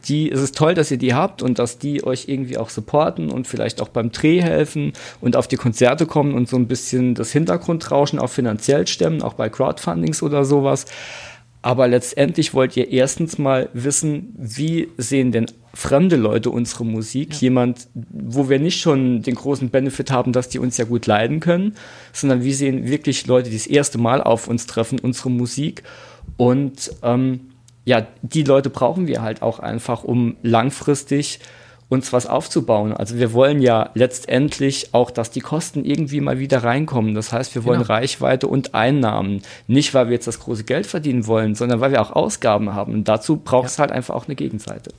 die, 0.06 0.30
es 0.30 0.40
ist 0.40 0.56
toll, 0.56 0.74
dass 0.74 0.90
ihr 0.92 0.98
die 0.98 1.14
habt 1.14 1.42
und 1.42 1.58
dass 1.58 1.78
die 1.78 2.04
euch 2.04 2.28
irgendwie 2.28 2.58
auch 2.58 2.70
supporten 2.70 3.30
und 3.30 3.48
vielleicht 3.48 3.82
auch 3.82 3.88
beim 3.88 4.12
Dreh 4.12 4.40
helfen 4.40 4.92
und 5.20 5.34
auf 5.34 5.48
die 5.48 5.56
Konzerte 5.56 6.06
kommen 6.06 6.34
und 6.34 6.48
so 6.48 6.56
ein 6.56 6.68
bisschen 6.68 7.16
das 7.16 7.32
Hintergrundrauschen 7.32 8.20
auch 8.20 8.30
finanziell 8.30 8.86
stemmen, 8.86 9.22
auch 9.22 9.34
bei 9.34 9.48
Crowdfundings 9.48 10.22
oder 10.22 10.44
sowas. 10.44 10.86
Aber 11.60 11.88
letztendlich 11.88 12.54
wollt 12.54 12.76
ihr 12.76 12.90
erstens 12.90 13.36
mal 13.36 13.68
wissen, 13.72 14.32
wie 14.38 14.88
sehen 14.96 15.32
denn 15.32 15.46
fremde 15.74 16.16
Leute 16.16 16.50
unsere 16.50 16.84
Musik? 16.84 17.34
Ja. 17.34 17.40
Jemand, 17.40 17.88
wo 17.94 18.48
wir 18.48 18.60
nicht 18.60 18.80
schon 18.80 19.22
den 19.22 19.34
großen 19.34 19.70
Benefit 19.70 20.12
haben, 20.12 20.32
dass 20.32 20.48
die 20.48 20.60
uns 20.60 20.76
ja 20.76 20.84
gut 20.84 21.06
leiden 21.06 21.40
können, 21.40 21.74
sondern 22.12 22.44
wie 22.44 22.52
sehen 22.52 22.86
wirklich 22.86 23.26
Leute, 23.26 23.50
die 23.50 23.56
das 23.56 23.66
erste 23.66 23.98
Mal 23.98 24.22
auf 24.22 24.46
uns 24.46 24.66
treffen, 24.66 25.00
unsere 25.00 25.30
Musik? 25.30 25.82
Und 26.36 26.92
ähm, 27.02 27.40
ja, 27.84 28.06
die 28.22 28.44
Leute 28.44 28.70
brauchen 28.70 29.08
wir 29.08 29.22
halt 29.22 29.42
auch 29.42 29.58
einfach, 29.58 30.04
um 30.04 30.36
langfristig 30.42 31.40
uns 31.88 32.12
was 32.12 32.26
aufzubauen. 32.26 32.92
Also 32.92 33.16
wir 33.16 33.32
wollen 33.32 33.62
ja 33.62 33.90
letztendlich 33.94 34.90
auch, 34.92 35.10
dass 35.10 35.30
die 35.30 35.40
Kosten 35.40 35.84
irgendwie 35.84 36.20
mal 36.20 36.38
wieder 36.38 36.62
reinkommen. 36.62 37.14
Das 37.14 37.32
heißt, 37.32 37.54
wir 37.54 37.64
wollen 37.64 37.80
genau. 37.80 37.92
Reichweite 37.92 38.46
und 38.46 38.74
Einnahmen. 38.74 39.42
Nicht, 39.66 39.94
weil 39.94 40.06
wir 40.06 40.12
jetzt 40.12 40.26
das 40.26 40.40
große 40.40 40.64
Geld 40.64 40.86
verdienen 40.86 41.26
wollen, 41.26 41.54
sondern 41.54 41.80
weil 41.80 41.92
wir 41.92 42.02
auch 42.02 42.12
Ausgaben 42.12 42.74
haben. 42.74 42.92
Und 42.92 43.08
dazu 43.08 43.36
braucht 43.36 43.64
ja. 43.64 43.68
es 43.68 43.78
halt 43.78 43.90
einfach 43.90 44.14
auch 44.14 44.26
eine 44.26 44.34
Gegenseite. 44.34 44.90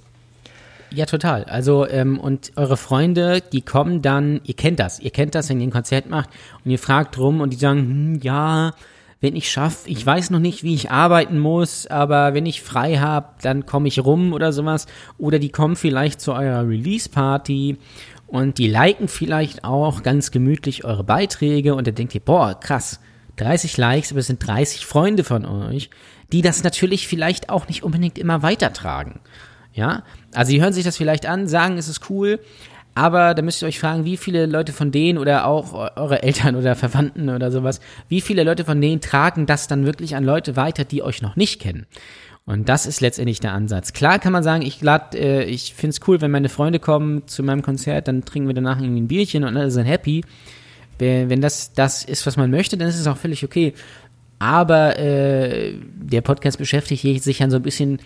Ja, 0.91 1.05
total. 1.05 1.43
Also, 1.43 1.87
ähm, 1.87 2.19
und 2.19 2.51
eure 2.55 2.75
Freunde, 2.77 3.41
die 3.41 3.61
kommen 3.61 4.01
dann, 4.01 4.41
ihr 4.43 4.55
kennt 4.55 4.79
das, 4.79 4.99
ihr 4.99 5.11
kennt 5.11 5.35
das, 5.35 5.49
wenn 5.49 5.61
ihr 5.61 5.67
ein 5.67 5.71
Konzert 5.71 6.09
macht 6.09 6.29
und 6.65 6.71
ihr 6.71 6.79
fragt 6.79 7.19
rum 7.19 7.41
und 7.41 7.51
die 7.51 7.57
sagen, 7.57 7.81
hm, 7.81 8.19
ja, 8.23 8.73
wenn 9.21 9.35
ich 9.35 9.51
schaffe, 9.51 9.89
ich 9.89 10.05
weiß 10.05 10.29
noch 10.29 10.39
nicht, 10.39 10.63
wie 10.63 10.73
ich 10.73 10.91
arbeiten 10.91 11.39
muss, 11.39 11.87
aber 11.87 12.33
wenn 12.33 12.45
ich 12.45 12.61
frei 12.61 12.97
habe, 12.97 13.27
dann 13.41 13.65
komme 13.65 13.89
ich 13.89 14.03
rum 14.03 14.31
oder 14.31 14.53
sowas. 14.53 14.87
Oder 15.17 15.39
die 15.39 15.49
kommen 15.49 15.75
vielleicht 15.75 16.21
zu 16.21 16.33
eurer 16.33 16.67
Release-Party 16.67 17.77
und 18.27 18.57
die 18.57 18.67
liken 18.67 19.07
vielleicht 19.07 19.65
auch 19.65 20.03
ganz 20.03 20.31
gemütlich 20.31 20.85
eure 20.85 21.03
Beiträge 21.03 21.75
und 21.75 21.85
dann 21.87 21.95
denkt 21.95 22.15
ihr, 22.15 22.21
boah, 22.21 22.57
krass, 22.57 23.01
30 23.35 23.75
Likes, 23.77 24.11
aber 24.11 24.19
es 24.19 24.27
sind 24.27 24.45
30 24.45 24.85
Freunde 24.85 25.23
von 25.23 25.45
euch, 25.45 25.89
die 26.31 26.41
das 26.41 26.63
natürlich 26.63 27.07
vielleicht 27.07 27.49
auch 27.49 27.67
nicht 27.67 27.83
unbedingt 27.83 28.17
immer 28.17 28.41
weitertragen. 28.41 29.19
Ja, 29.73 30.03
also 30.33 30.51
die 30.51 30.61
hören 30.61 30.73
sich 30.73 30.83
das 30.83 30.97
vielleicht 30.97 31.25
an, 31.25 31.47
sagen, 31.47 31.77
es 31.77 31.87
ist 31.87 32.09
cool, 32.09 32.39
aber 32.99 33.33
da 33.33 33.41
müsst 33.41 33.61
ihr 33.61 33.67
euch 33.69 33.79
fragen, 33.79 34.03
wie 34.03 34.17
viele 34.17 34.45
Leute 34.45 34.73
von 34.73 34.91
denen 34.91 35.17
oder 35.19 35.45
auch 35.45 35.73
eure 35.95 36.21
Eltern 36.21 36.57
oder 36.57 36.75
Verwandten 36.75 37.29
oder 37.29 37.49
sowas, 37.49 37.79
wie 38.09 38.19
viele 38.19 38.43
Leute 38.43 38.65
von 38.65 38.81
denen 38.81 38.99
tragen 38.99 39.45
das 39.45 39.69
dann 39.69 39.85
wirklich 39.85 40.17
an 40.17 40.25
Leute 40.25 40.57
weiter, 40.57 40.83
die 40.83 41.01
euch 41.01 41.21
noch 41.21 41.37
nicht 41.37 41.61
kennen? 41.61 41.85
Und 42.45 42.67
das 42.67 42.85
ist 42.85 42.99
letztendlich 42.99 43.39
der 43.39 43.53
Ansatz. 43.53 43.93
Klar 43.93 44.19
kann 44.19 44.33
man 44.33 44.43
sagen, 44.43 44.63
ich 44.63 44.81
lad, 44.81 45.15
äh, 45.15 45.45
ich 45.45 45.75
finde 45.75 45.91
es 45.91 46.07
cool, 46.09 46.19
wenn 46.19 46.29
meine 46.29 46.49
Freunde 46.49 46.79
kommen 46.79 47.25
zu 47.25 47.41
meinem 47.41 47.61
Konzert, 47.61 48.09
dann 48.09 48.25
trinken 48.25 48.49
wir 48.49 48.55
danach 48.55 48.81
irgendwie 48.81 48.99
ein 48.99 49.07
Bierchen 49.07 49.45
und 49.45 49.55
alle 49.55 49.71
sind 49.71 49.85
happy. 49.85 50.25
Wenn 50.97 51.39
das 51.39 51.71
das 51.71 52.03
ist, 52.03 52.25
was 52.27 52.35
man 52.35 52.51
möchte, 52.51 52.75
dann 52.75 52.89
ist 52.89 52.99
es 52.99 53.07
auch 53.07 53.15
völlig 53.15 53.45
okay. 53.45 53.73
Aber 54.39 54.99
äh, 54.99 55.73
der 55.93 56.19
Podcast 56.19 56.57
beschäftigt 56.57 57.23
sich 57.23 57.37
dann 57.37 57.49
so 57.49 57.55
ein 57.55 57.63
bisschen 57.63 57.99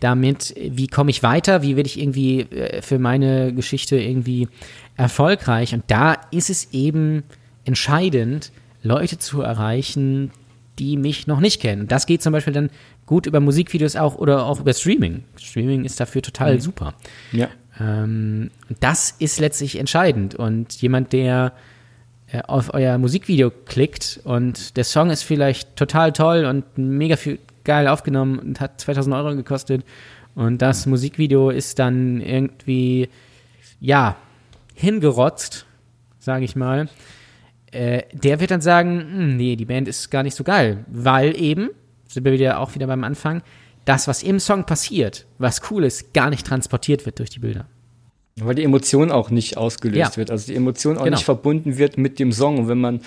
damit, 0.00 0.54
wie 0.56 0.86
komme 0.86 1.10
ich 1.10 1.22
weiter, 1.22 1.62
wie 1.62 1.76
werde 1.76 1.88
ich 1.88 1.98
irgendwie 2.00 2.40
äh, 2.40 2.82
für 2.82 2.98
meine 2.98 3.52
Geschichte 3.52 3.96
irgendwie 3.96 4.48
erfolgreich. 4.96 5.74
Und 5.74 5.84
da 5.88 6.16
ist 6.30 6.50
es 6.50 6.72
eben 6.72 7.22
entscheidend, 7.64 8.52
Leute 8.82 9.18
zu 9.18 9.42
erreichen, 9.42 10.30
die 10.78 10.96
mich 10.96 11.26
noch 11.26 11.40
nicht 11.40 11.60
kennen. 11.60 11.82
Und 11.82 11.92
das 11.92 12.06
geht 12.06 12.22
zum 12.22 12.32
Beispiel 12.32 12.52
dann 12.52 12.70
gut 13.06 13.26
über 13.26 13.40
Musikvideos 13.40 13.96
auch 13.96 14.16
oder 14.16 14.44
auch 14.46 14.60
über 14.60 14.72
Streaming. 14.72 15.24
Streaming 15.36 15.84
ist 15.84 15.98
dafür 15.98 16.22
total 16.22 16.54
mhm. 16.54 16.60
super. 16.60 16.94
Ja. 17.32 17.48
Ähm, 17.80 18.50
das 18.80 19.14
ist 19.18 19.40
letztlich 19.40 19.78
entscheidend. 19.78 20.34
Und 20.34 20.80
jemand, 20.80 21.12
der 21.12 21.52
äh, 22.30 22.42
auf 22.42 22.74
euer 22.74 22.98
Musikvideo 22.98 23.50
klickt 23.50 24.20
und 24.24 24.76
der 24.76 24.84
Song 24.84 25.10
ist 25.10 25.22
vielleicht 25.22 25.76
total 25.76 26.12
toll 26.12 26.44
und 26.44 26.64
mega 26.76 27.16
viel 27.16 27.38
geil 27.68 27.86
aufgenommen 27.86 28.38
und 28.38 28.60
hat 28.60 28.80
2000 28.80 29.14
Euro 29.14 29.36
gekostet. 29.36 29.84
Und 30.34 30.62
das 30.62 30.86
Musikvideo 30.86 31.50
ist 31.50 31.78
dann 31.78 32.22
irgendwie, 32.22 33.10
ja, 33.78 34.16
hingerotzt, 34.74 35.66
sage 36.18 36.46
ich 36.46 36.56
mal. 36.56 36.88
Äh, 37.70 38.04
der 38.12 38.40
wird 38.40 38.50
dann 38.50 38.62
sagen, 38.62 39.00
hm, 39.00 39.36
nee, 39.36 39.54
die 39.54 39.66
Band 39.66 39.86
ist 39.86 40.10
gar 40.10 40.22
nicht 40.22 40.34
so 40.34 40.44
geil, 40.44 40.86
weil 40.88 41.38
eben, 41.38 41.68
sind 42.06 42.24
wir 42.24 42.32
wieder 42.32 42.58
auch 42.58 42.74
wieder 42.74 42.86
beim 42.86 43.04
Anfang, 43.04 43.42
das, 43.84 44.08
was 44.08 44.22
im 44.22 44.40
Song 44.40 44.64
passiert, 44.64 45.26
was 45.36 45.70
cool 45.70 45.84
ist, 45.84 46.14
gar 46.14 46.30
nicht 46.30 46.46
transportiert 46.46 47.04
wird 47.04 47.18
durch 47.18 47.30
die 47.30 47.40
Bilder. 47.40 47.66
Weil 48.40 48.54
die 48.54 48.64
Emotion 48.64 49.10
auch 49.10 49.30
nicht 49.30 49.56
ausgelöst 49.56 50.12
ja. 50.12 50.16
wird, 50.16 50.30
also 50.30 50.46
die 50.46 50.56
Emotion 50.56 50.96
auch 50.96 51.04
genau. 51.04 51.16
nicht 51.16 51.24
verbunden 51.24 51.78
wird 51.78 51.98
mit 51.98 52.18
dem 52.18 52.32
Song. 52.32 52.58
Und 52.58 52.68
wenn 52.68 52.80
man 52.80 53.00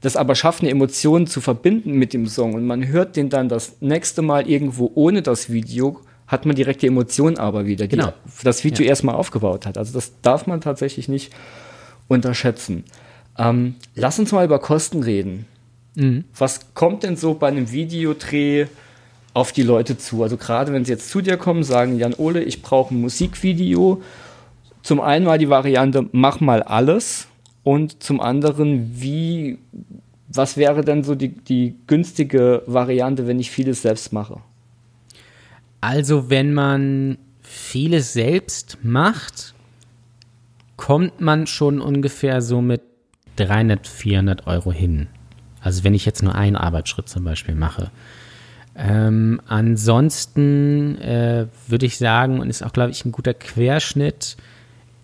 das 0.00 0.16
aber 0.16 0.34
schafft, 0.34 0.62
eine 0.62 0.70
Emotion 0.70 1.26
zu 1.26 1.40
verbinden 1.40 1.92
mit 1.92 2.12
dem 2.12 2.26
Song 2.26 2.54
und 2.54 2.66
man 2.66 2.86
hört 2.86 3.16
den 3.16 3.30
dann 3.30 3.48
das 3.48 3.76
nächste 3.80 4.22
Mal 4.22 4.48
irgendwo 4.48 4.90
ohne 4.94 5.22
das 5.22 5.50
Video, 5.50 6.00
hat 6.26 6.44
man 6.44 6.54
direkt 6.54 6.82
die 6.82 6.86
Emotion 6.86 7.38
aber 7.38 7.66
wieder, 7.66 7.86
die 7.86 7.96
genau. 7.96 8.12
das 8.44 8.62
Video 8.62 8.84
ja. 8.84 8.90
erstmal 8.90 9.14
aufgebaut 9.14 9.66
hat. 9.66 9.78
Also 9.78 9.94
das 9.94 10.12
darf 10.22 10.46
man 10.46 10.60
tatsächlich 10.60 11.08
nicht 11.08 11.32
unterschätzen. 12.06 12.84
Ähm, 13.38 13.76
lass 13.94 14.18
uns 14.18 14.32
mal 14.32 14.44
über 14.44 14.58
Kosten 14.58 15.02
reden. 15.02 15.46
Mhm. 15.94 16.24
Was 16.36 16.74
kommt 16.74 17.02
denn 17.02 17.16
so 17.16 17.34
bei 17.34 17.48
einem 17.48 17.72
Videodreh 17.72 18.66
auf 19.32 19.52
die 19.52 19.62
Leute 19.62 19.96
zu? 19.96 20.22
Also 20.22 20.36
gerade 20.36 20.72
wenn 20.72 20.84
sie 20.84 20.92
jetzt 20.92 21.08
zu 21.08 21.22
dir 21.22 21.36
kommen, 21.36 21.64
sagen 21.64 21.98
Jan 21.98 22.14
Ole, 22.14 22.42
ich 22.42 22.62
brauche 22.62 22.94
ein 22.94 23.00
Musikvideo 23.00 24.02
zum 24.82 25.00
einen 25.00 25.26
war 25.26 25.38
die 25.38 25.48
Variante, 25.48 26.08
mach 26.12 26.40
mal 26.40 26.62
alles. 26.62 27.28
Und 27.62 28.02
zum 28.02 28.20
anderen, 28.20 29.00
wie, 29.00 29.58
was 30.28 30.56
wäre 30.56 30.82
denn 30.82 31.04
so 31.04 31.14
die, 31.14 31.28
die 31.28 31.74
günstige 31.86 32.62
Variante, 32.66 33.26
wenn 33.26 33.38
ich 33.38 33.50
vieles 33.50 33.82
selbst 33.82 34.12
mache? 34.12 34.40
Also, 35.80 36.30
wenn 36.30 36.54
man 36.54 37.18
vieles 37.42 38.12
selbst 38.12 38.78
macht, 38.82 39.54
kommt 40.76 41.20
man 41.20 41.46
schon 41.46 41.80
ungefähr 41.80 42.40
so 42.40 42.62
mit 42.62 42.82
300, 43.36 43.86
400 43.86 44.46
Euro 44.46 44.72
hin. 44.72 45.08
Also, 45.60 45.84
wenn 45.84 45.94
ich 45.94 46.06
jetzt 46.06 46.22
nur 46.22 46.34
einen 46.34 46.56
Arbeitsschritt 46.56 47.08
zum 47.08 47.24
Beispiel 47.24 47.54
mache. 47.54 47.90
Ähm, 48.80 49.40
ansonsten 49.46 50.96
äh, 50.98 51.46
würde 51.66 51.84
ich 51.84 51.98
sagen, 51.98 52.38
und 52.40 52.48
ist 52.48 52.62
auch, 52.62 52.72
glaube 52.72 52.92
ich, 52.92 53.04
ein 53.04 53.12
guter 53.12 53.34
Querschnitt, 53.34 54.36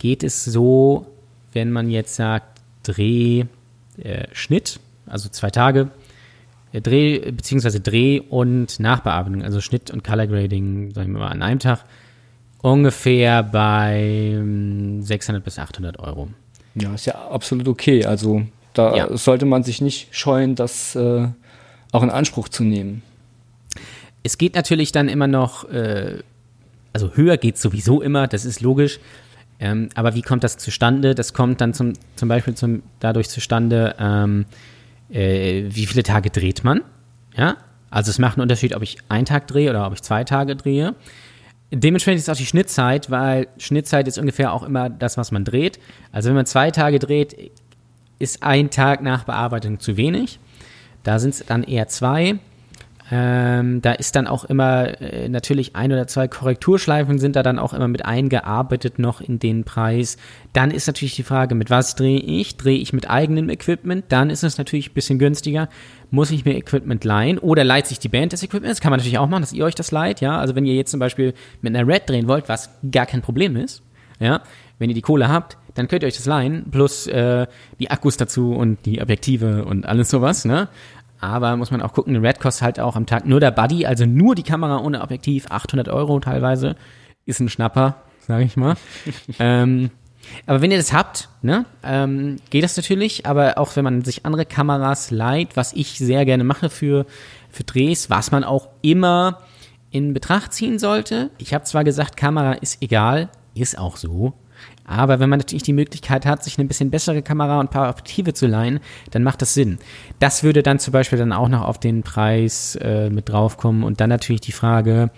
geht 0.05 0.23
es 0.23 0.45
so, 0.45 1.07
wenn 1.55 1.73
man 1.73 1.88
jetzt 1.88 2.14
sagt, 2.14 2.61
Dreh, 2.83 3.45
äh, 3.97 4.27
Schnitt, 4.33 4.79
also 5.07 5.31
zwei 5.31 5.49
Tage, 5.49 5.88
äh, 6.75 6.83
Dreh, 6.83 7.31
beziehungsweise 7.31 7.81
Dreh 7.81 8.21
und 8.21 8.79
Nachbearbeitung, 8.81 9.43
also 9.43 9.62
Schnitt 9.62 9.90
und 9.90 10.05
Color 10.05 10.27
Grading, 10.27 10.93
sagen 10.93 11.14
wir 11.14 11.21
mal, 11.21 11.29
an 11.29 11.40
einem 11.40 11.59
Tag, 11.59 11.87
ungefähr 12.61 13.43
bei 13.43 14.39
600 15.01 15.43
bis 15.43 15.59
800 15.59 15.99
Euro. 16.01 16.28
Ja, 16.74 16.93
ist 16.93 17.07
ja 17.07 17.14
absolut 17.14 17.66
okay. 17.66 18.05
Also 18.05 18.43
da 18.74 18.95
ja. 18.95 19.16
sollte 19.16 19.47
man 19.47 19.62
sich 19.62 19.81
nicht 19.81 20.14
scheuen, 20.14 20.55
das 20.55 20.95
äh, 20.97 21.28
auch 21.93 22.03
in 22.03 22.11
Anspruch 22.11 22.51
zu 22.51 22.62
nehmen. 22.62 23.01
Es 24.22 24.37
geht 24.37 24.55
natürlich 24.55 24.93
dann 24.93 25.09
immer 25.09 25.28
noch, 25.28 25.66
äh, 25.70 26.18
also 26.93 27.12
höher 27.14 27.39
geht 27.39 27.57
sowieso 27.57 28.03
immer, 28.03 28.28
das 28.28 28.45
ist 28.45 28.61
logisch. 28.61 29.01
Ähm, 29.61 29.88
aber 29.94 30.14
wie 30.14 30.22
kommt 30.22 30.44
das 30.44 30.57
zustande? 30.57 31.14
Das 31.14 31.32
kommt 31.32 31.61
dann 31.61 31.74
zum, 31.74 31.92
zum 32.16 32.28
Beispiel 32.28 32.55
zum, 32.55 32.82
dadurch 33.00 33.28
zustande, 33.28 33.94
ähm, 33.98 34.46
äh, 35.11 35.64
wie 35.68 35.86
viele 35.86 36.02
Tage 36.02 36.30
dreht 36.30 36.64
man? 36.64 36.82
Ja, 37.36 37.57
also 37.90 38.11
es 38.11 38.18
macht 38.18 38.36
einen 38.36 38.42
Unterschied, 38.42 38.74
ob 38.74 38.82
ich 38.82 38.98
einen 39.09 39.24
Tag 39.24 39.46
drehe 39.46 39.70
oder 39.70 39.86
ob 39.86 39.92
ich 39.92 40.02
zwei 40.02 40.24
Tage 40.24 40.57
drehe. 40.57 40.94
Dementsprechend 41.70 42.20
ist 42.20 42.28
auch 42.28 42.36
die 42.36 42.46
Schnittzeit, 42.46 43.11
weil 43.11 43.48
Schnittzeit 43.59 44.07
ist 44.07 44.18
ungefähr 44.18 44.52
auch 44.52 44.62
immer 44.62 44.90
das, 44.90 45.16
was 45.16 45.32
man 45.32 45.44
dreht. 45.44 45.78
Also 46.12 46.28
wenn 46.28 46.36
man 46.36 46.46
zwei 46.46 46.70
Tage 46.70 46.98
dreht, 46.98 47.52
ist 48.18 48.42
ein 48.42 48.70
Tag 48.70 49.02
nach 49.02 49.24
Bearbeitung 49.24 49.80
zu 49.80 49.96
wenig. 49.96 50.38
Da 51.02 51.18
sind 51.18 51.34
es 51.34 51.44
dann 51.46 51.62
eher 51.62 51.88
zwei. 51.88 52.38
Ähm, 53.11 53.82
da 53.82 53.92
ist 53.92 54.16
dann 54.16 54.26
auch 54.26 54.44
immer 54.44 55.00
äh, 55.00 55.28
natürlich 55.28 55.76
ein 55.76 55.92
oder 55.92 56.07
zwei 56.07 56.26
Korrekturschleifen 56.26 57.18
sind 57.18 57.36
da 57.36 57.42
dann 57.42 57.59
auch 57.59 57.74
immer 57.74 57.86
mit 57.86 58.07
eingearbeitet 58.07 58.98
noch 58.98 59.20
in 59.20 59.38
den 59.38 59.64
Preis. 59.64 60.16
Dann 60.55 60.70
ist 60.70 60.86
natürlich 60.86 61.14
die 61.14 61.22
Frage, 61.22 61.55
mit 61.55 61.68
was 61.68 61.96
drehe 61.96 62.18
ich? 62.18 62.57
Drehe 62.57 62.78
ich 62.78 62.94
mit 62.94 63.11
eigenem 63.11 63.50
Equipment? 63.50 64.07
Dann 64.09 64.30
ist 64.30 64.42
es 64.42 64.57
natürlich 64.57 64.90
ein 64.90 64.94
bisschen 64.94 65.18
günstiger. 65.18 65.68
Muss 66.11 66.30
ich 66.30 66.46
mir 66.46 66.57
Equipment 66.57 67.05
leihen 67.05 67.38
oder 67.38 67.62
leiht 67.62 67.88
sich 67.88 67.98
die 67.98 68.09
Band 68.09 68.32
das 68.32 68.42
Equipment? 68.42 68.70
Das 68.70 68.80
kann 68.80 68.90
man 68.90 68.98
natürlich 68.98 69.18
auch 69.18 69.28
machen, 69.28 69.42
dass 69.42 69.52
ihr 69.52 69.66
euch 69.66 69.74
das 69.74 69.90
leiht, 69.90 70.22
ja. 70.22 70.38
Also 70.38 70.55
wenn 70.55 70.64
ihr 70.64 70.74
jetzt 70.74 70.90
zum 70.90 71.00
Beispiel 71.00 71.34
mit 71.61 71.76
einer 71.76 71.86
Red 71.86 72.09
drehen 72.09 72.26
wollt, 72.26 72.48
was 72.48 72.70
gar 72.90 73.05
kein 73.05 73.20
Problem 73.20 73.55
ist, 73.57 73.82
ja, 74.18 74.40
wenn 74.78 74.88
ihr 74.88 74.94
die 74.94 75.02
Kohle 75.02 75.28
habt, 75.28 75.59
dann 75.74 75.88
könnt 75.88 76.05
ihr 76.05 76.07
euch 76.07 76.16
das 76.16 76.26
leihen, 76.26 76.70
plus 76.70 77.07
äh, 77.07 77.46
die 77.80 77.90
Akkus 77.90 78.16
dazu 78.16 78.55
und 78.55 78.86
die 78.86 79.02
Objektive 79.02 79.64
und 79.64 79.86
alles 79.86 80.09
sowas, 80.09 80.44
ne? 80.44 80.68
Aber 81.25 81.57
muss 81.57 81.70
man 81.70 81.81
auch 81.81 81.95
gucken, 81.95 82.16
Red 82.16 82.39
kostet 82.39 82.62
halt 82.62 82.81
auch 82.81 82.97
am 82.97 83.07
Tag 83.07 83.27
nur 83.27 83.41
der 83.41 83.51
Buddy, 83.51 83.87
also 83.87 84.05
nur 84.05 84.35
die 84.35 84.43
Kamera 84.43 84.79
ohne 84.79 85.01
Objektiv, 85.01 85.47
800 85.49 85.89
Euro 85.89 86.20
teilweise. 86.20 86.77
Ist 87.25 87.41
ein 87.41 87.49
Schnapper, 87.49 87.97
sage 88.20 88.45
ich 88.45 88.57
mal. 88.59 88.77
ähm, 89.39 89.91
aber 90.47 90.61
wenn 90.61 90.70
ihr 90.70 90.77
das 90.77 90.93
habt, 90.93 91.31
ne, 91.41 91.64
ähm, 91.83 92.37
geht 92.51 92.62
das 92.62 92.77
natürlich. 92.77 93.25
Aber 93.25 93.57
auch 93.57 93.75
wenn 93.77 93.85
man 93.85 94.05
sich 94.05 94.27
andere 94.27 94.45
Kameras 94.45 95.11
leiht, 95.11 95.57
was 95.57 95.72
ich 95.72 95.99
sehr 95.99 96.27
gerne 96.27 96.45
mache 96.45 96.68
für, 96.68 97.07
für 97.51 97.64
Drehs, 97.64 98.11
was 98.11 98.31
man 98.31 98.45
auch 98.45 98.68
immer 98.83 99.41
in 99.91 100.12
Betracht 100.12 100.53
ziehen 100.53 100.79
sollte. 100.79 101.31
Ich 101.39 101.55
habe 101.55 101.64
zwar 101.64 101.85
gesagt, 101.85 102.16
Kamera 102.18 102.53
ist 102.53 102.83
egal, 102.83 103.31
ist 103.55 103.79
auch 103.79 103.97
so. 103.97 104.35
Aber 104.85 105.18
wenn 105.18 105.30
man 105.30 105.39
natürlich 105.39 105.62
die 105.62 105.72
Möglichkeit 105.72 106.26
hat, 106.26 106.45
sich 106.45 106.59
eine 106.59 106.68
bisschen 106.68 106.91
bessere 106.91 107.22
Kamera 107.22 107.59
und 107.59 107.66
ein 107.66 107.70
paar 107.70 107.89
Objektive 107.89 108.35
zu 108.35 108.47
leihen, 108.47 108.80
dann 109.11 109.22
macht 109.22 109.41
das 109.41 109.55
Sinn. 109.55 109.78
Das 110.18 110.43
würde 110.43 110.62
dann 110.62 110.78
zum 110.78 110.93
Beispiel 110.93 111.18
dann 111.18 111.32
auch 111.32 111.49
noch 111.49 111.62
auf 111.62 111.78
den 111.78 112.03
Preis 112.03 112.76
äh, 112.76 113.09
mit 113.09 113.28
draufkommen. 113.28 113.82
Und 113.82 114.01
dann 114.01 114.11
natürlich 114.11 114.43
die 114.43 114.53
Frage, 114.53 115.11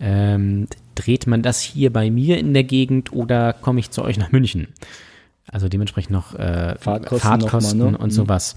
ähm, 0.00 0.68
dreht 0.94 1.26
man 1.26 1.42
das 1.42 1.60
hier 1.60 1.92
bei 1.92 2.10
mir 2.10 2.38
in 2.38 2.54
der 2.54 2.64
Gegend 2.64 3.12
oder 3.12 3.52
komme 3.52 3.80
ich 3.80 3.90
zu 3.90 4.02
euch 4.02 4.18
nach 4.18 4.30
München? 4.30 4.68
Also 5.50 5.68
dementsprechend 5.68 6.10
noch 6.12 6.34
äh, 6.34 6.76
Fahrtkosten, 6.78 7.18
Fahrtkosten 7.20 7.78
mal, 7.78 7.92
ne? 7.92 7.98
und 7.98 8.10
sowas. 8.10 8.54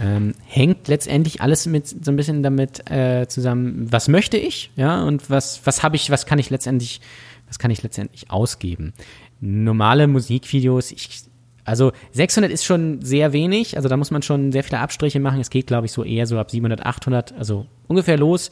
Ähm, 0.00 0.34
hängt 0.44 0.86
letztendlich 0.86 1.40
alles 1.40 1.66
mit 1.66 1.88
so 1.88 2.10
ein 2.10 2.16
bisschen 2.16 2.42
damit 2.42 2.90
äh, 2.90 3.26
zusammen, 3.26 3.90
was 3.90 4.08
möchte 4.08 4.36
ich, 4.36 4.70
ja, 4.76 5.02
und 5.02 5.30
was, 5.30 5.62
was 5.64 5.82
habe 5.82 5.96
ich, 5.96 6.10
was 6.10 6.26
kann 6.26 6.38
ich 6.38 6.50
letztendlich, 6.50 7.00
was 7.46 7.58
kann 7.58 7.70
ich 7.70 7.82
letztendlich 7.82 8.30
ausgeben 8.30 8.92
normale 9.40 10.06
Musikvideos, 10.06 10.92
ich, 10.92 11.24
also 11.64 11.92
600 12.12 12.50
ist 12.50 12.64
schon 12.64 13.02
sehr 13.02 13.32
wenig, 13.32 13.76
also 13.76 13.88
da 13.88 13.96
muss 13.96 14.10
man 14.10 14.22
schon 14.22 14.52
sehr 14.52 14.64
viele 14.64 14.80
Abstriche 14.80 15.20
machen. 15.20 15.40
Es 15.40 15.50
geht, 15.50 15.66
glaube 15.66 15.86
ich, 15.86 15.92
so 15.92 16.04
eher 16.04 16.26
so 16.26 16.38
ab 16.38 16.50
700, 16.50 16.84
800, 16.84 17.32
also 17.32 17.66
ungefähr 17.88 18.16
los. 18.16 18.50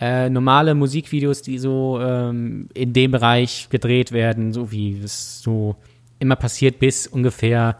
Äh, 0.00 0.30
normale 0.30 0.74
Musikvideos, 0.74 1.42
die 1.42 1.58
so 1.58 1.98
ähm, 2.00 2.68
in 2.72 2.92
dem 2.92 3.10
Bereich 3.10 3.68
gedreht 3.68 4.12
werden, 4.12 4.52
so 4.52 4.70
wie 4.70 5.00
es 5.02 5.42
so 5.42 5.76
immer 6.20 6.36
passiert, 6.36 6.78
bis 6.78 7.06
ungefähr 7.06 7.78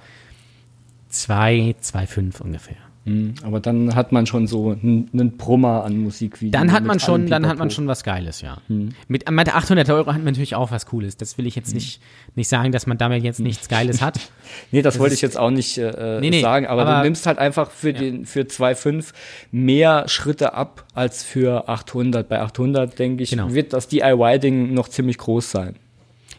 2, 1.09 1.76
2,5 1.80 2.43
ungefähr. 2.43 2.88
Mhm. 3.09 3.34
Aber 3.42 3.61
dann 3.61 3.94
hat 3.94 4.12
man 4.12 4.26
schon 4.26 4.46
so 4.46 4.76
einen 4.82 5.36
Brummer 5.36 5.84
an 5.84 5.98
Musikvideos. 5.98 6.52
Dann 6.52 6.72
hat 6.72 6.84
man 6.84 7.00
schon, 7.00 7.26
dann 7.26 7.46
hat 7.46 7.59
man 7.59 7.70
schon 7.70 7.86
was 7.86 8.04
Geiles, 8.04 8.40
ja. 8.40 8.59
Hm. 8.68 8.90
Mit, 9.09 9.30
mit 9.30 9.54
800 9.54 9.88
Euro 9.90 10.06
hat 10.06 10.16
man 10.16 10.32
natürlich 10.32 10.54
auch 10.54 10.70
was 10.70 10.86
Cooles. 10.86 11.16
Das 11.16 11.38
will 11.38 11.46
ich 11.46 11.56
jetzt 11.56 11.68
hm. 11.68 11.74
nicht, 11.74 12.00
nicht 12.34 12.48
sagen, 12.48 12.72
dass 12.72 12.86
man 12.86 12.98
damit 12.98 13.24
jetzt 13.24 13.40
nichts 13.40 13.68
Geiles 13.68 14.02
hat. 14.02 14.20
nee, 14.72 14.82
das, 14.82 14.94
das 14.94 15.00
wollte 15.00 15.14
ich 15.14 15.22
jetzt 15.22 15.38
auch 15.38 15.50
nicht 15.50 15.78
äh, 15.78 16.18
nee, 16.20 16.30
nee, 16.30 16.40
sagen, 16.40 16.66
aber, 16.66 16.82
aber, 16.82 16.98
du 16.98 17.04
nimmst 17.04 17.26
halt 17.26 17.38
einfach 17.38 17.70
für 17.70 17.90
ja. 17.90 17.98
den, 17.98 18.26
für 18.26 18.40
2,5 18.40 19.12
mehr 19.50 20.09
Schritte 20.09 20.54
ab 20.54 20.84
als 20.94 21.22
für 21.22 21.68
800. 21.68 22.28
Bei 22.28 22.40
800, 22.40 22.98
denke 22.98 23.22
ich, 23.22 23.30
genau. 23.30 23.52
wird 23.52 23.72
das 23.72 23.88
DIY-Ding 23.88 24.74
noch 24.74 24.88
ziemlich 24.88 25.18
groß 25.18 25.50
sein. 25.50 25.76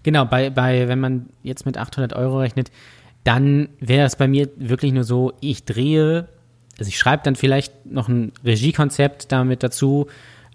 Genau, 0.04 0.26
bei, 0.26 0.50
bei, 0.50 0.88
wenn 0.88 1.00
man 1.00 1.30
jetzt 1.44 1.66
mit 1.66 1.78
800 1.78 2.14
Euro 2.14 2.40
rechnet, 2.40 2.72
dann 3.24 3.70
wäre 3.80 4.06
es 4.06 4.16
bei 4.16 4.28
mir 4.28 4.50
wirklich 4.56 4.94
nur 4.94 5.04
so, 5.04 5.34
ich 5.42 5.66
drehe 5.66 6.30
also 6.80 6.90
ich 6.90 6.98
schreibe 6.98 7.24
dann 7.24 7.36
vielleicht 7.36 7.86
noch 7.86 8.08
ein 8.08 8.32
Regiekonzept 8.44 9.32
damit 9.32 9.64
dazu, 9.64 10.08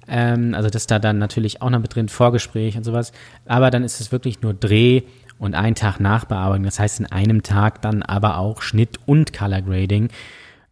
ähm, 0.08 0.54
also 0.54 0.70
das 0.70 0.86
da 0.86 0.98
dann 0.98 1.18
natürlich 1.18 1.62
auch 1.62 1.70
noch 1.70 1.80
mit 1.80 1.94
drin, 1.94 2.08
Vorgespräch 2.08 2.76
und 2.76 2.84
sowas, 2.84 3.12
aber 3.46 3.70
dann 3.70 3.84
ist 3.84 4.00
es 4.00 4.12
wirklich 4.12 4.42
nur 4.42 4.54
Dreh 4.54 5.02
und 5.38 5.54
ein 5.54 5.74
Tag 5.74 6.00
Nachbearbeitung, 6.00 6.64
das 6.64 6.78
heißt 6.78 7.00
in 7.00 7.06
einem 7.06 7.42
Tag 7.42 7.82
dann 7.82 8.02
aber 8.02 8.38
auch 8.38 8.62
Schnitt 8.62 9.00
und 9.06 9.32
Color 9.32 9.62
Grading. 9.62 10.08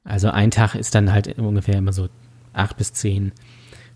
Also 0.05 0.31
ein 0.31 0.51
Tag 0.51 0.75
ist 0.75 0.95
dann 0.95 1.13
halt 1.13 1.39
ungefähr 1.39 1.77
immer 1.77 1.93
so 1.93 2.09
acht 2.53 2.77
bis 2.77 2.93
zehn 2.93 3.33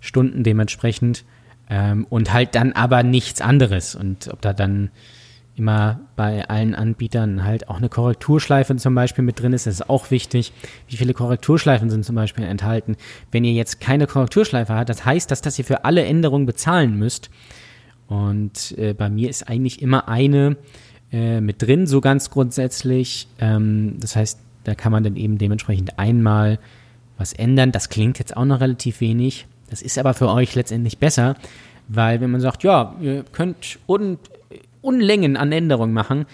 Stunden 0.01 0.45
dementsprechend. 0.45 1.25
Ähm, 1.69 2.07
und 2.09 2.33
halt 2.33 2.55
dann 2.55 2.73
aber 2.73 3.03
nichts 3.03 3.41
anderes. 3.41 3.95
Und 3.95 4.29
ob 4.33 4.41
da 4.41 4.53
dann 4.53 4.91
immer 5.57 6.01
bei 6.17 6.49
allen 6.49 6.75
Anbietern 6.75 7.45
halt 7.45 7.69
auch 7.69 7.79
eine 7.79 7.89
Korrekturschleife 7.89 8.77
zum 8.77 8.95
Beispiel 8.95 9.25
mit 9.25 9.41
drin 9.41 9.55
ist. 9.55 9.67
Das 9.67 9.75
ist 9.75 9.91
auch 9.91 10.11
wichtig. 10.11 10.53
Wie 10.89 10.97
viele 10.97 11.15
Korrekturschleifen 11.15 11.89
sind 11.89 12.05
zum 12.05 12.15
Beispiel 12.15 12.45
enthalten? 12.45 12.97
Wenn 13.33 13.45
ihr 13.45 13.53
jetzt 13.53 13.81
keine 13.81 14.07
Korrekturschleife 14.07 14.75
habt, 14.75 14.91
das 14.91 15.05
heißt, 15.05 15.31
dass 15.31 15.41
das 15.41 15.59
ihr 15.59 15.65
für 15.65 15.85
alle 15.85 16.05
Änderungen 16.05 16.47
bezahlen 16.47 16.99
müsst. 16.99 17.31
Und 18.07 18.77
äh, 18.77 18.93
bei 18.93 19.09
mir 19.09 19.31
ist 19.31 19.49
eigentlich 19.49 19.81
immer 19.81 20.09
eine 20.09 20.57
äh, 21.11 21.41
mit 21.41 21.63
drin, 21.63 21.87
so 21.87 22.01
ganz 22.01 22.31
grundsätzlich. 22.31 23.27
Ähm, 23.41 23.97
das 23.99 24.15
heißt, 24.15 24.39
da 24.65 24.75
kann 24.75 24.93
man 24.93 25.05
dann 25.05 25.17
eben 25.17 25.39
dementsprechend 25.39 25.99
einmal 25.99 26.59
was 27.17 27.33
ändern. 27.33 27.73
Das 27.73 27.89
klingt 27.89 28.19
jetzt 28.19 28.37
auch 28.37 28.45
noch 28.45 28.61
relativ 28.61 29.01
wenig. 29.01 29.47
Das 29.71 29.81
ist 29.81 29.99
aber 29.99 30.13
für 30.13 30.29
euch 30.29 30.55
letztendlich 30.55 30.99
besser, 30.99 31.35
weil 31.89 32.21
wenn 32.21 32.31
man 32.31 32.41
sagt, 32.41 32.63
ja, 32.63 32.95
ihr 33.01 33.25
könnt 33.33 33.79
und 33.87 34.19
Unlängen 34.87 35.37
an 35.37 35.51
Änderungen 35.51 35.93
machen. 35.93 36.27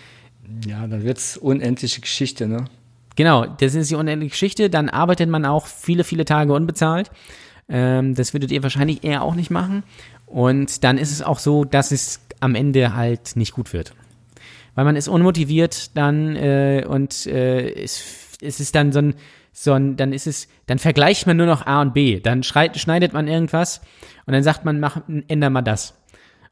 Ja, 0.67 0.87
dann 0.87 1.03
wird 1.03 1.19
es 1.19 1.37
unendliche 1.37 2.01
Geschichte, 2.03 2.47
ne? 2.47 2.67
Genau, 3.17 3.47
das 3.47 3.75
ist 3.75 3.91
die 3.91 3.95
unendliche 3.95 4.31
Geschichte. 4.31 4.71
Dann 4.71 4.89
arbeitet 4.89 5.29
man 5.29 5.45
auch 5.45 5.67
viele, 5.67 6.05
viele 6.05 6.25
Tage 6.25 6.53
unbezahlt. 6.53 7.11
Ähm, 7.69 8.15
das 8.15 8.33
würdet 8.33 8.51
ihr 8.51 8.63
wahrscheinlich 8.63 9.05
eher 9.05 9.23
auch 9.23 9.35
nicht 9.35 9.51
machen. 9.51 9.83
Und 10.27 10.85
dann 10.85 10.99
ist 10.99 11.11
es 11.13 11.23
auch 11.23 11.39
so, 11.39 11.65
dass 11.65 11.93
es 11.93 12.21
am 12.41 12.55
Ende 12.55 12.95
halt 12.95 13.37
nicht 13.37 13.53
gut 13.53 13.73
wird. 13.73 13.95
Weil 14.75 14.85
man 14.85 14.97
ist 14.97 15.09
unmotiviert 15.09 15.97
dann 15.97 16.37
äh, 16.37 16.85
und 16.89 17.27
äh, 17.27 17.71
es, 17.83 18.03
es 18.41 18.61
ist 18.61 18.75
dann 18.75 18.93
so 18.93 19.01
ein, 19.01 19.15
so 19.53 19.73
ein, 19.73 19.97
dann 19.97 20.13
ist 20.13 20.27
es, 20.27 20.49
dann 20.67 20.79
vergleicht 20.79 21.27
man 21.27 21.37
nur 21.37 21.47
noch 21.47 21.67
A 21.67 21.83
und 21.83 21.93
B. 21.93 22.21
Dann 22.21 22.43
schreit, 22.43 22.79
schneidet 22.79 23.13
man 23.13 23.29
irgendwas 23.29 23.83
und 24.27 24.33
dann 24.33 24.43
sagt 24.43 24.65
man, 24.65 24.81
mach, 24.81 25.01
änder 25.29 25.51
mal 25.51 25.63
das. 25.63 25.95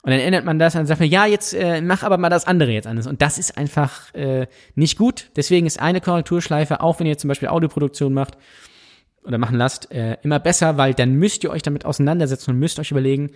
Und 0.03 0.13
dann 0.13 0.21
ändert 0.21 0.47
man 0.47 0.59
das 0.59 0.75
und 0.77 0.87
sagt 0.87 1.01
man, 1.01 1.11
ja, 1.11 1.27
jetzt 1.27 1.53
äh, 1.53 1.83
mach 1.83 2.03
aber 2.03 2.17
mal 2.17 2.31
das 2.31 2.47
andere 2.47 2.71
jetzt 2.71 2.87
anders. 2.87 3.07
Und 3.07 3.21
das 3.21 3.39
ist 3.39 3.59
einfach 3.59 4.15
äh, 4.15 4.47
nicht 4.75 4.97
gut. 4.97 5.31
Deswegen 5.37 5.67
ist 5.67 5.79
eine 5.79 6.01
Korrekturschleife, 6.01 6.81
auch 6.81 7.01
wenn 7.01 7.07
ihr 7.07 7.19
zum 7.19 7.29
Beispiel 7.29 7.49
Audioproduktion 7.49 8.15
macht 8.15 8.39
oder 9.25 9.37
machen 9.37 9.59
lasst, 9.59 9.93
äh, 9.93 10.17
immer 10.23 10.39
besser, 10.39 10.79
weil 10.79 10.95
dann 10.95 11.13
müsst 11.15 11.45
ihr 11.45 11.51
euch 11.51 11.63
damit 11.63 11.85
auseinandersetzen 11.85 12.53
und 12.53 12.59
müsst 12.59 12.79
euch 12.79 12.91
überlegen, 12.91 13.31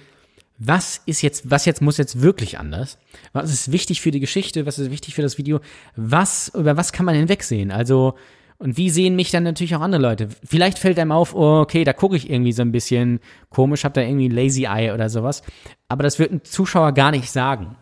was 0.57 1.03
ist 1.05 1.21
jetzt, 1.21 1.51
was 1.51 1.67
jetzt 1.67 1.83
muss 1.83 1.99
jetzt 1.99 2.23
wirklich 2.23 2.59
anders? 2.59 2.99
Was 3.33 3.53
ist 3.53 3.73
wichtig 3.73 4.01
für 4.01 4.11
die 4.11 4.21
Geschichte? 4.21 4.65
Was 4.65 4.79
ist 4.79 4.91
wichtig 4.91 5.15
für 5.15 5.23
das 5.23 5.37
Video? 5.37 5.61
Was, 5.97 6.49
über 6.55 6.77
was 6.77 6.93
kann 6.93 7.05
man 7.05 7.15
hinwegsehen? 7.15 7.73
Also, 7.73 8.15
und 8.59 8.77
wie 8.77 8.91
sehen 8.91 9.17
mich 9.17 9.31
dann 9.31 9.43
natürlich 9.43 9.75
auch 9.75 9.81
andere 9.81 10.01
Leute? 10.01 10.29
Vielleicht 10.45 10.79
fällt 10.79 10.99
einem 10.99 11.13
auf, 11.13 11.35
oh, 11.35 11.61
okay, 11.61 11.85
da 11.85 11.93
gucke 11.93 12.17
ich 12.17 12.31
irgendwie 12.31 12.53
so 12.53 12.63
ein 12.63 12.73
bisschen 12.73 13.21
komisch, 13.51 13.85
hab 13.85 13.95
da 13.95 14.01
irgendwie 14.01 14.29
ein 14.29 14.35
Lazy 14.35 14.65
Eye 14.65 14.93
oder 14.93 15.11
sowas. 15.11 15.43
Aber 15.89 16.03
das 16.03 16.19
wird 16.19 16.33
ein 16.33 16.45
Zuschauer 16.45 16.93
gar 16.93 17.11
nicht 17.11 17.31
sagen. 17.31 17.77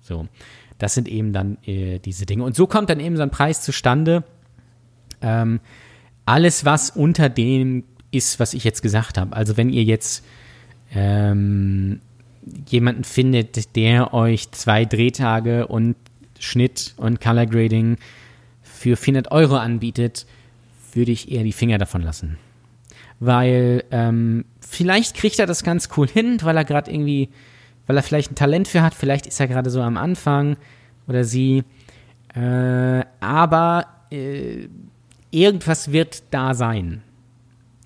So. 0.00 0.26
Das 0.78 0.94
sind 0.94 1.08
eben 1.08 1.32
dann 1.32 1.58
äh, 1.64 1.98
diese 1.98 2.24
Dinge. 2.24 2.44
Und 2.44 2.54
so 2.54 2.66
kommt 2.66 2.90
dann 2.90 3.00
eben 3.00 3.16
so 3.16 3.22
ein 3.22 3.30
Preis 3.30 3.62
zustande. 3.62 4.22
Ähm, 5.20 5.60
alles, 6.24 6.64
was 6.64 6.90
unter 6.90 7.28
dem 7.28 7.84
ist, 8.10 8.38
was 8.38 8.54
ich 8.54 8.64
jetzt 8.64 8.82
gesagt 8.82 9.18
habe. 9.18 9.34
Also 9.34 9.56
wenn 9.56 9.70
ihr 9.70 9.82
jetzt 9.82 10.24
ähm, 10.94 12.00
jemanden 12.68 13.04
findet, 13.04 13.76
der 13.76 14.14
euch 14.14 14.50
zwei 14.52 14.84
Drehtage 14.84 15.66
und 15.66 15.96
Schnitt 16.38 16.94
und 16.96 17.20
Color 17.20 17.46
Grading 17.46 17.96
für 18.78 18.96
400 18.96 19.30
Euro 19.32 19.56
anbietet, 19.56 20.26
würde 20.94 21.12
ich 21.12 21.30
eher 21.30 21.42
die 21.42 21.52
Finger 21.52 21.78
davon 21.78 22.02
lassen. 22.02 22.38
Weil 23.20 23.84
ähm, 23.90 24.44
vielleicht 24.60 25.16
kriegt 25.16 25.38
er 25.38 25.46
das 25.46 25.64
ganz 25.64 25.88
cool 25.96 26.08
hin, 26.08 26.38
weil 26.42 26.56
er 26.56 26.64
gerade 26.64 26.90
irgendwie, 26.90 27.28
weil 27.86 27.96
er 27.96 28.02
vielleicht 28.02 28.30
ein 28.30 28.36
Talent 28.36 28.68
für 28.68 28.82
hat, 28.82 28.94
vielleicht 28.94 29.26
ist 29.26 29.40
er 29.40 29.48
gerade 29.48 29.70
so 29.70 29.82
am 29.82 29.96
Anfang 29.96 30.56
oder 31.06 31.24
sie. 31.24 31.64
Äh, 32.34 33.04
aber 33.20 33.86
äh, 34.10 34.68
irgendwas 35.30 35.92
wird 35.92 36.22
da 36.30 36.54
sein. 36.54 37.02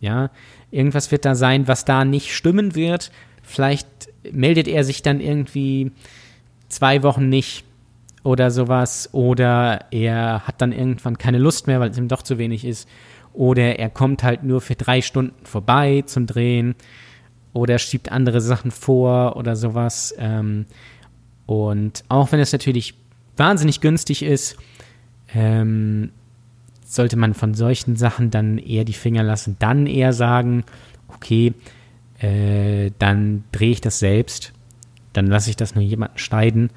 Ja, 0.00 0.30
irgendwas 0.70 1.10
wird 1.12 1.24
da 1.24 1.34
sein, 1.34 1.68
was 1.68 1.84
da 1.84 2.04
nicht 2.04 2.34
stimmen 2.34 2.74
wird. 2.74 3.12
Vielleicht 3.42 3.88
meldet 4.30 4.68
er 4.68 4.84
sich 4.84 5.02
dann 5.02 5.20
irgendwie 5.20 5.92
zwei 6.68 7.02
Wochen 7.02 7.28
nicht 7.28 7.64
oder 8.22 8.50
sowas. 8.50 9.08
Oder 9.12 9.86
er 9.90 10.46
hat 10.46 10.60
dann 10.60 10.72
irgendwann 10.72 11.18
keine 11.18 11.38
Lust 11.38 11.66
mehr, 11.66 11.80
weil 11.80 11.90
es 11.90 11.98
ihm 11.98 12.08
doch 12.08 12.22
zu 12.22 12.38
wenig 12.38 12.64
ist. 12.64 12.88
Oder 13.32 13.78
er 13.78 13.90
kommt 13.90 14.22
halt 14.22 14.42
nur 14.42 14.60
für 14.60 14.74
drei 14.74 15.00
Stunden 15.00 15.44
vorbei 15.44 16.02
zum 16.06 16.26
Drehen. 16.26 16.74
Oder 17.52 17.78
schiebt 17.78 18.12
andere 18.12 18.40
Sachen 18.40 18.70
vor 18.70 19.36
oder 19.36 19.56
sowas. 19.56 20.14
Ähm, 20.18 20.66
und 21.46 22.04
auch 22.08 22.32
wenn 22.32 22.40
es 22.40 22.52
natürlich 22.52 22.94
wahnsinnig 23.36 23.80
günstig 23.80 24.22
ist, 24.22 24.56
ähm, 25.34 26.10
sollte 26.84 27.16
man 27.16 27.34
von 27.34 27.54
solchen 27.54 27.96
Sachen 27.96 28.30
dann 28.30 28.58
eher 28.58 28.84
die 28.84 28.92
Finger 28.92 29.22
lassen. 29.22 29.56
Dann 29.58 29.86
eher 29.86 30.12
sagen, 30.12 30.64
okay, 31.08 31.54
äh, 32.18 32.90
dann 32.98 33.44
drehe 33.52 33.70
ich 33.70 33.80
das 33.80 33.98
selbst. 33.98 34.52
Dann 35.12 35.26
lasse 35.26 35.50
ich 35.50 35.56
das 35.56 35.74
nur 35.74 35.84
jemanden 35.84 36.18
schneiden 36.18 36.70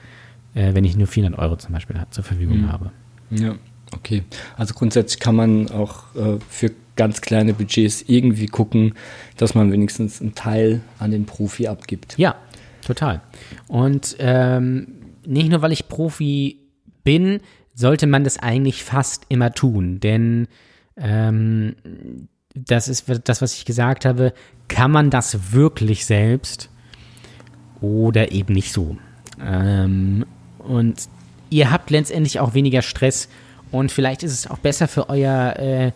äh, 0.56 0.74
wenn 0.74 0.84
ich 0.84 0.98
nur 0.98 1.08
400 1.08 1.40
Euro 1.40 1.56
zum 1.58 1.74
Beispiel 1.74 1.96
zur 2.10 2.24
Verfügung 2.24 2.62
mhm. 2.62 2.72
habe. 2.72 2.92
Ja, 3.30 3.56
okay. 3.94 4.24
Also 4.58 4.74
grundsätzlich 4.74 5.20
kann 5.20 5.36
man 5.36 5.70
auch 5.70 6.16
äh, 6.16 6.40
für 6.50 6.72
ganz 6.96 7.22
kleine 7.22 7.54
Budgets 7.54 8.04
irgendwie 8.08 8.48
gucken, 8.48 8.94
dass 9.38 9.54
man 9.54 9.72
wenigstens 9.72 10.22
einen 10.22 10.34
Teil 10.34 10.82
an 10.98 11.12
den 11.12 11.26
Profi 11.26 11.68
abgibt. 11.68 12.18
Ja, 12.18 12.36
total. 12.86 13.22
Und 13.68 14.16
ähm, 14.20 14.88
nicht 15.26 15.50
nur, 15.50 15.62
weil 15.62 15.74
ich 15.74 15.88
Profi 15.88 16.60
bin, 17.04 17.42
sollte 17.74 18.08
man 18.08 18.24
das 18.24 18.40
eigentlich 18.40 18.84
fast 18.84 19.24
immer 19.28 19.54
tun, 19.54 20.00
denn 20.00 20.48
ähm, 20.96 21.76
das 22.54 22.88
ist 22.88 23.12
das, 23.26 23.42
was 23.42 23.54
ich 23.54 23.66
gesagt 23.66 24.06
habe, 24.06 24.34
kann 24.70 24.90
man 24.92 25.10
das 25.10 25.52
wirklich 25.52 26.06
selbst 26.06 26.70
oder 27.82 28.32
eben 28.32 28.54
nicht 28.54 28.72
so. 28.72 28.96
Ähm, 29.42 30.26
und 30.68 31.08
ihr 31.50 31.72
habt 31.72 31.90
letztendlich 31.90 32.40
auch 32.40 32.54
weniger 32.54 32.82
Stress. 32.82 33.30
Und 33.72 33.92
vielleicht 33.92 34.24
ist 34.24 34.32
es 34.32 34.50
auch 34.50 34.58
besser 34.58 34.88
für 34.88 35.10
euer 35.10 35.56
äh, 35.58 35.92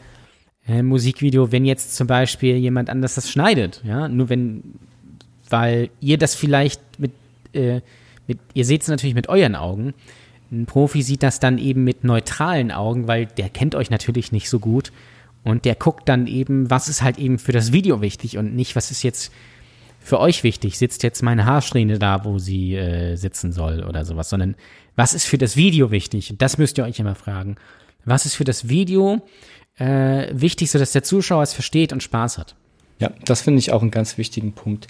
äh, 0.68 0.84
Musikvideo, 0.84 1.52
wenn 1.52 1.66
jetzt 1.66 1.96
zum 1.96 2.08
Beispiel 2.08 2.56
jemand 2.56 2.90
anders 2.90 3.16
das 3.16 3.30
schneidet, 3.30 3.82
ja, 3.84 4.08
nur 4.08 4.30
wenn, 4.30 4.64
weil 5.50 5.90
ihr 6.00 6.18
das 6.18 6.36
vielleicht 6.36 6.82
mit, 7.00 7.12
äh, 7.54 7.82
mit 8.28 8.40
ihr 8.54 8.66
seht 8.66 8.82
es 8.82 8.88
natürlich 8.88 9.16
mit 9.16 9.30
euren 9.30 9.56
Augen, 9.56 9.94
ein 10.52 10.66
Profi 10.66 11.02
sieht 11.02 11.24
das 11.24 11.40
dann 11.40 11.58
eben 11.58 11.84
mit 11.84 12.04
neutralen 12.04 12.72
Augen, 12.72 13.08
weil 13.08 13.28
der 13.28 13.50
kennt 13.50 13.76
euch 13.76 13.90
natürlich 13.90 14.32
nicht 14.32 14.50
so 14.50 14.60
gut. 14.60 14.92
Und 15.44 15.66
der 15.66 15.76
guckt 15.76 16.10
dann 16.10 16.28
eben, 16.28 16.70
was 16.70 16.90
ist 16.90 17.02
halt 17.02 17.18
eben 17.18 17.40
für 17.40 17.52
das 17.52 17.72
Video 17.72 18.02
wichtig 18.02 18.38
und 18.38 18.56
nicht, 18.56 18.76
was 18.76 18.92
ist 18.92 19.04
jetzt 19.04 19.32
für 20.10 20.20
euch 20.20 20.44
wichtig? 20.44 20.78
Sitzt 20.78 21.04
jetzt 21.04 21.22
meine 21.24 21.46
Haarsträhne 21.46 22.00
da, 22.00 22.26
wo 22.26 22.40
sie 22.40 22.76
äh, 22.76 23.16
sitzen 23.16 23.52
soll 23.52 23.84
oder 23.84 24.04
sowas, 24.06 24.30
sondern 24.30 24.56
was 24.96 25.14
ist 25.14 25.26
für 25.26 25.38
das 25.38 25.56
Video 25.56 25.92
wichtig? 25.92 26.34
Das 26.38 26.58
müsst 26.58 26.78
ihr 26.78 26.84
euch 26.84 27.00
immer 27.00 27.16
fragen. 27.16 27.56
Was 28.06 28.26
ist 28.26 28.36
für 28.36 28.44
das 28.44 28.68
Video 28.68 29.22
äh, 29.78 30.28
wichtig, 30.34 30.72
sodass 30.72 30.92
der 30.92 31.04
Zuschauer 31.04 31.44
es 31.44 31.54
versteht 31.54 31.94
und 31.94 32.04
Spaß 32.04 32.38
hat? 32.38 32.56
Ja, 33.00 33.12
das 33.24 33.42
finde 33.42 33.60
ich 33.60 33.72
auch 33.72 33.82
einen 33.82 33.92
ganz 33.92 34.18
wichtigen 34.18 34.52
Punkt. 34.54 34.88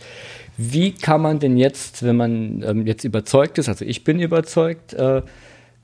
Wie 0.58 0.94
kann 0.94 1.22
man 1.22 1.40
denn 1.40 1.58
jetzt, 1.58 2.02
wenn 2.02 2.16
man 2.16 2.64
ähm, 2.64 2.88
jetzt 2.88 3.04
überzeugt 3.04 3.60
ist, 3.60 3.70
also 3.70 3.86
ich 3.86 4.04
bin 4.04 4.20
überzeugt, 4.20 4.94
äh, 4.94 5.22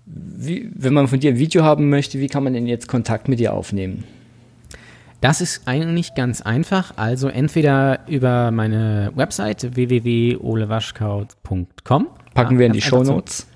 wie, 0.05 0.71
wenn 0.73 0.93
man 0.93 1.07
von 1.07 1.19
dir 1.19 1.31
ein 1.31 1.39
Video 1.39 1.63
haben 1.63 1.89
möchte, 1.89 2.19
wie 2.19 2.27
kann 2.27 2.43
man 2.43 2.53
denn 2.53 2.67
jetzt 2.67 2.87
Kontakt 2.87 3.27
mit 3.27 3.39
dir 3.39 3.53
aufnehmen? 3.53 4.05
Das 5.25 5.41
ist 5.41 5.67
eigentlich 5.67 6.13
ganz 6.13 6.43
einfach. 6.43 6.93
Also 6.97 7.29
entweder 7.29 8.01
über 8.07 8.51
meine 8.51 9.11
Website 9.15 9.75
www.olewaschkau.com. 9.75 12.07
Packen 12.35 12.59
wir 12.59 12.67
in 12.67 12.73
die 12.73 12.83
Show 12.83 13.01
Notes. 13.01 13.47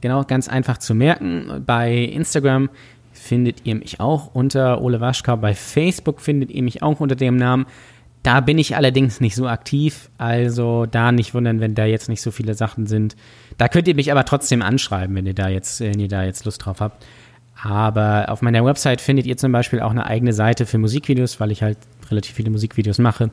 Genau, 0.00 0.22
ganz 0.22 0.46
einfach 0.46 0.78
zu 0.78 0.94
merken. 0.94 1.64
Bei 1.66 1.92
Instagram 1.92 2.70
findet 3.12 3.66
ihr 3.66 3.74
mich 3.74 3.98
auch 3.98 4.36
unter 4.36 4.80
Ole 4.80 5.00
Waschkau. 5.00 5.36
Bei 5.36 5.54
Facebook 5.54 6.20
findet 6.20 6.52
ihr 6.52 6.62
mich 6.62 6.84
auch 6.84 7.00
unter 7.00 7.16
dem 7.16 7.34
Namen. 7.34 7.66
Da 8.22 8.40
bin 8.40 8.56
ich 8.56 8.76
allerdings 8.76 9.20
nicht 9.20 9.34
so 9.34 9.48
aktiv, 9.48 10.10
also 10.18 10.86
da 10.86 11.10
nicht 11.10 11.34
wundern, 11.34 11.58
wenn 11.58 11.74
da 11.74 11.86
jetzt 11.86 12.08
nicht 12.08 12.22
so 12.22 12.30
viele 12.30 12.54
Sachen 12.54 12.86
sind. 12.86 13.16
Da 13.58 13.66
könnt 13.66 13.88
ihr 13.88 13.96
mich 13.96 14.12
aber 14.12 14.24
trotzdem 14.24 14.62
anschreiben, 14.62 15.16
wenn 15.16 15.26
ihr 15.26 15.34
da 15.34 15.48
jetzt, 15.48 15.80
wenn 15.80 15.98
ihr 15.98 16.06
da 16.06 16.22
jetzt 16.22 16.44
Lust 16.44 16.64
drauf 16.64 16.80
habt. 16.80 17.04
Aber 17.62 18.26
auf 18.28 18.42
meiner 18.42 18.64
Website 18.64 19.00
findet 19.00 19.26
ihr 19.26 19.36
zum 19.36 19.52
Beispiel 19.52 19.80
auch 19.80 19.90
eine 19.90 20.06
eigene 20.06 20.32
Seite 20.32 20.66
für 20.66 20.78
Musikvideos, 20.78 21.40
weil 21.40 21.50
ich 21.50 21.62
halt 21.62 21.78
relativ 22.10 22.34
viele 22.34 22.50
Musikvideos 22.50 22.98
mache. 22.98 23.30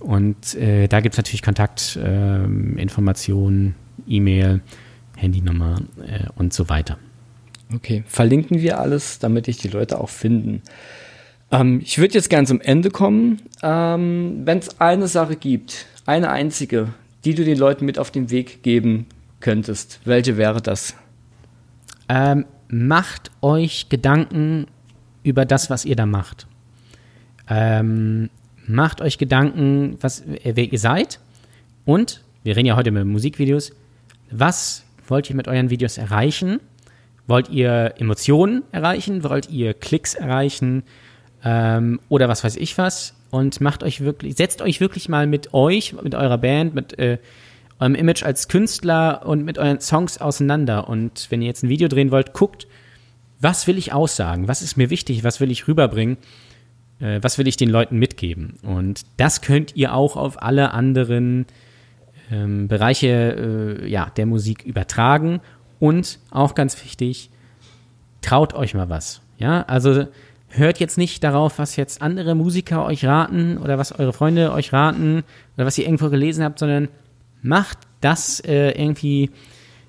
Und 0.00 0.54
äh, 0.54 0.86
da 0.86 1.00
gibt 1.00 1.14
es 1.14 1.18
natürlich 1.18 1.42
Kontaktinformationen, 1.42 3.68
äh, 3.68 3.72
E-Mail, 4.16 4.60
Handynummer 5.16 5.76
äh, 6.06 6.26
und 6.36 6.52
so 6.52 6.68
weiter. 6.68 6.98
Okay, 7.74 8.04
verlinken 8.06 8.60
wir 8.60 8.78
alles, 8.78 9.18
damit 9.18 9.48
ich 9.48 9.56
die 9.56 9.68
Leute 9.68 9.98
auch 9.98 10.10
finden. 10.10 10.62
Ähm, 11.50 11.80
ich 11.82 11.98
würde 11.98 12.14
jetzt 12.14 12.28
gerne 12.28 12.46
zum 12.46 12.60
Ende 12.60 12.90
kommen. 12.90 13.40
Ähm, 13.62 14.42
Wenn 14.44 14.58
es 14.58 14.80
eine 14.80 15.08
Sache 15.08 15.36
gibt, 15.36 15.86
eine 16.04 16.30
einzige, 16.30 16.88
die 17.24 17.34
du 17.34 17.44
den 17.44 17.58
Leuten 17.58 17.86
mit 17.86 17.98
auf 17.98 18.10
den 18.10 18.30
Weg 18.30 18.62
geben 18.62 19.06
könntest, 19.40 20.00
welche 20.04 20.36
wäre 20.36 20.60
das? 20.60 20.94
Ähm, 22.08 22.44
macht 22.68 23.30
euch 23.42 23.88
Gedanken 23.88 24.66
über 25.22 25.44
das, 25.44 25.70
was 25.70 25.84
ihr 25.84 25.96
da 25.96 26.06
macht. 26.06 26.46
Ähm, 27.48 28.30
macht 28.66 29.00
euch 29.00 29.18
Gedanken, 29.18 29.96
was, 30.00 30.24
wer 30.26 30.72
ihr 30.72 30.78
seid. 30.78 31.20
Und, 31.84 32.22
wir 32.42 32.56
reden 32.56 32.66
ja 32.66 32.76
heute 32.76 32.90
mit 32.90 33.04
Musikvideos, 33.06 33.72
was 34.30 34.84
wollt 35.06 35.28
ihr 35.30 35.36
mit 35.36 35.48
euren 35.48 35.70
Videos 35.70 35.98
erreichen? 35.98 36.60
Wollt 37.26 37.48
ihr 37.48 37.94
Emotionen 37.98 38.62
erreichen? 38.72 39.22
Wollt 39.24 39.50
ihr 39.50 39.74
Klicks 39.74 40.14
erreichen? 40.14 40.82
Ähm, 41.42 42.00
oder 42.08 42.28
was 42.28 42.44
weiß 42.44 42.56
ich 42.56 42.76
was? 42.78 43.14
Und 43.30 43.60
macht 43.60 43.82
euch 43.82 44.00
wirklich, 44.00 44.36
setzt 44.36 44.62
euch 44.62 44.80
wirklich 44.80 45.08
mal 45.08 45.26
mit 45.26 45.54
euch, 45.54 45.94
mit 46.02 46.14
eurer 46.14 46.38
Band, 46.38 46.74
mit 46.74 46.98
äh, 46.98 47.18
eurem 47.78 47.94
Image 47.94 48.22
als 48.22 48.48
Künstler 48.48 49.22
und 49.26 49.44
mit 49.44 49.58
euren 49.58 49.80
Songs 49.80 50.18
auseinander. 50.18 50.88
Und 50.88 51.26
wenn 51.30 51.42
ihr 51.42 51.48
jetzt 51.48 51.62
ein 51.62 51.68
Video 51.68 51.88
drehen 51.88 52.10
wollt, 52.10 52.32
guckt, 52.32 52.66
was 53.40 53.66
will 53.66 53.78
ich 53.78 53.92
aussagen? 53.92 54.48
Was 54.48 54.62
ist 54.62 54.76
mir 54.76 54.90
wichtig? 54.90 55.24
Was 55.24 55.40
will 55.40 55.50
ich 55.50 55.68
rüberbringen? 55.68 56.16
Äh, 57.00 57.18
was 57.22 57.38
will 57.38 57.46
ich 57.46 57.56
den 57.56 57.68
Leuten 57.68 57.98
mitgeben? 57.98 58.54
Und 58.62 59.02
das 59.16 59.40
könnt 59.40 59.76
ihr 59.76 59.94
auch 59.94 60.16
auf 60.16 60.42
alle 60.42 60.72
anderen 60.72 61.46
ähm, 62.30 62.68
Bereiche 62.68 63.78
äh, 63.82 63.88
ja, 63.88 64.10
der 64.16 64.26
Musik 64.26 64.64
übertragen. 64.64 65.40
Und 65.80 66.18
auch 66.30 66.54
ganz 66.54 66.82
wichtig, 66.82 67.30
traut 68.22 68.54
euch 68.54 68.74
mal 68.74 68.88
was. 68.88 69.20
Ja, 69.38 69.62
also 69.62 70.06
hört 70.48 70.78
jetzt 70.78 70.96
nicht 70.96 71.24
darauf, 71.24 71.58
was 71.58 71.76
jetzt 71.76 72.00
andere 72.00 72.34
Musiker 72.34 72.84
euch 72.86 73.04
raten 73.04 73.58
oder 73.58 73.76
was 73.76 73.92
eure 73.92 74.12
Freunde 74.12 74.52
euch 74.52 74.72
raten 74.72 75.24
oder 75.56 75.66
was 75.66 75.76
ihr 75.76 75.84
irgendwo 75.84 76.08
gelesen 76.08 76.44
habt, 76.44 76.60
sondern 76.60 76.88
macht 77.44 77.78
das 78.00 78.40
äh, 78.40 78.70
irgendwie, 78.70 79.30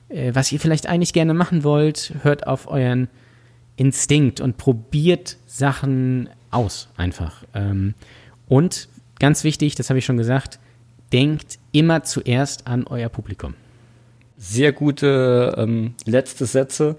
äh, 0.10 0.36
was 0.36 0.52
ihr 0.52 0.60
vielleicht 0.60 0.88
eigentlich 0.88 1.14
gerne 1.14 1.34
machen 1.34 1.64
wollt, 1.64 2.14
hört 2.22 2.46
auf 2.46 2.68
euren 2.68 3.08
Instinkt 3.78 4.42
und 4.42 4.58
probiert 4.58 5.38
Sachen 5.48 6.30
aus 6.52 6.90
einfach. 6.98 7.44
Ähm, 7.54 7.96
und 8.48 8.90
ganz 9.20 9.44
wichtig, 9.44 9.76
das 9.76 9.90
habe 9.90 10.00
ich 10.00 10.06
schon 10.06 10.18
gesagt, 10.18 10.60
denkt 11.12 11.58
immer 11.72 12.04
zuerst 12.04 12.68
an 12.68 12.86
euer 12.88 13.10
Publikum. 13.10 13.56
Sehr 14.38 14.74
gute 14.74 15.56
ähm, 15.58 15.94
letzte 16.06 16.46
Sätze, 16.46 16.98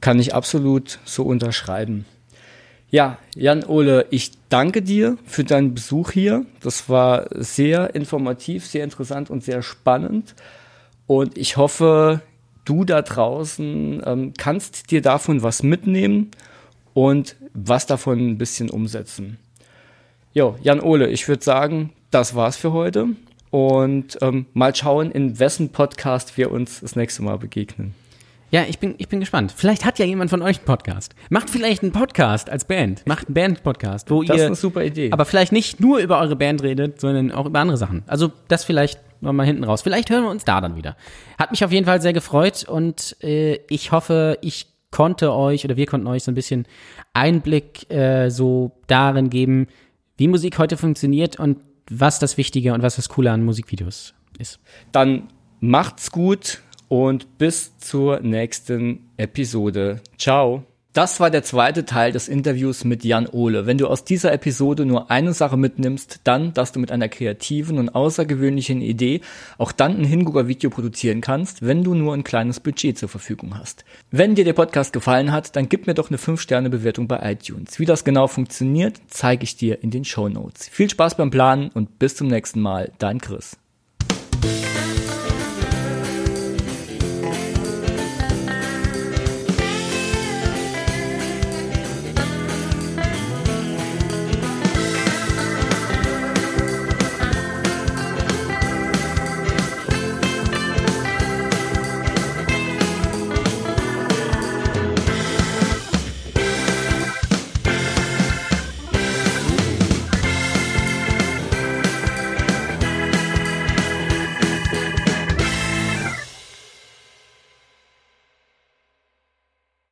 kann 0.00 0.18
ich 0.18 0.34
absolut 0.34 0.98
so 1.04 1.24
unterschreiben. 1.24 2.06
Ja, 2.90 3.18
Jan 3.36 3.62
Ole, 3.64 4.06
ich 4.10 4.32
danke 4.48 4.82
dir 4.82 5.16
für 5.24 5.44
deinen 5.44 5.74
Besuch 5.74 6.10
hier. 6.10 6.44
Das 6.60 6.88
war 6.88 7.26
sehr 7.30 7.94
informativ, 7.94 8.66
sehr 8.66 8.82
interessant 8.82 9.30
und 9.30 9.44
sehr 9.44 9.62
spannend. 9.62 10.34
Und 11.06 11.38
ich 11.38 11.56
hoffe, 11.56 12.20
du 12.64 12.84
da 12.84 13.02
draußen 13.02 14.02
ähm, 14.04 14.32
kannst 14.36 14.90
dir 14.90 15.02
davon 15.02 15.44
was 15.44 15.62
mitnehmen 15.62 16.32
und 16.92 17.36
was 17.54 17.86
davon 17.86 18.18
ein 18.18 18.38
bisschen 18.38 18.70
umsetzen. 18.70 19.38
Jo, 20.32 20.56
Jan 20.60 20.80
Ole, 20.80 21.08
ich 21.08 21.28
würde 21.28 21.44
sagen, 21.44 21.92
das 22.10 22.34
war's 22.34 22.56
für 22.56 22.72
heute. 22.72 23.08
Und 23.50 24.18
ähm, 24.20 24.46
mal 24.52 24.74
schauen, 24.74 25.12
in 25.12 25.38
wessen 25.38 25.70
Podcast 25.70 26.36
wir 26.36 26.50
uns 26.50 26.80
das 26.80 26.96
nächste 26.96 27.22
Mal 27.22 27.38
begegnen. 27.38 27.94
Ja, 28.52 28.64
ich 28.68 28.80
bin, 28.80 28.96
ich 28.98 29.08
bin 29.08 29.20
gespannt. 29.20 29.54
Vielleicht 29.56 29.84
hat 29.84 30.00
ja 30.00 30.04
jemand 30.04 30.28
von 30.30 30.42
euch 30.42 30.58
einen 30.58 30.66
Podcast. 30.66 31.14
Macht 31.28 31.50
vielleicht 31.50 31.84
einen 31.84 31.92
Podcast 31.92 32.50
als 32.50 32.64
Band. 32.64 33.06
Macht 33.06 33.28
einen 33.28 33.34
Band-Podcast, 33.34 34.10
wo 34.10 34.22
das 34.22 34.28
ihr. 34.28 34.34
Das 34.34 34.40
ist 34.40 34.46
eine 34.46 34.56
super 34.56 34.84
Idee. 34.84 35.12
Aber 35.12 35.24
vielleicht 35.24 35.52
nicht 35.52 35.78
nur 35.78 35.98
über 35.98 36.18
eure 36.18 36.34
Band 36.34 36.64
redet, 36.64 37.00
sondern 37.00 37.30
auch 37.30 37.46
über 37.46 37.60
andere 37.60 37.76
Sachen. 37.76 38.02
Also 38.08 38.32
das 38.48 38.64
vielleicht 38.64 38.98
nochmal 39.20 39.46
hinten 39.46 39.62
raus. 39.62 39.82
Vielleicht 39.82 40.10
hören 40.10 40.24
wir 40.24 40.30
uns 40.30 40.44
da 40.44 40.60
dann 40.60 40.74
wieder. 40.74 40.96
Hat 41.38 41.52
mich 41.52 41.64
auf 41.64 41.70
jeden 41.70 41.86
Fall 41.86 42.02
sehr 42.02 42.12
gefreut 42.12 42.64
und 42.64 43.16
äh, 43.22 43.60
ich 43.68 43.92
hoffe, 43.92 44.36
ich 44.40 44.66
konnte 44.90 45.32
euch 45.32 45.64
oder 45.64 45.76
wir 45.76 45.86
konnten 45.86 46.08
euch 46.08 46.24
so 46.24 46.32
ein 46.32 46.34
bisschen 46.34 46.66
Einblick 47.12 47.88
äh, 47.88 48.30
so 48.30 48.72
darin 48.88 49.30
geben, 49.30 49.68
wie 50.16 50.26
Musik 50.26 50.58
heute 50.58 50.76
funktioniert 50.76 51.38
und 51.38 51.58
was 51.88 52.18
das 52.18 52.36
Wichtige 52.36 52.74
und 52.74 52.82
was 52.82 52.96
das 52.96 53.08
Coole 53.08 53.30
an 53.30 53.44
Musikvideos 53.44 54.14
ist. 54.38 54.58
Dann 54.90 55.28
macht's 55.60 56.10
gut 56.10 56.62
und 56.90 57.38
bis 57.38 57.78
zur 57.78 58.18
nächsten 58.20 59.10
Episode. 59.16 60.00
Ciao. 60.18 60.64
Das 60.92 61.20
war 61.20 61.30
der 61.30 61.44
zweite 61.44 61.84
Teil 61.84 62.10
des 62.10 62.26
Interviews 62.26 62.82
mit 62.82 63.04
Jan 63.04 63.28
Ole. 63.28 63.64
Wenn 63.64 63.78
du 63.78 63.86
aus 63.86 64.04
dieser 64.04 64.32
Episode 64.32 64.84
nur 64.84 65.08
eine 65.08 65.32
Sache 65.32 65.56
mitnimmst, 65.56 66.22
dann, 66.24 66.52
dass 66.52 66.72
du 66.72 66.80
mit 66.80 66.90
einer 66.90 67.08
kreativen 67.08 67.78
und 67.78 67.90
außergewöhnlichen 67.90 68.82
Idee 68.82 69.20
auch 69.56 69.70
dann 69.70 69.98
ein 69.98 70.04
Hingucker-Video 70.04 70.68
produzieren 70.68 71.20
kannst, 71.20 71.64
wenn 71.64 71.84
du 71.84 71.94
nur 71.94 72.12
ein 72.12 72.24
kleines 72.24 72.58
Budget 72.58 72.98
zur 72.98 73.08
Verfügung 73.08 73.56
hast. 73.56 73.84
Wenn 74.10 74.34
dir 74.34 74.44
der 74.44 74.54
Podcast 74.54 74.92
gefallen 74.92 75.30
hat, 75.30 75.54
dann 75.54 75.68
gib 75.68 75.86
mir 75.86 75.94
doch 75.94 76.10
eine 76.10 76.18
5-Sterne-Bewertung 76.18 77.06
bei 77.06 77.20
iTunes. 77.22 77.78
Wie 77.78 77.86
das 77.86 78.02
genau 78.02 78.26
funktioniert, 78.26 79.00
zeige 79.06 79.44
ich 79.44 79.54
dir 79.54 79.84
in 79.84 79.92
den 79.92 80.04
Show 80.04 80.28
Notes. 80.28 80.66
Viel 80.66 80.90
Spaß 80.90 81.16
beim 81.16 81.30
Planen 81.30 81.70
und 81.72 82.00
bis 82.00 82.16
zum 82.16 82.26
nächsten 82.26 82.60
Mal. 82.60 82.90
Dein 82.98 83.20
Chris. 83.20 83.56